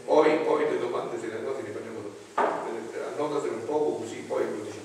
Poi, 0.04 0.38
poi 0.44 0.70
le 0.70 0.78
domande 0.78 1.20
te 1.20 1.26
le 1.26 1.36
annoti, 1.36 1.62
ne 1.62 1.70
parliamo 1.70 2.10
annotatele 2.34 3.54
un 3.54 3.64
poco 3.64 3.98
così, 3.98 4.16
poi 4.18 4.44
lo 4.44 4.62
dici. 4.62 4.78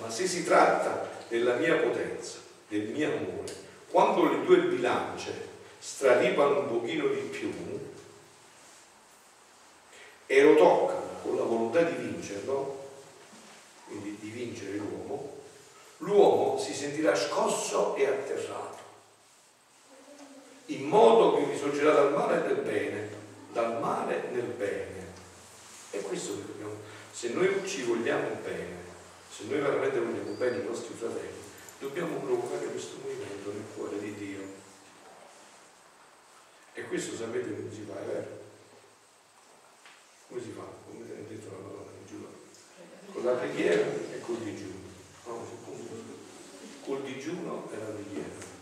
Ma 0.00 0.08
se 0.08 0.26
si 0.26 0.44
tratta 0.44 1.10
della 1.28 1.56
mia 1.56 1.76
potenza, 1.76 2.38
del 2.68 2.88
mio 2.88 3.08
amore, 3.08 3.54
quando 3.90 4.30
le 4.30 4.44
due 4.44 4.60
bilance 4.60 5.48
straripano 5.78 6.60
un 6.60 6.68
pochino 6.68 7.08
di 7.08 7.20
più 7.20 7.52
e 10.26 10.42
lo 10.42 10.54
toccano 10.54 11.06
con 11.22 11.36
la 11.36 11.42
volontà 11.42 11.82
di 11.82 11.96
vincerlo, 11.96 12.82
quindi 13.86 14.16
di 14.20 14.30
vincere 14.30 14.76
l'uomo, 14.76 15.33
l'uomo 16.04 16.58
si 16.58 16.72
sentirà 16.72 17.14
scosso 17.14 17.96
e 17.96 18.06
atterrato 18.06 18.74
in 20.66 20.88
modo 20.88 21.36
che 21.36 21.50
risorgerà 21.50 21.92
dal 21.92 22.12
male 22.12 22.40
nel 22.40 22.62
bene, 22.62 23.08
dal 23.52 23.80
male 23.80 24.28
nel 24.30 24.44
bene. 24.44 25.12
E 25.90 26.00
questo 26.00 26.36
che 26.36 26.46
dobbiamo, 26.46 26.76
se 27.12 27.28
noi 27.30 27.66
ci 27.66 27.82
vogliamo 27.82 28.28
bene, 28.42 28.82
se 29.30 29.44
noi 29.44 29.60
veramente 29.60 30.00
vogliamo 30.00 30.32
bene 30.32 30.58
i 30.58 30.64
nostri 30.64 30.94
fratelli, 30.94 31.42
dobbiamo 31.78 32.16
provocare 32.16 32.66
questo 32.66 32.96
movimento 33.02 33.50
nel 33.52 33.64
cuore 33.74 33.98
di 33.98 34.14
Dio. 34.14 34.42
E 36.72 36.84
questo 36.84 37.14
sapete 37.14 37.54
come 37.54 37.70
si 37.70 37.86
fa, 37.86 38.00
è 38.00 38.04
vero? 38.04 38.42
Come 40.28 40.40
si 40.40 40.50
fa? 40.56 40.62
Come 40.86 41.04
ha 41.04 41.28
detto 41.28 41.50
la 41.50 41.62
Madonna 41.62 41.90
di 41.98 42.10
Giuda? 42.10 42.28
Con 43.12 43.24
la 43.24 43.32
preghiera 43.32 43.84
e 44.12 44.20
col 44.20 44.38
digiuno. 44.38 44.83
Col 46.84 47.02
digiuno 47.02 47.70
e 47.72 47.78
la 47.78 47.92
preghiera. 47.92 48.52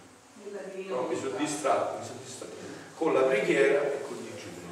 No, 0.89 1.09
mi 1.09 1.17
sono 1.17 1.37
distratto, 1.37 1.99
mi 1.99 2.05
sono 2.05 2.19
distratto. 2.25 2.55
Con 2.97 3.15
la 3.15 3.23
preghiera 3.23 3.83
e 3.83 4.03
con 4.03 4.17
il 4.17 4.33
digiuno. 4.33 4.69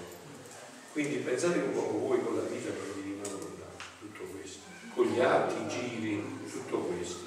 Quindi 0.93 1.17
pensate 1.17 1.59
un 1.59 1.73
po' 1.73 1.99
voi 1.99 2.23
con 2.23 2.37
la 2.37 2.43
vita 2.43 2.71
per 2.71 2.87
la 2.87 2.95
divina 2.95 3.23
volontà, 3.23 3.67
tutto 3.99 4.25
questo, 4.37 4.61
con 4.95 5.07
gli 5.07 5.21
atti, 5.21 5.63
i 5.63 5.69
giri, 5.69 6.25
tutto 6.51 6.79
questo. 6.79 7.25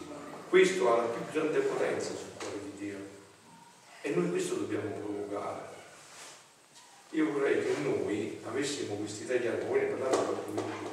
Questo 0.49 0.93
ha 0.93 0.97
la 0.97 1.03
più 1.03 1.21
grande 1.31 1.59
potenza 1.59 2.09
sul 2.09 2.37
cuore 2.37 2.59
di 2.63 2.85
Dio. 2.85 2.97
E 4.01 4.09
noi 4.11 4.29
questo 4.29 4.55
dobbiamo 4.55 4.95
provocare. 4.95 5.71
Io 7.11 7.31
vorrei 7.31 7.63
che 7.63 7.75
noi 7.83 8.39
avessimo 8.45 8.95
questi 8.95 9.25
tagliati, 9.25 9.65
voi 9.65 9.79
ne 9.81 9.85
parlate 9.87 10.15
qualcuno 10.15 10.83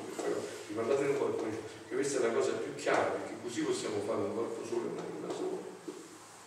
vi 0.71 0.77
parlate 0.77 1.05
un 1.05 1.19
po' 1.19 1.37
che 1.37 1.95
questa 1.95 2.21
è 2.21 2.27
la 2.27 2.33
cosa 2.33 2.53
più 2.53 2.75
chiara, 2.77 3.17
così 3.51 3.63
possiamo 3.63 3.99
fare 4.07 4.21
un 4.21 4.35
corpo 4.37 4.65
solo 4.65 4.83
e 4.83 4.91
un'anima 4.93 5.35
sola. 5.35 5.59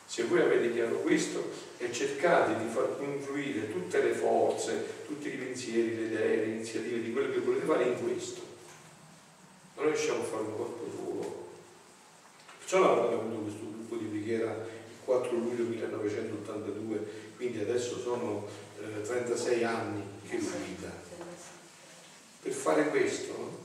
Se 0.05 0.23
voi 0.23 0.39
avete 0.39 0.71
chiaro 0.71 0.99
questo 0.99 1.51
e 1.77 1.91
cercate 1.91 2.63
di 2.63 2.71
far 2.71 2.97
confluire 2.97 3.69
tutte 3.73 4.01
le 4.01 4.13
forze, 4.13 5.03
tutti 5.05 5.27
i 5.27 5.31
pensieri, 5.37 5.97
le 5.97 6.05
idee, 6.05 6.35
le 6.37 6.45
iniziative 6.45 7.01
di 7.01 7.11
quello 7.11 7.33
che 7.33 7.39
volete 7.39 7.65
fare 7.65 7.83
in 7.83 8.01
questo, 8.01 8.41
non 9.75 9.85
riusciamo 9.87 10.21
a 10.21 10.25
fare 10.25 10.43
un 10.43 10.55
corpo 10.55 10.89
solo. 10.95 11.47
Perciò 12.59 13.05
abbiamo 13.05 13.23
avuto 13.23 13.41
questo 13.41 13.65
gruppo 13.69 13.95
di 13.97 14.05
preghiera 14.05 14.51
il 14.53 14.95
4 15.03 15.31
luglio 15.31 15.63
1982, 15.65 17.07
quindi 17.35 17.59
adesso 17.59 17.99
sono 17.99 18.47
eh, 18.79 19.01
36 19.01 19.63
anni 19.65 20.03
che 20.25 20.37
lo 20.37 20.47
guida. 20.65 21.01
Per 22.43 22.51
fare 22.53 22.87
questo, 22.87 23.61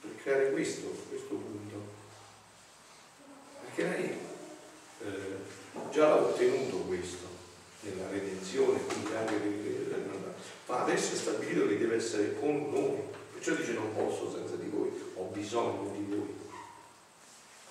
per 0.00 0.10
creare 0.22 0.50
questo, 0.50 0.88
questo. 1.08 1.51
Perché 3.74 3.90
lei 3.90 4.18
eh, 5.00 5.90
già 5.90 6.08
l'ha 6.08 6.16
ottenuto 6.16 6.76
questo 6.78 7.26
nella 7.80 8.08
redenzione, 8.10 8.80
quindi 8.84 9.14
anche 9.14 9.34
ma 10.72 10.80
adesso 10.80 11.12
è 11.12 11.16
stabilito 11.16 11.66
che 11.68 11.76
deve 11.76 11.96
essere 11.96 12.38
con 12.38 12.70
noi, 12.70 12.96
perciò 13.34 13.52
dice 13.52 13.72
non 13.72 13.94
posso 13.94 14.32
senza 14.32 14.54
di 14.54 14.70
voi, 14.70 14.90
ho 15.16 15.24
bisogno 15.24 15.92
di 15.94 16.14
voi. 16.14 16.34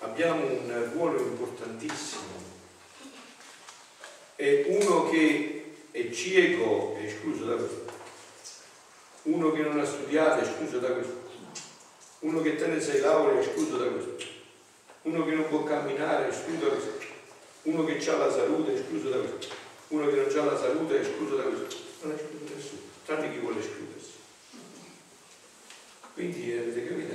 Abbiamo 0.00 0.44
un 0.44 0.90
ruolo 0.92 1.20
importantissimo. 1.20 2.50
E 4.36 4.66
uno 4.68 5.10
che 5.10 5.74
è 5.90 6.10
cieco 6.10 6.96
è 6.96 7.04
escluso 7.04 7.44
da 7.44 7.56
questo, 7.56 7.84
uno 9.22 9.50
che 9.50 9.62
non 9.62 9.80
ha 9.80 9.84
studiato 9.84 10.40
è 10.40 10.48
escluso 10.48 10.78
da 10.78 10.92
questo, 10.92 11.30
uno 12.20 12.40
che 12.40 12.54
tiene 12.54 12.80
sei 12.80 13.00
lauree 13.00 13.38
è 13.38 13.40
escluso 13.40 13.76
da 13.78 13.86
questo, 13.86 14.16
uno 15.02 15.24
che 15.24 15.32
non 15.32 15.48
può 15.48 15.62
camminare 15.64 16.26
è 16.26 16.28
escluso 16.28 16.64
da 16.64 16.74
questo 16.74 17.10
uno 17.62 17.84
che 17.84 18.10
ha 18.10 18.16
la 18.16 18.30
salute 18.30 18.72
è 18.72 18.74
escluso 18.74 19.08
da 19.08 19.18
questo, 19.18 19.54
uno 19.88 20.06
che 20.08 20.16
non 20.16 20.38
ha 20.38 20.50
la 20.50 20.58
salute 20.58 20.96
è 20.96 21.00
escluso 21.00 21.36
da 21.36 21.42
questo, 21.44 21.76
non 22.00 22.12
è 22.12 22.14
escluso 22.14 22.54
nessuno, 22.54 22.80
tranne 23.04 23.30
chi 23.30 23.38
vuole 23.38 23.60
escludersi. 23.60 24.10
Quindi 26.14 26.52
avete 26.52 26.86
capito? 26.86 27.10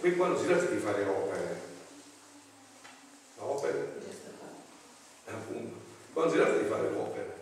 qui 0.00 0.14
qua 0.14 0.28
non 0.28 0.38
si 0.38 0.46
tratta 0.46 0.64
di 0.64 0.78
fare 0.78 1.04
opere. 1.04 1.66
Opere, 3.38 3.92
appunto, 5.26 5.76
qua 6.12 6.22
non 6.24 6.32
si 6.32 6.38
tratta 6.38 6.58
di 6.58 6.68
fare 6.68 6.86
opere. 6.88 7.36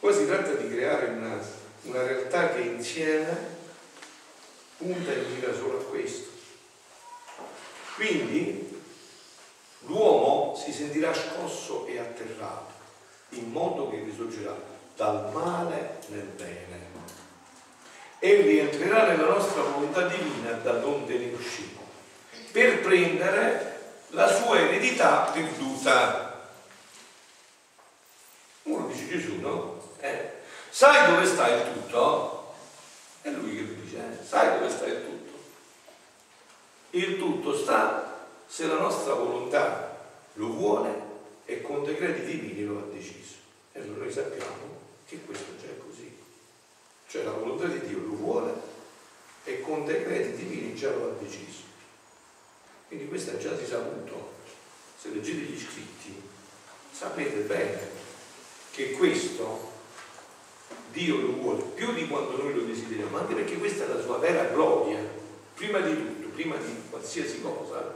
Qua 0.00 0.12
si 0.12 0.26
tratta 0.26 0.52
di 0.52 0.68
creare 0.68 1.06
una, 1.06 1.38
una 1.82 2.02
realtà 2.02 2.54
che 2.54 2.60
insieme 2.60 3.56
punta 4.76 5.12
e 5.12 5.22
mira 5.34 5.52
solo 5.52 5.80
a 5.80 5.84
questo. 5.84 6.37
Quindi 7.98 8.80
l'uomo 9.86 10.54
si 10.54 10.72
sentirà 10.72 11.12
scosso 11.12 11.84
e 11.86 11.98
atterrato, 11.98 12.72
in 13.30 13.50
modo 13.50 13.90
che 13.90 14.04
risorgerà 14.04 14.56
dal 14.94 15.32
male 15.32 15.98
nel 16.06 16.28
bene 16.36 16.86
e 18.20 18.40
rientrerà 18.40 19.08
nella 19.08 19.26
nostra 19.26 19.62
volontà 19.62 20.06
divina 20.06 20.52
da 20.52 20.74
donde 20.74 21.18
ne 21.18 21.32
uscimo, 21.32 21.80
per 22.52 22.82
prendere 22.82 23.80
la 24.10 24.32
sua 24.32 24.60
eredità 24.60 25.30
perduta. 25.32 26.50
Uno 28.62 28.86
dice 28.86 29.08
Gesù, 29.08 29.40
no? 29.40 29.82
Eh, 29.98 30.34
sai 30.70 31.10
dove 31.10 31.26
sta 31.26 31.48
il 31.48 31.72
tutto? 31.72 32.54
È 33.22 33.30
lui 33.30 33.56
che 33.56 33.62
lo 33.62 33.80
dice, 33.82 33.96
eh? 33.96 34.24
sai 34.24 34.56
dove 34.56 34.70
sta 34.70 34.86
il 34.86 35.04
tutto? 35.04 35.17
Il 36.90 37.18
tutto 37.18 37.54
sta 37.54 38.26
se 38.46 38.66
la 38.66 38.78
nostra 38.78 39.14
volontà 39.14 39.96
lo 40.34 40.48
vuole 40.48 41.06
e 41.44 41.60
con 41.60 41.84
decreti 41.84 42.24
divini 42.24 42.64
lo 42.64 42.78
ha 42.78 42.92
deciso. 42.92 43.34
E 43.72 43.80
allora 43.80 44.04
noi 44.04 44.12
sappiamo 44.12 44.80
che 45.06 45.20
questo 45.24 45.56
già 45.60 45.66
è 45.66 45.78
così. 45.86 46.16
Cioè 47.08 47.24
la 47.24 47.32
volontà 47.32 47.66
di 47.66 47.86
Dio 47.86 47.98
lo 48.00 48.14
vuole 48.14 48.52
e 49.44 49.60
con 49.60 49.84
decreti 49.84 50.36
divini 50.36 50.74
già 50.74 50.90
lo 50.90 51.10
ha 51.10 51.22
deciso. 51.22 51.62
Quindi 52.86 53.08
questo 53.08 53.32
è 53.32 53.36
già 53.36 53.56
si 53.56 53.66
saputo. 53.66 54.36
Se 54.98 55.10
leggete 55.10 55.40
gli 55.40 55.58
scritti 55.58 56.20
sapete 56.90 57.40
bene 57.40 57.78
che 58.70 58.92
questo 58.92 59.76
Dio 60.90 61.20
lo 61.20 61.32
vuole 61.32 61.62
più 61.74 61.92
di 61.92 62.08
quanto 62.08 62.42
noi 62.42 62.54
lo 62.54 62.62
desideriamo, 62.62 63.18
anche 63.18 63.34
perché 63.34 63.56
questa 63.56 63.84
è 63.84 63.88
la 63.88 64.00
sua 64.00 64.18
vera 64.18 64.44
gloria. 64.44 64.98
Prima 65.54 65.80
di 65.80 65.94
tutto, 65.94 66.17
prima 66.38 66.54
di 66.54 66.72
qualsiasi 66.88 67.40
cosa, 67.42 67.94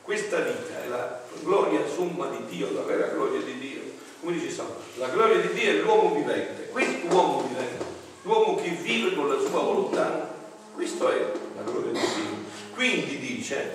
questa 0.00 0.38
vita 0.38 0.82
è 0.82 0.88
la 0.88 1.20
gloria 1.42 1.86
somma 1.86 2.28
di 2.28 2.56
Dio, 2.56 2.72
la 2.72 2.80
vera 2.80 3.08
gloria 3.08 3.42
di 3.42 3.58
Dio. 3.58 3.80
Come 4.20 4.32
dice 4.32 4.50
San 4.50 4.68
la 4.96 5.08
gloria 5.08 5.38
di 5.38 5.52
Dio 5.52 5.70
è 5.70 5.74
l'uomo 5.74 6.14
vivente. 6.14 6.68
Questo 6.70 7.06
uomo 7.08 7.42
vivente 7.42 7.84
l'uomo 8.22 8.54
che 8.54 8.70
vive 8.70 9.14
con 9.14 9.28
la 9.28 9.38
sua 9.38 9.60
volontà. 9.60 10.34
Questo 10.74 11.10
è 11.10 11.18
la 11.56 11.62
gloria 11.62 11.92
di 11.92 11.98
Dio. 11.98 12.74
Quindi 12.74 13.18
dice, 13.18 13.70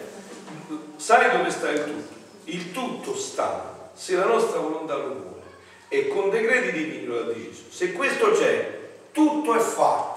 sai 0.96 1.38
dove 1.38 1.52
sta 1.52 1.70
il 1.70 1.84
tutto? 1.84 2.14
Il 2.46 2.72
tutto 2.72 3.16
sta 3.16 3.92
se 3.94 4.16
la 4.16 4.26
nostra 4.26 4.60
volontà 4.60 4.96
lo 4.96 5.08
vuole 5.10 5.44
e 5.88 6.08
con 6.08 6.32
decreti 6.32 6.72
divini 6.72 7.06
lo 7.06 7.20
ha 7.20 7.24
deciso. 7.26 7.66
Se 7.70 7.92
questo 7.92 8.32
c'è, 8.32 8.80
tutto 9.12 9.54
è 9.54 9.60
fatto. 9.60 10.13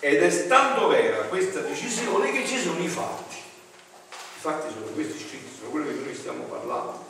Ed 0.00 0.22
è 0.22 0.30
stando 0.30 0.88
vera 0.88 1.24
questa 1.24 1.60
decisione 1.60 2.32
che 2.32 2.46
ci 2.46 2.58
sono 2.58 2.80
i 2.80 2.88
fatti. 2.88 3.36
I 3.36 4.40
fatti 4.40 4.72
sono 4.72 4.86
questi 4.86 5.18
scritti, 5.18 5.56
sono 5.58 5.70
quelli 5.70 5.88
che 5.88 6.04
noi 6.04 6.14
stiamo 6.14 6.44
parlando. 6.44 7.04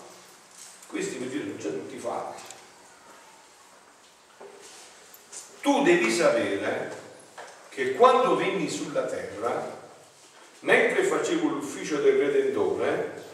Questi 0.86 1.16
per 1.16 1.28
dire 1.28 1.44
sono 1.44 1.56
già 1.56 1.68
tutti 1.68 1.98
fatti. 1.98 2.58
tu 5.60 5.82
devi 5.82 6.10
sapere 6.10 6.90
che 7.68 7.92
quando 7.92 8.36
venni 8.36 8.68
sulla 8.68 9.02
terra, 9.02 9.78
mentre 10.60 11.04
facevo 11.04 11.48
l'ufficio 11.48 11.98
del 11.98 12.18
Redentore, 12.18 13.28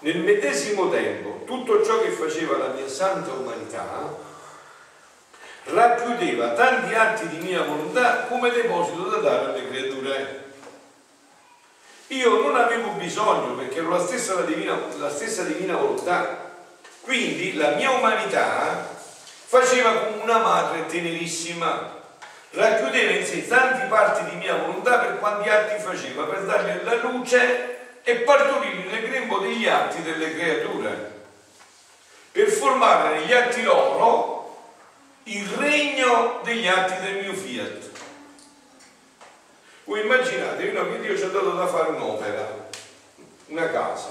nel 0.00 0.18
medesimo 0.18 0.90
tempo 0.90 1.42
tutto 1.44 1.84
ciò 1.84 2.00
che 2.00 2.10
faceva 2.10 2.58
la 2.58 2.68
mia 2.68 2.88
santa 2.88 3.32
umanità 3.32 4.14
racchiudeva 5.64 6.50
tanti 6.50 6.94
atti 6.94 7.28
di 7.28 7.38
mia 7.38 7.62
volontà 7.62 8.24
come 8.28 8.50
deposito 8.50 9.02
da 9.04 9.16
dare 9.18 9.44
alle 9.46 9.68
creature. 9.68 10.38
Io 12.08 12.40
non 12.42 12.56
avevo 12.56 12.90
bisogno 12.92 13.54
perché 13.54 13.78
ero 13.78 13.90
la 13.90 14.00
stessa, 14.00 14.34
la 14.34 14.40
divina, 14.40 14.76
la 14.98 15.10
stessa 15.10 15.44
divina 15.44 15.76
volontà, 15.76 16.50
quindi 17.02 17.54
la 17.54 17.70
mia 17.70 17.90
umanità 17.90 18.98
faceva 19.46 19.92
come 19.92 20.22
una 20.22 20.38
madre 20.38 20.86
tenerissima, 20.86 21.98
racchiudeva 22.50 23.12
in 23.12 23.24
sé 23.24 23.46
tanti 23.46 23.86
parti 23.86 24.28
di 24.30 24.36
mia 24.36 24.56
volontà 24.56 24.98
per 24.98 25.18
quanti 25.18 25.48
atti 25.48 25.80
faceva, 25.80 26.24
per 26.24 26.42
dargli 26.42 26.82
la 26.82 26.94
luce 26.96 28.00
e 28.02 28.16
partorire 28.16 28.90
nel 28.90 29.08
grembo 29.08 29.38
degli 29.38 29.68
atti 29.68 30.02
delle 30.02 30.34
creature, 30.34 31.12
per 32.32 32.48
formare 32.48 33.18
negli 33.18 33.32
atti 33.32 33.62
loro 33.62 34.29
il 35.24 35.48
regno 35.48 36.40
degli 36.42 36.66
atti 36.66 37.02
del 37.02 37.22
mio 37.24 37.34
fiat. 37.34 37.90
Voi 39.84 40.00
immaginate, 40.00 40.70
no, 40.70 40.88
che 40.90 41.00
Dio 41.00 41.16
ci 41.16 41.24
ha 41.24 41.28
dato 41.28 41.50
da 41.50 41.66
fare 41.66 41.90
un'opera, 41.90 42.68
una 43.46 43.70
casa. 43.70 44.10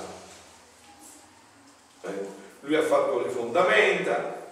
Eh? 2.02 2.38
Lui 2.62 2.76
ha 2.76 2.84
fatto 2.84 3.22
le 3.22 3.30
fondamenta, 3.30 4.48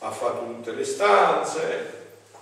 ha 0.00 0.10
fatto 0.10 0.44
tutte 0.44 0.72
le 0.72 0.84
stanze, 0.84 1.94
ha 2.32 2.38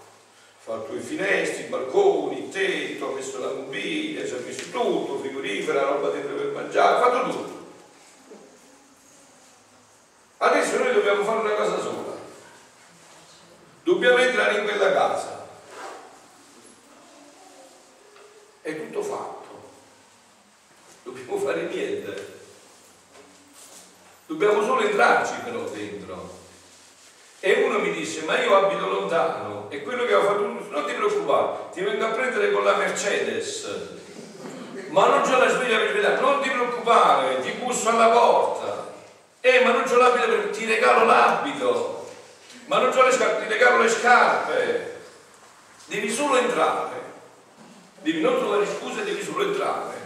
fatto 0.58 0.94
i 0.94 1.00
finestri, 1.00 1.64
i 1.64 1.68
balconi, 1.68 2.44
il 2.44 2.48
tetto, 2.50 3.10
ha 3.10 3.14
messo 3.14 3.38
la 3.38 3.52
mobilia, 3.52 4.26
ci 4.26 4.34
ha 4.34 4.38
messo 4.44 4.70
tutto, 4.70 5.18
frigorifera, 5.20 5.84
roba 5.84 6.08
dentro 6.08 6.34
per 6.34 6.46
mangiare, 6.46 6.96
ha 6.96 7.00
fatto 7.00 7.30
tutto. 7.30 7.62
Adesso 10.38 10.78
noi 10.78 10.92
dobbiamo 10.92 11.24
fare 11.24 11.38
una 11.38 11.54
cosa 11.54 11.80
sola. 11.80 12.03
Dobbiamo 13.84 14.16
entrare 14.16 14.60
in 14.60 14.64
quella 14.64 14.92
casa. 14.92 15.46
È 18.62 18.76
tutto 18.76 19.02
fatto. 19.02 19.42
Dobbiamo 21.02 21.36
fare 21.36 21.62
niente. 21.64 22.32
Dobbiamo 24.24 24.64
solo 24.64 24.80
entrarci 24.80 25.34
però 25.44 25.60
dentro. 25.64 26.38
E 27.40 27.62
uno 27.64 27.78
mi 27.78 27.92
disse, 27.92 28.22
ma 28.22 28.42
io 28.42 28.56
abito 28.56 28.88
lontano 28.88 29.66
e 29.68 29.82
quello 29.82 30.06
che 30.06 30.14
ho 30.14 30.22
fatto, 30.22 30.40
non 30.40 30.84
ti 30.86 30.94
preoccupare, 30.94 31.56
ti 31.72 31.82
vengo 31.82 32.06
a 32.06 32.12
prendere 32.12 32.52
con 32.52 32.64
la 32.64 32.76
Mercedes. 32.76 33.68
Ma 34.88 35.08
non 35.08 35.20
c'ho 35.20 35.36
la 35.36 35.50
sveglia 35.50 35.76
per 35.76 35.92
vedere, 35.92 36.20
non 36.20 36.40
ti 36.40 36.48
preoccupare, 36.48 37.42
ti 37.42 37.50
busso 37.50 37.90
alla 37.90 38.08
porta. 38.08 38.94
Eh, 39.42 39.60
ma 39.62 39.72
non 39.72 39.82
c'ho 39.82 39.98
l'abito 39.98 40.26
per 40.26 40.48
ti 40.48 40.64
regalo 40.64 41.04
l'abito. 41.04 42.03
Ma 42.66 42.78
non 42.78 42.90
c'ho 42.90 43.02
le 43.02 43.12
scarpe, 43.12 43.42
ti 43.42 43.52
regalo 43.52 43.82
le 43.82 43.88
scarpe. 43.88 45.00
Devi 45.86 46.10
solo 46.10 46.36
entrare. 46.38 47.02
Devi 48.00 48.20
non 48.20 48.38
trovare 48.38 48.66
scuse, 48.66 49.04
devi 49.04 49.22
solo 49.22 49.44
entrare. 49.44 50.04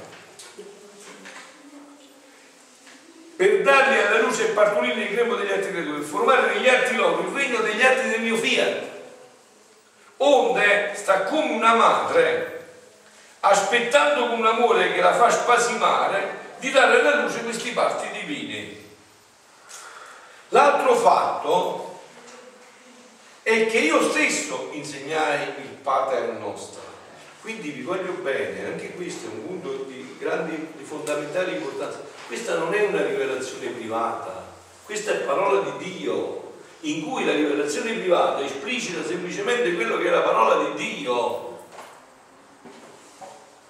per 3.38 3.62
darli 3.62 4.00
alla 4.00 4.18
luce 4.18 4.48
e 4.48 4.50
partorire 4.50 5.00
il 5.00 5.14
grembo 5.14 5.36
degli 5.36 5.52
atti 5.52 5.70
creatori, 5.70 6.02
formare 6.02 6.54
negli 6.54 6.68
atti 6.68 6.96
loro 6.96 7.20
il 7.20 7.32
regno 7.32 7.60
degli 7.60 7.80
atti 7.80 8.08
del 8.08 8.20
mio 8.22 8.34
fiat, 8.34 8.82
onde 10.16 10.92
sta 10.96 11.22
come 11.22 11.52
una 11.52 11.74
madre, 11.74 12.66
aspettando 13.38 14.26
con 14.26 14.40
un 14.40 14.46
amore 14.46 14.92
che 14.92 15.00
la 15.00 15.14
fa 15.14 15.30
spasimare, 15.30 16.46
di 16.58 16.72
dare 16.72 16.98
alla 16.98 17.22
luce 17.22 17.44
questi 17.44 17.70
parti 17.70 18.08
divini. 18.10 18.90
L'altro 20.48 20.96
fatto 20.96 21.87
è 23.48 23.66
che 23.66 23.78
io 23.78 24.02
stesso 24.10 24.68
insegnai 24.72 25.42
il 25.62 25.76
Pater 25.82 26.32
nostro. 26.34 26.82
Quindi 27.40 27.70
vi 27.70 27.82
voglio 27.82 28.12
bene, 28.22 28.66
anche 28.66 28.92
questo 28.92 29.26
è 29.26 29.30
un 29.30 29.46
punto 29.46 29.84
di 29.84 30.16
grande, 30.18 30.54
di 30.76 30.84
fondamentale 30.84 31.52
importanza 31.52 32.16
questa 32.28 32.58
non 32.58 32.74
è 32.74 32.82
una 32.82 33.06
rivelazione 33.06 33.68
privata, 33.68 34.44
questa 34.84 35.12
è 35.12 35.16
parola 35.20 35.62
di 35.62 35.94
Dio, 35.94 36.56
in 36.80 37.08
cui 37.08 37.24
la 37.24 37.32
rivelazione 37.32 37.94
privata 37.94 38.44
esplicita 38.44 39.02
semplicemente 39.02 39.74
quello 39.74 39.96
che 39.96 40.08
è 40.08 40.10
la 40.10 40.20
parola 40.20 40.68
di 40.68 40.74
Dio, 40.74 41.58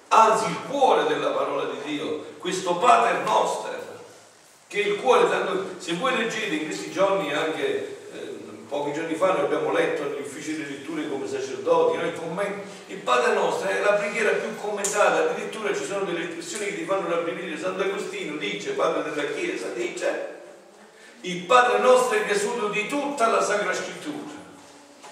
anzi 0.09 0.49
il 0.49 0.57
cuore 0.69 1.07
della 1.07 1.29
parola 1.29 1.71
di 1.71 1.77
Dio, 1.85 2.25
questo 2.39 2.75
Pater 2.75 3.23
Noster, 3.23 3.99
che 4.67 4.83
è 4.83 4.87
il 4.87 4.97
cuore, 4.97 5.29
tanto, 5.29 5.75
se 5.77 5.93
voi 5.93 6.17
leggete 6.17 6.55
in 6.55 6.65
questi 6.65 6.91
giorni 6.91 7.33
anche 7.33 7.98
pochi 8.69 8.93
giorni 8.93 9.15
fa 9.15 9.33
noi 9.33 9.45
abbiamo 9.45 9.71
letto 9.71 10.03
negli 10.03 10.21
uffici 10.21 10.55
di 10.55 10.61
letture 10.61 11.09
come 11.09 11.27
sacerdoti, 11.27 11.97
noi 11.97 12.13
commenti, 12.13 12.69
il 12.93 12.97
Padre 12.97 13.33
nostro 13.33 13.67
è 13.67 13.79
la 13.81 13.93
preghiera 13.93 14.29
più 14.29 14.55
commentata, 14.61 15.31
addirittura 15.31 15.73
ci 15.73 15.83
sono 15.83 16.05
delle 16.05 16.29
espressioni 16.29 16.67
che 16.67 16.75
ti 16.75 16.85
fanno 16.85 17.09
rabbrividire, 17.09 17.57
Sant'Agostino 17.57 18.37
dice, 18.37 18.73
Padre 18.73 19.09
della 19.09 19.27
Chiesa, 19.31 19.69
dice, 19.73 20.37
il 21.21 21.43
Padre 21.45 21.79
nostro 21.79 22.15
è 22.15 22.23
riassunto 22.23 22.67
di 22.67 22.87
tutta 22.87 23.27
la 23.27 23.41
Sacra 23.41 23.73
Scrittura. 23.73 24.37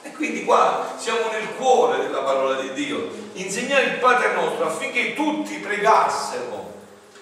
E 0.03 0.11
quindi 0.11 0.45
qua 0.45 0.93
siamo 0.97 1.29
nel 1.31 1.55
cuore 1.57 2.03
della 2.03 2.21
parola 2.21 2.61
di 2.61 2.71
Dio. 2.73 3.09
Insegnare 3.33 3.85
il 3.85 3.97
Padre 3.97 4.33
nostro 4.35 4.67
affinché 4.67 5.15
tutti 5.15 5.55
pregassero 5.55 6.75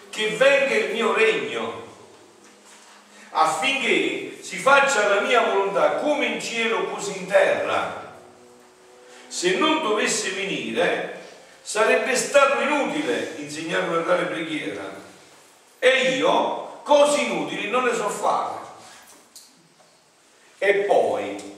che 0.09 0.35
venga 0.37 0.75
il 0.75 0.93
mio 0.93 1.13
regno, 1.13 1.84
affinché 3.35 4.37
si 4.41 4.57
faccia 4.57 5.07
la 5.07 5.21
mia 5.21 5.41
volontà 5.41 5.95
come 5.95 6.25
in 6.25 6.41
cielo 6.41 6.85
così 6.85 7.17
in 7.17 7.27
terra. 7.27 8.13
Se 9.27 9.57
non 9.57 9.81
dovesse 9.81 10.29
venire, 10.31 11.19
sarebbe 11.61 12.15
stato 12.15 12.61
inutile 12.61 13.33
insegnare 13.37 13.87
una 13.87 14.01
tale 14.01 14.25
preghiera. 14.25 14.83
E 15.79 16.15
io, 16.15 16.79
cose 16.83 17.21
inutili, 17.21 17.69
non 17.69 17.83
le 17.83 17.93
so 17.93 18.07
fare. 18.07 18.63
E 20.57 20.73
poi, 20.87 21.53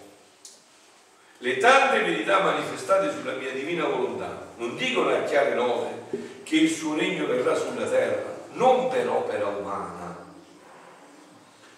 le 1.38 1.58
tante 1.58 2.02
verità 2.02 2.40
manifestate 2.40 3.12
sulla 3.12 3.34
mia 3.34 3.52
divina 3.52 3.86
volontà 3.86 4.48
non 4.58 4.76
dicono 4.76 5.14
a 5.14 5.22
chiare 5.22 5.54
note 5.54 6.42
che 6.44 6.56
il 6.56 6.72
suo 6.72 6.96
regno 6.96 7.28
verrà 7.28 7.56
sulla 7.56 7.86
terra, 7.86 8.36
non 8.54 8.90
per 8.90 9.08
opera 9.08 9.46
umana, 9.46 9.97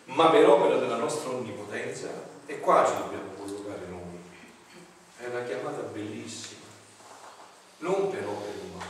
ma 0.10 0.30
per 0.30 0.47
opera 0.47 0.78
della 0.78 0.97
nostra 0.97 1.30
onnipotenza. 1.30 2.28
E 2.45 2.60
qua 2.60 2.86
ci 2.86 2.93
dobbiamo 2.97 3.32
collocare 3.38 3.86
noi. 3.89 4.18
È 5.18 5.26
una 5.28 5.43
chiamata 5.43 5.82
bellissima, 5.82 6.66
non 7.80 8.10
per 8.10 8.26
opere 8.26 8.57
umane, 8.72 8.88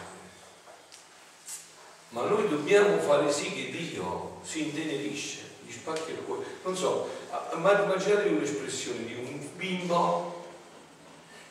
ma 2.10 2.24
noi 2.24 2.48
dobbiamo 2.48 3.00
fare 3.00 3.32
sì 3.32 3.52
che 3.52 3.70
Dio 3.70 4.40
si 4.44 4.68
intenerisce, 4.68 5.40
gli 5.66 5.72
spacchi 5.72 6.12
il 6.12 6.24
cuore. 6.24 6.46
Non 6.64 6.78
so, 6.78 7.10
immaginatevi 7.54 8.36
un'espressione 8.36 9.06
di 9.06 9.14
un 9.16 9.50
bimbo 9.58 10.46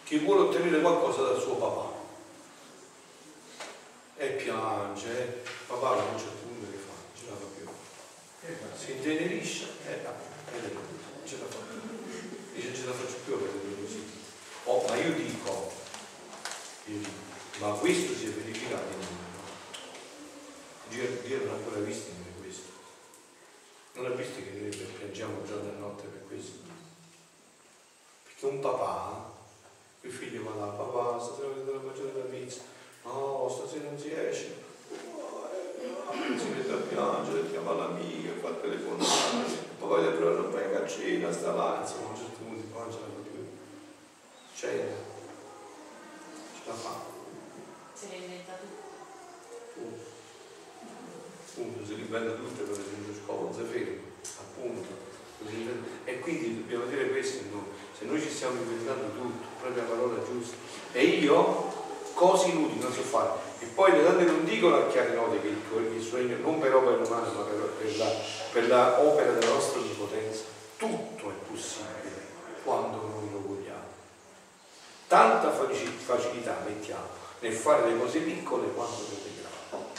che 0.04 0.20
vuole 0.20 0.48
ottenere 0.48 0.80
qualcosa 0.80 1.22
dal 1.22 1.40
suo 1.40 1.56
papà 1.56 1.96
e 4.16 4.28
piange, 4.30 5.42
papà 5.66 5.94
non 5.94 6.14
c'è 6.16 6.24
punto 6.24 6.70
che 6.70 6.78
fa, 6.78 6.92
non 6.92 7.12
ce 7.14 7.26
la 7.28 7.36
fa 7.36 7.44
più. 7.54 7.68
Si 8.74 8.92
intenerisce 9.08 9.66
e 9.86 9.92
eh, 9.92 10.72
non 10.72 11.24
ce 11.24 11.38
la 11.38 11.46
fa 11.46 11.58
più. 11.58 11.80
Dice 12.52 12.74
ce 12.74 12.84
la 12.84 12.92
faccio 12.92 13.16
più 13.24 13.34
a 13.34 13.36
vedere 13.38 13.80
così. 13.80 14.02
Oh, 14.64 14.84
ma 14.86 14.96
io 14.96 15.12
dico, 15.14 15.72
io 16.84 16.98
dico, 16.98 17.10
ma 17.60 17.70
questo 17.72 18.14
si 18.14 18.26
è 18.26 18.28
verificato 18.28 18.92
in. 18.92 19.06
Dio, 20.88 21.06
Dio 21.24 21.38
non 21.38 21.48
ha 21.48 21.52
ancora 21.54 21.80
visto 21.80 22.10
in 22.10 22.16
noi 22.20 22.40
questo. 22.40 22.70
Non 23.94 24.06
ha 24.06 24.14
visto 24.14 24.36
che 24.42 24.50
noi 24.50 24.70
piangiamo 24.70 25.44
giorno 25.44 25.72
e 25.72 25.78
notte 25.78 26.06
per 26.06 26.26
questo. 26.28 26.58
Perché 28.24 28.46
un 28.46 28.60
papà 28.60 29.36
il 30.02 30.12
figlio 30.12 30.44
va 30.44 30.54
là, 30.54 30.72
papà, 30.72 31.18
stasera 31.18 31.48
la 31.48 31.80
mangiare 31.80 32.12
la 32.14 32.24
pizza. 32.24 32.60
No, 33.04 33.48
stasera 33.48 33.88
non 33.88 33.98
si 33.98 34.12
esce. 34.12 34.67
Si 36.38 36.48
mette 36.48 36.72
a 36.72 36.76
piangere, 36.76 37.50
chiama 37.50 37.72
l'amica, 37.74 38.40
fa 38.40 38.50
telefonare, 38.52 39.46
poi 39.78 39.88
vai 39.88 40.06
a 40.06 40.16
trovare 40.16 40.40
un 40.40 40.52
paio 40.52 40.82
a 40.82 40.86
cena, 40.86 41.32
sta 41.32 41.52
là, 41.52 41.78
insomma, 41.80 42.06
a 42.06 42.10
un 42.10 42.16
certo 42.16 42.38
punto 42.38 42.66
poi 42.72 42.82
non 42.82 42.92
ce 42.92 42.98
la 42.98 43.06
fa 43.06 43.20
più. 43.22 43.46
Cena. 44.54 44.96
Ce 46.54 46.62
la 46.66 46.74
fa. 46.74 46.94
Se 47.94 48.06
l'è 48.08 48.16
inventa 48.16 48.52
tutto. 48.52 48.86
Appunto, 51.48 51.86
si 51.86 51.94
rivende 51.94 52.36
tutto 52.36 52.62
per 52.62 52.80
esempio 52.80 53.14
scopo, 53.24 53.42
non 53.44 53.54
si 53.54 53.62
ferma, 53.62 54.02
appunto. 54.40 55.06
E 56.04 56.18
quindi 56.20 56.60
dobbiamo 56.60 56.86
dire 56.86 57.10
questo 57.10 57.44
noi 57.52 57.62
se 57.96 58.04
noi 58.04 58.20
ci 58.20 58.30
stiamo 58.30 58.60
inventando 58.60 59.10
tutto, 59.12 59.46
proprio 59.60 59.82
la 59.82 59.88
parola 59.88 60.24
giusta, 60.24 60.54
e 60.92 61.02
io 61.04 61.72
cose 62.14 62.48
inutili 62.48 62.80
non 62.80 62.92
so 62.92 63.02
fare. 63.02 63.47
E 63.60 63.66
poi 63.66 63.92
le 63.92 64.04
tante 64.04 64.24
non 64.24 64.44
dicono 64.44 64.76
a 64.76 64.86
chiare 64.86 65.14
note 65.14 65.40
che 65.40 65.48
il 65.48 66.02
suo 66.02 66.18
regno 66.18 66.36
non 66.38 66.60
per 66.60 66.74
opera 66.74 66.96
umana, 66.96 67.32
ma 67.32 67.42
per, 67.42 67.56
per, 67.78 67.96
la, 67.96 68.10
per 68.52 68.68
la 68.68 69.00
opera 69.00 69.32
della 69.32 69.52
nostra 69.52 69.80
onnipotenza. 69.80 70.44
Tutto 70.76 71.30
è 71.30 71.34
possibile 71.50 72.26
quando 72.62 72.96
noi 72.96 73.30
lo 73.32 73.42
vogliamo. 73.46 73.86
Tanta 75.08 75.50
facilità 75.50 76.62
mettiamo 76.64 77.08
nel 77.40 77.52
fare 77.52 77.90
le 77.90 77.98
cose 77.98 78.20
piccole 78.20 78.68
quanto 78.68 79.02
nelle 79.08 79.40
grandi. 79.40 79.90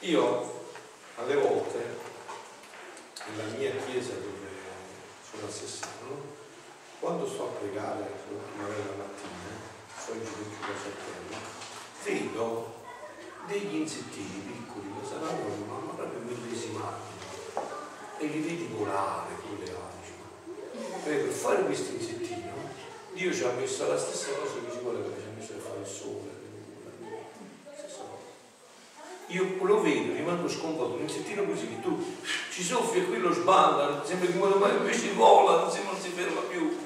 Io 0.00 0.58
alle 1.16 1.34
volte 1.36 1.78
nella 3.26 3.56
mia 3.56 3.72
chiesa 3.86 4.12
dove 4.14 4.48
sono 5.28 5.46
assassino 5.46 6.38
quando 7.00 7.26
sto 7.26 7.44
a 7.44 7.58
pregare, 7.58 8.12
magari 8.56 8.82
la 8.86 9.04
mattina, 9.04 9.56
sto 9.96 10.12
in 10.12 10.24
ginocchio 10.24 10.66
da 10.66 10.78
sotterra, 10.78 11.38
vedo 12.04 12.79
degli 13.50 13.74
insettini 13.74 14.46
piccoli 14.46 14.86
che 14.94 15.06
saranno 15.06 15.50
ma 15.66 15.92
proprio 15.96 16.20
millesimali 16.22 17.02
e 18.18 18.26
li 18.26 18.40
vedi 18.40 18.68
volare 18.72 19.34
con 19.42 19.58
le 19.58 19.70
ali. 19.70 21.02
Per 21.02 21.32
fare 21.32 21.64
questo 21.64 21.92
insettino, 21.92 22.52
Dio 23.12 23.32
ci 23.34 23.42
ha 23.42 23.50
messo 23.58 23.88
la 23.88 23.98
stessa 23.98 24.28
cosa 24.38 24.52
che 24.54 24.70
ci 24.70 24.78
vuole 24.82 25.00
perché 25.00 25.22
ci 25.22 25.26
ha 25.26 25.36
messo 25.36 25.52
a 25.54 25.68
fare 25.68 25.80
il 25.80 25.86
sole. 25.86 26.38
Io 29.26 29.56
lo 29.62 29.80
vedo, 29.80 30.12
rimango 30.12 30.48
sconvolto, 30.48 30.96
un 30.96 31.02
insettino 31.02 31.44
così 31.44 31.68
che 31.68 31.80
tu 31.80 32.04
ci 32.50 32.62
soffi 32.62 32.98
e 32.98 33.06
quello 33.06 33.32
sbanda, 33.32 34.04
sembra 34.04 34.28
che 34.28 34.34
muore, 34.34 34.76
invece 34.76 35.12
vola, 35.12 35.60
non 35.60 35.70
si, 35.70 35.82
non 35.84 35.98
si 36.00 36.08
ferma 36.10 36.40
più 36.42 36.76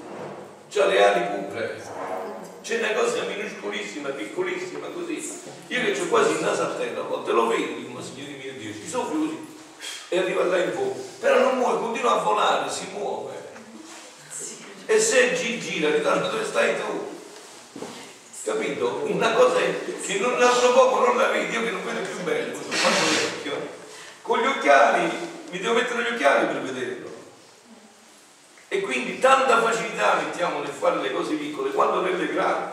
c'ha 0.75 0.87
le 0.87 1.05
ali 1.05 1.47
pure. 1.47 1.83
C'è 2.63 2.79
una 2.79 2.93
cosa 2.95 3.23
minuscolissima, 3.25 3.44
piccolissima, 3.69 4.89
così. 4.93 5.41
Io 5.69 5.81
che 5.81 6.01
ho 6.01 6.07
quasi 6.09 6.33
il 6.33 6.41
naso 6.41 6.63
a 6.63 6.75
terra, 6.75 7.01
a 7.01 7.05
volte 7.05 7.33
lo 7.33 7.47
vedo, 7.49 7.75
dico, 7.75 7.93
ma 7.93 8.03
signore 8.03 8.33
mio 8.33 8.53
Dio, 8.53 8.73
ci 8.73 8.89
soffro 8.89 9.19
così. 9.19 9.53
E 10.09 10.19
arriva 10.19 10.45
là 10.45 10.59
in 10.59 10.73
fondo. 10.73 10.95
Però 11.21 11.39
non 11.39 11.59
muove, 11.59 11.81
continua 11.81 12.13
a 12.13 12.23
volare, 12.23 12.71
si 12.71 12.87
muove. 12.93 13.33
E 14.87 15.01
se 15.01 15.35
gi 15.35 15.59
gira, 15.59 15.91
ritorna 15.91 16.29
dove 16.29 16.45
stai 16.45 16.77
tu. 16.77 17.13
Capito? 18.45 19.05
Una 19.07 19.33
cosa 19.33 19.57
che 19.57 20.19
non 20.19 20.39
l'altro 20.39 20.73
poco 20.73 21.07
non 21.07 21.17
la 21.17 21.29
vedi, 21.29 21.55
io 21.55 21.65
che 21.65 21.71
non 21.71 21.85
vedo 21.85 22.01
più 22.01 22.23
bello, 22.23 22.55
sono 22.55 22.73
fatto 22.73 23.11
vecchio. 23.11 23.69
Con 24.21 24.41
gli 24.41 24.47
occhiali, 24.47 25.11
mi 25.51 25.59
devo 25.59 25.75
mettere 25.75 26.03
gli 26.03 26.15
occhiali 26.15 26.47
per 26.47 26.61
vederlo. 26.61 27.13
E 28.69 28.81
quindi 28.81 29.19
tanta 29.19 29.63
facilità 29.63 30.17
mettiamo 30.17 30.61
nel 30.61 30.69
fare 30.69 31.01
le 31.01 31.13
cose 31.13 31.35
piccole 31.35 31.71
quando 31.71 32.01
nelle 32.01 32.27
grandi, 32.33 32.73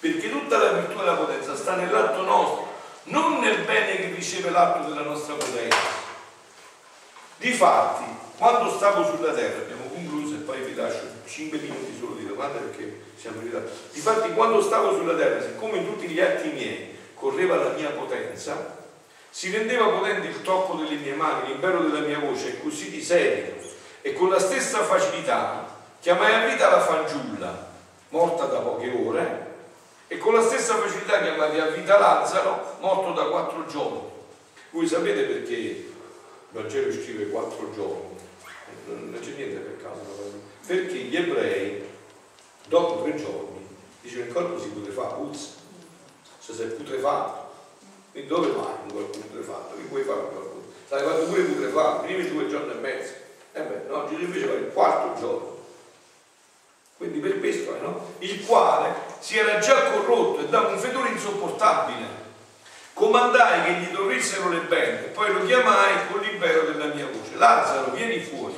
perché 0.00 0.30
tutta 0.30 0.58
la 0.58 0.72
virtù 0.72 0.98
e 0.98 1.04
la 1.04 1.14
potenza 1.14 1.54
sta 1.54 1.76
nell'atto 1.76 2.22
nostro, 2.22 2.68
non 3.04 3.38
nel 3.38 3.64
bene 3.64 3.96
che 3.96 4.12
riceve 4.14 4.50
l'atto 4.50 4.88
della 4.88 5.02
nostra 5.02 5.34
potenza. 5.34 6.08
Difatti, 7.36 8.04
quando 8.36 8.70
stavo 8.70 9.04
sulla 9.04 9.32
terra, 9.32 9.62
abbiamo 9.62 9.84
concluso 9.84 10.34
e 10.34 10.38
poi 10.38 10.60
vi 10.62 10.74
lascio 10.74 11.02
5 11.26 11.58
minuti 11.58 11.96
solo 11.98 12.14
di 12.14 12.26
domande 12.26 12.58
perché 12.58 13.02
siamo 13.16 13.40
arrivati. 13.40 13.70
Difatti, 13.92 14.32
quando 14.32 14.62
stavo 14.62 14.94
sulla 14.94 15.14
terra, 15.14 15.42
siccome 15.42 15.78
in 15.78 15.86
tutti 15.86 16.06
gli 16.06 16.20
atti 16.20 16.48
miei 16.48 16.96
correva 17.14 17.56
la 17.56 17.70
mia 17.70 17.90
potenza, 17.90 18.78
si 19.28 19.50
rendeva 19.50 19.88
potente 19.88 20.28
il 20.28 20.42
tocco 20.42 20.74
delle 20.76 20.96
mie 20.96 21.14
mani, 21.14 21.48
l'impero 21.48 21.80
della 21.80 22.06
mia 22.06 22.18
voce, 22.18 22.48
e 22.48 22.62
così 22.62 22.90
di 22.90 23.02
serio 23.02 23.58
e 24.02 24.14
con 24.14 24.30
la 24.30 24.38
stessa 24.38 24.82
facilità 24.82 25.66
chiamai 26.00 26.34
a 26.34 26.46
vita 26.46 26.70
la 26.70 26.80
fanciulla, 26.80 27.68
morta 28.08 28.46
da 28.46 28.58
poche 28.58 28.90
ore, 28.90 29.49
e 30.12 30.18
con 30.18 30.34
la 30.34 30.42
stessa 30.42 30.74
facilità 30.74 31.22
chiamai 31.22 31.60
a 31.60 31.66
vita 31.66 31.96
Lazzaro, 31.96 32.78
morto 32.80 33.12
da 33.12 33.28
quattro 33.28 33.64
giorni. 33.66 34.00
Voi 34.70 34.84
sapete 34.84 35.22
perché 35.22 35.54
il 35.54 35.92
Vangelo 36.50 36.92
scrive 36.92 37.30
quattro 37.30 37.70
giorni? 37.72 38.18
Non 38.86 39.16
c'è 39.20 39.30
niente 39.36 39.58
per 39.58 39.80
caso, 39.80 40.00
perché 40.66 40.96
gli 40.96 41.14
ebrei, 41.14 41.84
dopo 42.66 43.04
tre 43.04 43.14
giorni, 43.14 43.64
dicono 44.00 44.24
il 44.24 44.32
corpo 44.32 44.58
si 44.58 44.68
putrefà, 44.70 45.04
puzza, 45.04 45.50
se 46.40 46.54
sei 46.54 46.66
putrefatto. 46.70 47.48
Quindi 48.10 48.28
dove 48.28 48.48
vai 48.48 48.74
un 48.82 48.92
corpo 48.92 49.16
putrefatto? 49.16 49.76
Che 49.76 49.82
puoi 49.82 50.02
fare 50.02 50.18
un 50.22 50.34
corpo? 50.34 50.62
Sai 50.88 51.04
fatto 51.04 51.24
pure 51.26 51.42
putrefatto, 51.42 52.02
primi 52.02 52.28
due 52.28 52.48
giorni 52.48 52.72
e 52.72 52.80
mezzo 52.80 53.12
e 53.52 53.60
eh 53.60 53.62
beh, 53.62 53.82
no, 53.88 54.08
Gesù 54.08 54.22
invece 54.22 54.46
va 54.46 54.54
il 54.54 54.72
quarto 54.72 55.20
giorno. 55.20 55.58
Quindi 57.00 57.18
per 57.20 57.40
questo, 57.40 57.74
eh, 57.74 57.80
no? 57.80 58.12
il 58.18 58.44
quale 58.44 58.92
si 59.20 59.38
era 59.38 59.58
già 59.58 59.84
corrotto 59.84 60.40
e 60.40 60.48
dava 60.48 60.68
un 60.68 60.78
fedore 60.78 61.08
insopportabile. 61.08 62.04
Comandai 62.92 63.62
che 63.64 63.72
gli 63.72 63.86
dormissero 63.90 64.50
le 64.50 64.58
bende, 64.58 65.06
poi 65.06 65.32
lo 65.32 65.46
chiamai 65.46 66.08
con 66.10 66.20
l'impero 66.20 66.70
della 66.70 66.92
mia 66.92 67.06
voce. 67.06 67.36
Lazzaro, 67.36 67.92
vieni 67.92 68.20
fuori. 68.20 68.54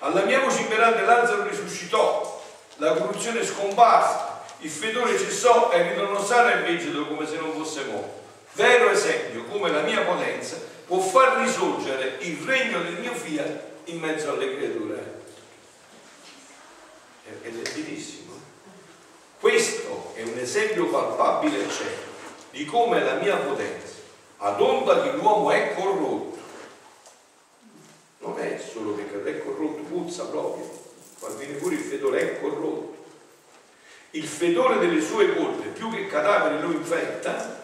Alla 0.00 0.22
mia 0.22 0.40
voce 0.40 0.62
imperante 0.62 1.04
Lazzaro 1.04 1.46
risuscitò, 1.48 2.42
la 2.78 2.94
corruzione 2.94 3.46
scomparsa, 3.46 4.42
il 4.58 4.70
fedore 4.70 5.16
cessò 5.16 5.70
e 5.70 5.90
ritornò 5.90 6.20
sano 6.24 6.50
e 6.50 6.62
vegeto 6.62 7.06
come 7.06 7.24
se 7.24 7.36
non 7.36 7.52
fosse 7.52 7.84
morto. 7.84 8.18
Vero 8.54 8.90
esempio 8.90 9.44
come 9.44 9.70
la 9.70 9.82
mia 9.82 10.00
potenza 10.00 10.56
può 10.88 10.98
far 10.98 11.38
risorgere 11.38 12.16
il 12.22 12.36
regno 12.44 12.82
del 12.82 12.94
mio 12.94 13.14
fiat 13.14 13.62
in 13.84 14.00
mezzo 14.00 14.32
alle 14.32 14.56
creature. 14.56 15.19
Ed 17.42 17.62
è 17.62 17.72
bellissimo. 17.72 18.30
esempio 20.40 20.88
palpabile 20.88 21.64
e 21.64 21.70
certo 21.70 22.08
di 22.50 22.64
come 22.64 23.02
la 23.02 23.14
mia 23.14 23.36
potenza, 23.36 23.94
ad 24.38 24.60
onda 24.60 25.02
che 25.02 25.12
l'uomo 25.12 25.50
è 25.50 25.74
corrotto, 25.74 26.38
non 28.18 28.38
è 28.38 28.58
solo 28.58 28.92
peccato, 28.92 29.24
è 29.24 29.38
corrotto, 29.38 29.82
puzza 29.82 30.24
proprio, 30.24 30.68
quando 31.20 31.38
viene 31.38 31.58
fuori 31.58 31.76
il 31.76 31.82
fedore 31.82 32.20
è 32.20 32.40
corrotto. 32.40 32.98
Il 34.12 34.26
fedore 34.26 34.78
delle 34.78 35.00
sue 35.00 35.36
colpe, 35.36 35.68
più 35.68 35.90
che 35.90 36.08
cadavere 36.08 36.60
lo 36.60 36.72
infetta, 36.72 37.62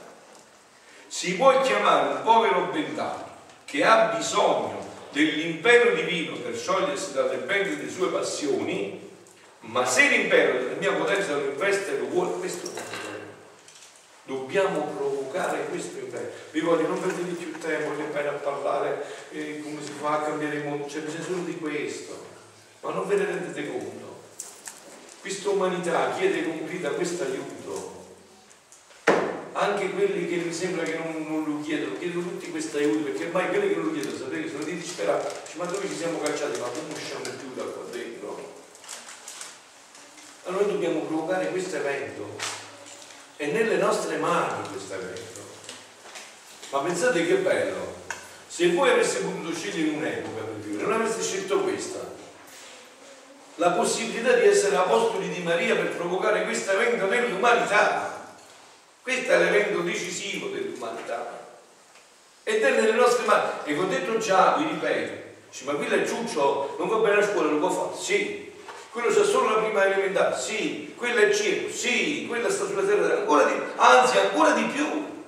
si 1.08 1.34
può 1.34 1.60
chiamare 1.62 2.14
un 2.14 2.22
povero 2.22 2.66
bendato 2.66 3.24
che 3.64 3.82
ha 3.82 4.14
bisogno 4.16 4.86
dell'impero 5.10 5.94
divino 5.94 6.36
per 6.36 6.56
sciogliersi 6.56 7.12
dalle 7.12 7.38
bende 7.38 7.76
delle 7.76 7.90
sue 7.90 8.08
passioni, 8.08 9.05
ma 9.66 9.84
se 9.84 10.08
l'impero 10.08 10.58
della 10.58 10.78
mia 10.78 10.92
potenza 10.92 11.34
lo 11.34 11.50
investe 11.50 11.98
lo 11.98 12.06
vuole, 12.06 12.38
questo 12.38 12.66
non 12.66 12.82
è 12.82 13.06
Dobbiamo 14.26 14.80
provocare 14.96 15.66
questo 15.66 15.98
impero. 15.98 16.28
Vi 16.50 16.58
voglio 16.58 16.88
non 16.88 17.00
perdere 17.00 17.28
più 17.28 17.56
tempo 17.58 17.90
nemmeno 17.90 18.30
a 18.30 18.32
parlare 18.32 19.04
eh, 19.30 19.60
come 19.62 19.80
si 19.80 19.92
fa 20.00 20.18
a 20.18 20.22
cambiare 20.22 20.56
il 20.56 20.64
mondo, 20.64 20.86
c'è 20.86 20.98
bisogno 20.98 21.22
solo 21.22 21.42
di 21.44 21.56
questo, 21.56 22.26
ma 22.80 22.90
non 22.90 23.06
ve 23.06 23.14
ne 23.14 23.24
rendete 23.24 23.70
conto. 23.70 24.22
Questa 25.20 25.48
umanità 25.50 26.12
chiede 26.16 26.44
con 26.44 26.66
grida 26.66 26.90
questo 26.90 27.22
aiuto. 27.22 28.04
Anche 29.52 29.90
quelli 29.90 30.26
che 30.26 30.36
mi 30.36 30.52
sembra 30.52 30.82
che 30.82 30.98
non, 30.98 31.24
non 31.28 31.44
lo 31.44 31.62
chiedono, 31.62 31.96
chiedono 31.96 32.28
tutti 32.28 32.50
questo 32.50 32.78
aiuto, 32.78 33.04
perché 33.04 33.26
ormai 33.26 33.48
quelli 33.48 33.68
che 33.68 33.76
non 33.76 33.86
lo 33.86 33.92
chiedono, 33.92 34.16
sapete, 34.16 34.50
sono 34.50 34.64
dei 34.64 34.76
disperati. 34.76 35.56
ma 35.56 35.64
dove 35.66 35.86
ci 35.86 35.94
siamo 35.94 36.18
cacciati? 36.18 36.58
Ma 36.58 36.66
come 36.66 36.92
usciamo 36.92 37.22
più 37.22 37.54
da 37.54 37.62
qua? 37.62 37.85
Allora 40.46 40.62
noi 40.62 40.72
dobbiamo 40.74 41.00
provocare 41.00 41.48
questo 41.48 41.74
evento 41.74 42.36
è 43.36 43.46
nelle 43.46 43.76
nostre 43.78 44.16
mani 44.16 44.68
questo 44.70 44.94
evento. 44.94 45.40
Ma 46.70 46.78
pensate 46.80 47.26
che 47.26 47.34
bello, 47.34 47.94
se 48.46 48.70
voi 48.70 48.90
aveste 48.90 49.20
potuto 49.20 49.52
scegliere 49.52 49.96
un'epoca 49.96 50.44
per 50.44 50.54
vivere, 50.54 50.84
non 50.84 50.92
avreste 50.92 51.22
scelto 51.22 51.60
questa. 51.62 51.98
La 53.56 53.70
possibilità 53.70 54.34
di 54.34 54.46
essere 54.46 54.76
apostoli 54.76 55.30
di 55.30 55.42
Maria 55.42 55.74
per 55.74 55.96
provocare 55.96 56.44
questo 56.44 56.70
evento 56.70 57.06
nell'umanità. 57.06 58.36
Questo 59.02 59.32
è 59.32 59.38
l'evento 59.38 59.80
decisivo 59.80 60.48
dell'umanità. 60.48 61.44
Ed 62.44 62.62
è 62.62 62.70
nelle 62.70 62.92
nostre 62.92 63.26
mani. 63.26 63.50
E 63.64 63.76
ho 63.76 63.84
detto 63.86 64.18
già, 64.18 64.54
vi 64.58 64.68
ripeto, 64.68 65.64
ma 65.64 65.72
quello 65.72 65.96
è 65.96 66.06
Ciuccio, 66.06 66.76
non 66.78 66.88
va 66.88 66.96
bene 66.98 67.20
a 67.20 67.26
scuola, 67.26 67.50
lo 67.50 67.58
può 67.58 67.70
fare? 67.70 68.00
Sì, 68.00 68.52
quello 68.96 69.12
c'è 69.12 69.24
solo 69.26 69.50
la 69.50 69.60
prima 69.60 69.84
elementare, 69.84 70.40
sì, 70.40 70.94
quello 70.96 71.20
è 71.20 71.24
il 71.26 71.34
cielo, 71.34 71.70
sì, 71.70 72.24
quella 72.26 72.48
sta 72.48 72.64
sulla 72.64 72.80
terra, 72.80 73.18
ancora 73.18 73.44
di, 73.44 73.52
anzi 73.76 74.16
ancora 74.16 74.52
di 74.52 74.64
più, 74.64 75.22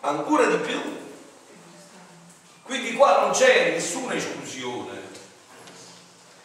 ancora 0.00 0.44
di 0.44 0.56
più. 0.56 0.98
Quindi 2.62 2.92
qua 2.92 3.20
non 3.20 3.30
c'è 3.30 3.70
nessuna 3.70 4.12
esclusione. 4.12 5.00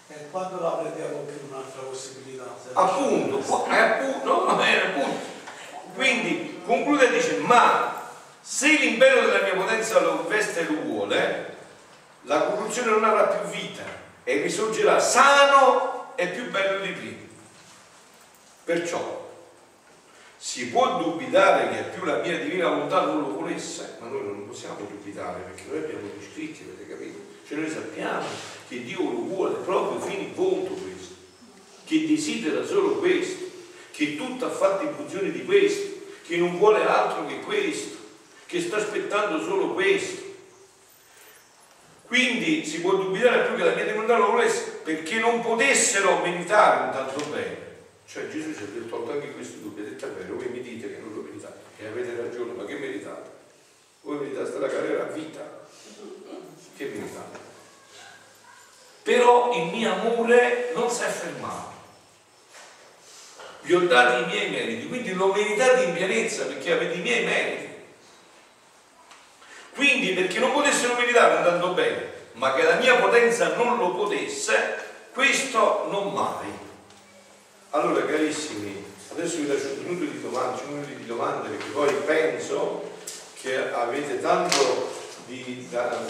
E 0.08 0.30
quando 0.32 0.62
la 0.62 0.70
prendiamo 0.70 1.18
più 1.24 1.36
un'altra 1.50 1.82
possibilità? 1.82 2.46
Appunto, 2.72 3.38
qua, 3.40 3.68
è 3.68 3.78
appunto, 3.78 4.46
no, 4.46 4.58
è 4.62 4.78
appunto. 4.78 5.26
Quindi 5.94 6.62
conclude 6.66 7.10
e 7.10 7.18
dice, 7.18 7.36
ma 7.40 8.12
se 8.40 8.70
l'impero 8.78 9.26
della 9.26 9.42
mia 9.42 9.56
potenza 9.56 10.00
lo 10.00 10.26
veste 10.26 10.62
e 10.62 10.72
lo 10.72 10.82
vuole, 10.84 11.56
la 12.22 12.44
corruzione 12.44 12.92
non 12.92 13.04
avrà 13.04 13.24
più 13.24 13.50
vita 13.50 13.84
e 14.24 14.42
risorgerà 14.42 15.02
sano 15.02 15.95
è 16.16 16.32
più 16.32 16.50
bello 16.50 16.84
di 16.86 16.92
prima. 16.92 17.24
Perciò 18.64 19.24
si 20.38 20.68
può 20.68 21.02
dubitare 21.02 21.70
che 21.70 21.84
più 21.96 22.04
la 22.04 22.18
mia 22.18 22.38
divina 22.40 22.70
volontà 22.70 23.06
non 23.06 23.22
lo 23.22 23.34
volesse, 23.34 23.98
ma 24.00 24.08
noi 24.08 24.24
non 24.24 24.48
possiamo 24.48 24.78
dubitare 24.80 25.40
perché 25.42 25.64
noi 25.70 25.84
abbiamo 25.84 26.08
gli 26.18 26.24
scritti, 26.32 26.64
avete 26.64 26.88
capito? 26.88 27.20
Cioè 27.48 27.58
noi 27.58 27.70
sappiamo 27.70 28.26
che 28.68 28.84
Dio 28.84 29.02
lo 29.02 29.22
vuole 29.22 29.56
proprio 29.64 30.00
fino 30.00 30.22
in 30.22 30.34
fondo 30.34 30.72
questo, 30.72 31.14
che 31.86 32.08
desidera 32.08 32.66
solo 32.66 32.98
questo, 32.98 33.44
che 33.92 34.18
tutto 34.18 34.46
ha 34.46 34.50
fatto 34.50 34.84
in 34.84 34.94
funzione 34.94 35.32
di 35.32 35.46
questo, 35.46 35.94
che 36.26 36.38
non 36.38 36.58
vuole 36.58 36.86
altro 36.86 37.26
che 37.28 37.40
questo, 37.42 37.98
che 38.46 38.62
sta 38.62 38.78
aspettando 38.78 39.44
solo 39.44 39.74
questo. 39.74 40.25
Quindi 42.08 42.66
si 42.66 42.82
può 42.82 42.96
dubitare 42.96 43.48
più 43.48 43.56
che 43.56 43.64
la 43.64 43.74
mia 43.74 43.86
divinità 43.86 44.18
lo 44.18 44.32
volesse 44.32 44.80
perché 44.84 45.20
non 45.20 45.42
potessero 45.42 46.20
meritare 46.20 46.86
un 46.86 46.92
tanto 46.92 47.26
bene. 47.32 47.58
Cioè 48.08 48.30
Gesù 48.30 48.54
ci 48.54 48.64
ha 48.64 48.90
tolto 48.90 49.12
anche 49.12 49.32
questi 49.32 49.62
dubbi, 49.62 49.82
ha 49.82 49.86
detto 49.86 50.14
vero, 50.16 50.36
voi 50.36 50.48
mi 50.50 50.62
dite 50.62 50.92
che 50.92 51.00
non 51.00 51.14
lo 51.14 51.22
meritate 51.22 51.58
e 51.78 51.88
avete 51.88 52.16
ragione, 52.16 52.54
ma 52.54 52.66
che 52.66 52.76
meritate? 52.76 53.30
Voi 54.02 54.18
meritate 54.18 54.60
la 54.60 54.68
carriera 54.68 55.04
a 55.04 55.08
vita, 55.08 55.68
che 56.78 56.86
meritate? 56.86 57.40
Però 59.02 59.52
il 59.54 59.66
mio 59.72 59.92
amore 59.92 60.72
non 60.76 60.90
si 60.90 61.04
è 61.04 61.08
fermato. 61.08 61.74
Vi 63.62 63.74
ho 63.74 63.82
dato 63.88 64.24
i 64.24 64.26
miei 64.28 64.50
meriti, 64.52 64.88
quindi 64.88 65.14
lo 65.14 65.34
meritate 65.34 65.86
in 65.86 65.94
pienezza 65.94 66.46
perché 66.46 66.72
avete 66.72 66.94
i 66.94 67.02
miei 67.02 67.26
meriti. 67.26 67.74
Quindi 69.76 70.14
perché 70.14 70.40
non 70.40 70.54
potessero 70.54 70.96
meritare 70.96 71.36
andando 71.36 71.74
bene, 71.74 72.14
ma 72.34 72.54
che 72.54 72.64
la 72.64 72.76
mia 72.76 72.96
potenza 72.96 73.56
non 73.56 73.78
lo 73.78 73.92
potesse, 73.92 74.78
questo 75.14 75.88
non 75.92 76.14
mai. 76.14 76.48
Allora 77.72 78.06
carissimi, 78.06 78.86
adesso 79.12 79.36
vi 79.36 79.48
lascio 79.48 79.74
un 79.74 79.84
minuto 79.84 80.12
di 80.12 80.22
domande, 80.22 80.62
un 80.64 80.74
minuto 80.76 80.94
di 80.94 81.06
domande 81.06 81.50
perché 81.50 81.72
poi 81.72 81.94
penso 82.06 82.92
che 83.42 83.74
avete 83.74 84.22
tanto 84.22 84.94
di, 85.26 85.68
da, 85.70 86.06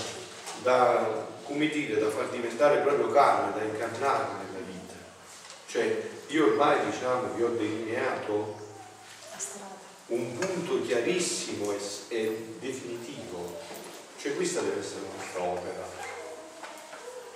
da, 0.62 1.26
come 1.44 1.68
dire, 1.68 2.00
da 2.00 2.10
far 2.12 2.28
diventare 2.28 2.78
proprio 2.78 3.10
carne, 3.10 3.58
da 3.58 3.66
incarnare 3.66 4.26
nella 4.44 4.64
vita. 4.64 4.94
Cioè 5.68 6.02
io 6.28 6.46
ormai 6.46 6.86
diciamo 6.86 7.34
vi 7.34 7.42
ho 7.42 7.50
delineato 7.50 8.65
un 10.08 10.38
punto 10.38 10.86
chiarissimo 10.86 11.72
e, 11.72 11.80
e 12.10 12.56
definitivo, 12.60 13.58
cioè 14.20 14.36
questa 14.36 14.62
deve 14.62 14.80
essere 14.80 15.02
la 15.02 15.24
nostra 15.24 15.42
opera. 15.42 15.90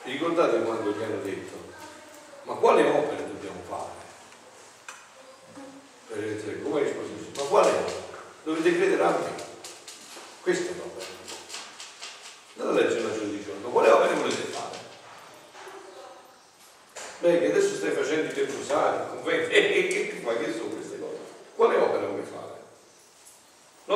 Vi 0.03 0.11
ricordate 0.11 0.61
quando 0.61 0.91
gli 0.91 1.01
hanno 1.01 1.22
detto, 1.24 1.57
ma 2.43 2.53
quale 2.55 2.88
opera 2.88 3.22
dobbiamo 3.22 3.61
fare? 3.67 3.97
Per 6.09 6.24
essere 6.24 6.61
come 6.61 6.84
risposto, 6.84 7.41
ma 7.41 7.47
quale 7.49 7.70
opera? 7.70 8.07
Dovete 8.43 8.76
credere 8.76 9.03
a 9.03 9.09
me. 9.09 9.47
Questa 10.41 10.70
è 10.70 10.74
l'opera. 10.76 11.05
Andate 12.57 12.80
a 12.80 12.88
leggere 12.88 13.01
la 13.01 13.43
giorno, 13.43 13.67
ma 13.67 13.70
quale 13.70 13.89
opera 13.89 14.13
volete 14.13 14.41
fare? 14.43 14.78
Beh, 17.20 17.39
che 17.39 17.45
adesso 17.51 17.76
stai 17.76 17.91
facendo 17.91 18.30
i 18.30 18.34
tuoi 18.34 18.45
rosari, 18.45 19.09
conventi, 19.09 19.53
e 19.53 19.88
che 19.88 20.22
fai? 20.24 20.38
Che 20.38 20.53
sono 20.53 20.70
queste 20.70 20.99
cose? 20.99 21.17
Quale 21.55 21.76
opera 21.78 22.07
vuoi 22.07 22.24
fare? 22.24 22.49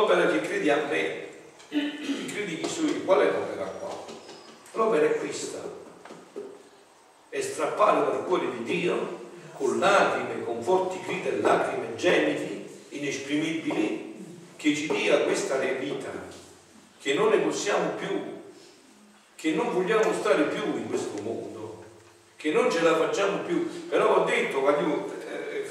L'opera 0.03 0.27
che 0.27 0.41
credi 0.41 0.69
a 0.69 0.85
me, 0.89 1.27
che 1.69 2.25
credi 2.33 2.59
io, 2.59 3.03
qual 3.05 3.21
è 3.21 3.31
l'opera 3.31 3.63
qua? 3.63 4.03
L'opera 4.73 5.05
è 5.05 5.17
questa, 5.17 5.59
è 7.29 7.39
strappare 7.39 8.11
dal 8.11 8.25
cuore 8.25 8.51
di 8.51 8.63
Dio 8.63 9.29
con 9.53 9.79
lacrime, 9.79 10.43
con 10.43 10.61
forti 10.61 10.99
grida 11.07 11.29
e 11.29 11.39
lacrime, 11.39 11.95
gemiti, 11.95 12.67
inesprimibili, 12.89 14.15
che 14.57 14.75
ci 14.75 14.87
dia 14.87 15.21
questa 15.21 15.55
vita, 15.55 16.11
che 16.99 17.13
non 17.13 17.29
ne 17.29 17.37
possiamo 17.37 17.91
più, 17.91 18.41
che 19.35 19.51
non 19.51 19.71
vogliamo 19.71 20.11
stare 20.19 20.43
più 20.47 20.65
in 20.75 20.89
questo 20.89 21.21
mondo, 21.21 21.85
che 22.35 22.51
non 22.51 22.69
ce 22.69 22.81
la 22.81 22.97
facciamo 22.97 23.37
più. 23.43 23.87
Però 23.87 24.17
ho 24.17 24.25
detto, 24.25 24.59
voglio, 24.59 25.09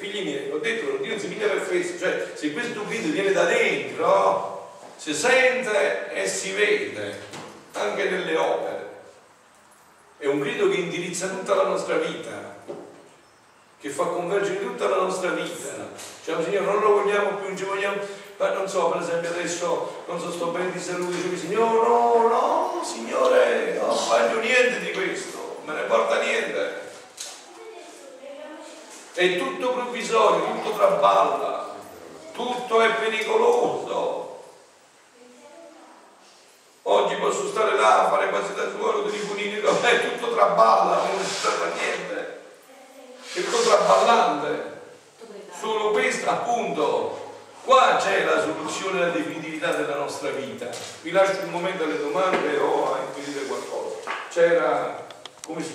figli 0.03 0.25
miei, 0.25 0.51
ho 0.51 0.59
detto, 0.59 0.97
Dio 1.01 1.17
si 1.17 1.29
piglia 1.29 1.47
per 1.47 1.61
fesso, 1.61 1.97
cioè 1.97 2.33
se 2.35 2.53
questo 2.53 2.85
grido 2.87 3.13
viene 3.13 3.31
da 3.31 3.45
dentro, 3.45 4.71
si 4.97 5.15
sente 5.15 6.13
e 6.13 6.27
si 6.27 6.53
vede 6.53 7.21
anche 7.73 8.11
nelle 8.11 8.37
opere. 8.37 8.91
È 10.19 10.27
un 10.27 10.41
grido 10.41 10.69
che 10.69 10.77
indirizza 10.77 11.29
tutta 11.29 11.55
la 11.55 11.65
nostra 11.65 11.97
vita, 11.99 12.57
che 13.81 13.89
fa 13.89 14.05
convergere 14.05 14.61
tutta 14.61 14.89
la 14.89 14.97
nostra 14.97 15.31
vita. 15.31 15.91
Cioè, 16.25 16.43
Signore, 16.43 16.65
non 16.65 16.81
lo 16.81 17.03
vogliamo 17.03 17.37
più, 17.37 17.47
non 17.47 17.57
ci 17.57 17.65
vogliamo. 17.65 17.97
Ma 18.39 18.55
non 18.55 18.69
so, 18.69 18.89
per 18.89 19.03
esempio, 19.03 19.31
adesso 19.31 20.05
non 20.07 20.21
so, 20.21 20.33
sto 20.33 20.47
bene 20.47 20.73
di 20.73 20.81
salute, 20.81 21.17
dice 21.17 21.47
Signore, 21.47 21.89
no, 21.89 22.29
no, 22.29 22.83
Signore, 22.85 23.79
non 23.81 23.97
voglio 24.09 24.41
niente 24.41 24.81
di 24.81 24.91
questo, 24.91 25.59
non 25.65 25.75
me 25.75 25.81
ne 25.81 25.87
porta 25.87 26.21
niente. 26.21 26.82
È 29.15 29.37
tutto 29.37 29.73
provvisorio, 29.73 30.45
tutto 30.53 30.77
traballa, 30.77 31.75
tutto 32.33 32.81
è 32.81 32.95
pericoloso. 32.95 34.21
Oggi 36.85 37.15
posso 37.17 37.49
stare 37.49 37.77
là 37.77 38.07
a 38.07 38.11
fare 38.11 38.29
quasi 38.31 38.55
da 38.55 38.71
suolo 38.71 39.03
dei 39.03 39.21
punini, 39.21 39.61
è 39.61 40.11
tutto 40.11 40.35
traballa, 40.35 40.97
non 40.97 41.25
si 41.25 41.43
tratta 41.43 41.75
niente. 41.75 42.41
È 43.33 43.45
tutto 43.45 43.63
traballante. 43.63 44.81
Solo 45.59 45.91
questo 45.91 46.29
appunto 46.29 47.23
Qua 47.65 47.97
c'è 47.97 48.25
la 48.25 48.41
soluzione 48.41 48.99
e 48.99 49.01
la 49.03 49.11
definitività 49.11 49.71
della 49.71 49.95
nostra 49.95 50.31
vita. 50.31 50.69
Vi 51.03 51.13
lascio 51.13 51.43
un 51.45 51.51
momento 51.51 51.85
alle 51.85 52.01
domande 52.01 52.57
o 52.57 52.93
a 52.93 52.99
inquisire 53.07 53.45
qualcosa. 53.47 54.11
C'era, 54.31 55.07
come 55.47 55.63
si 55.63 55.71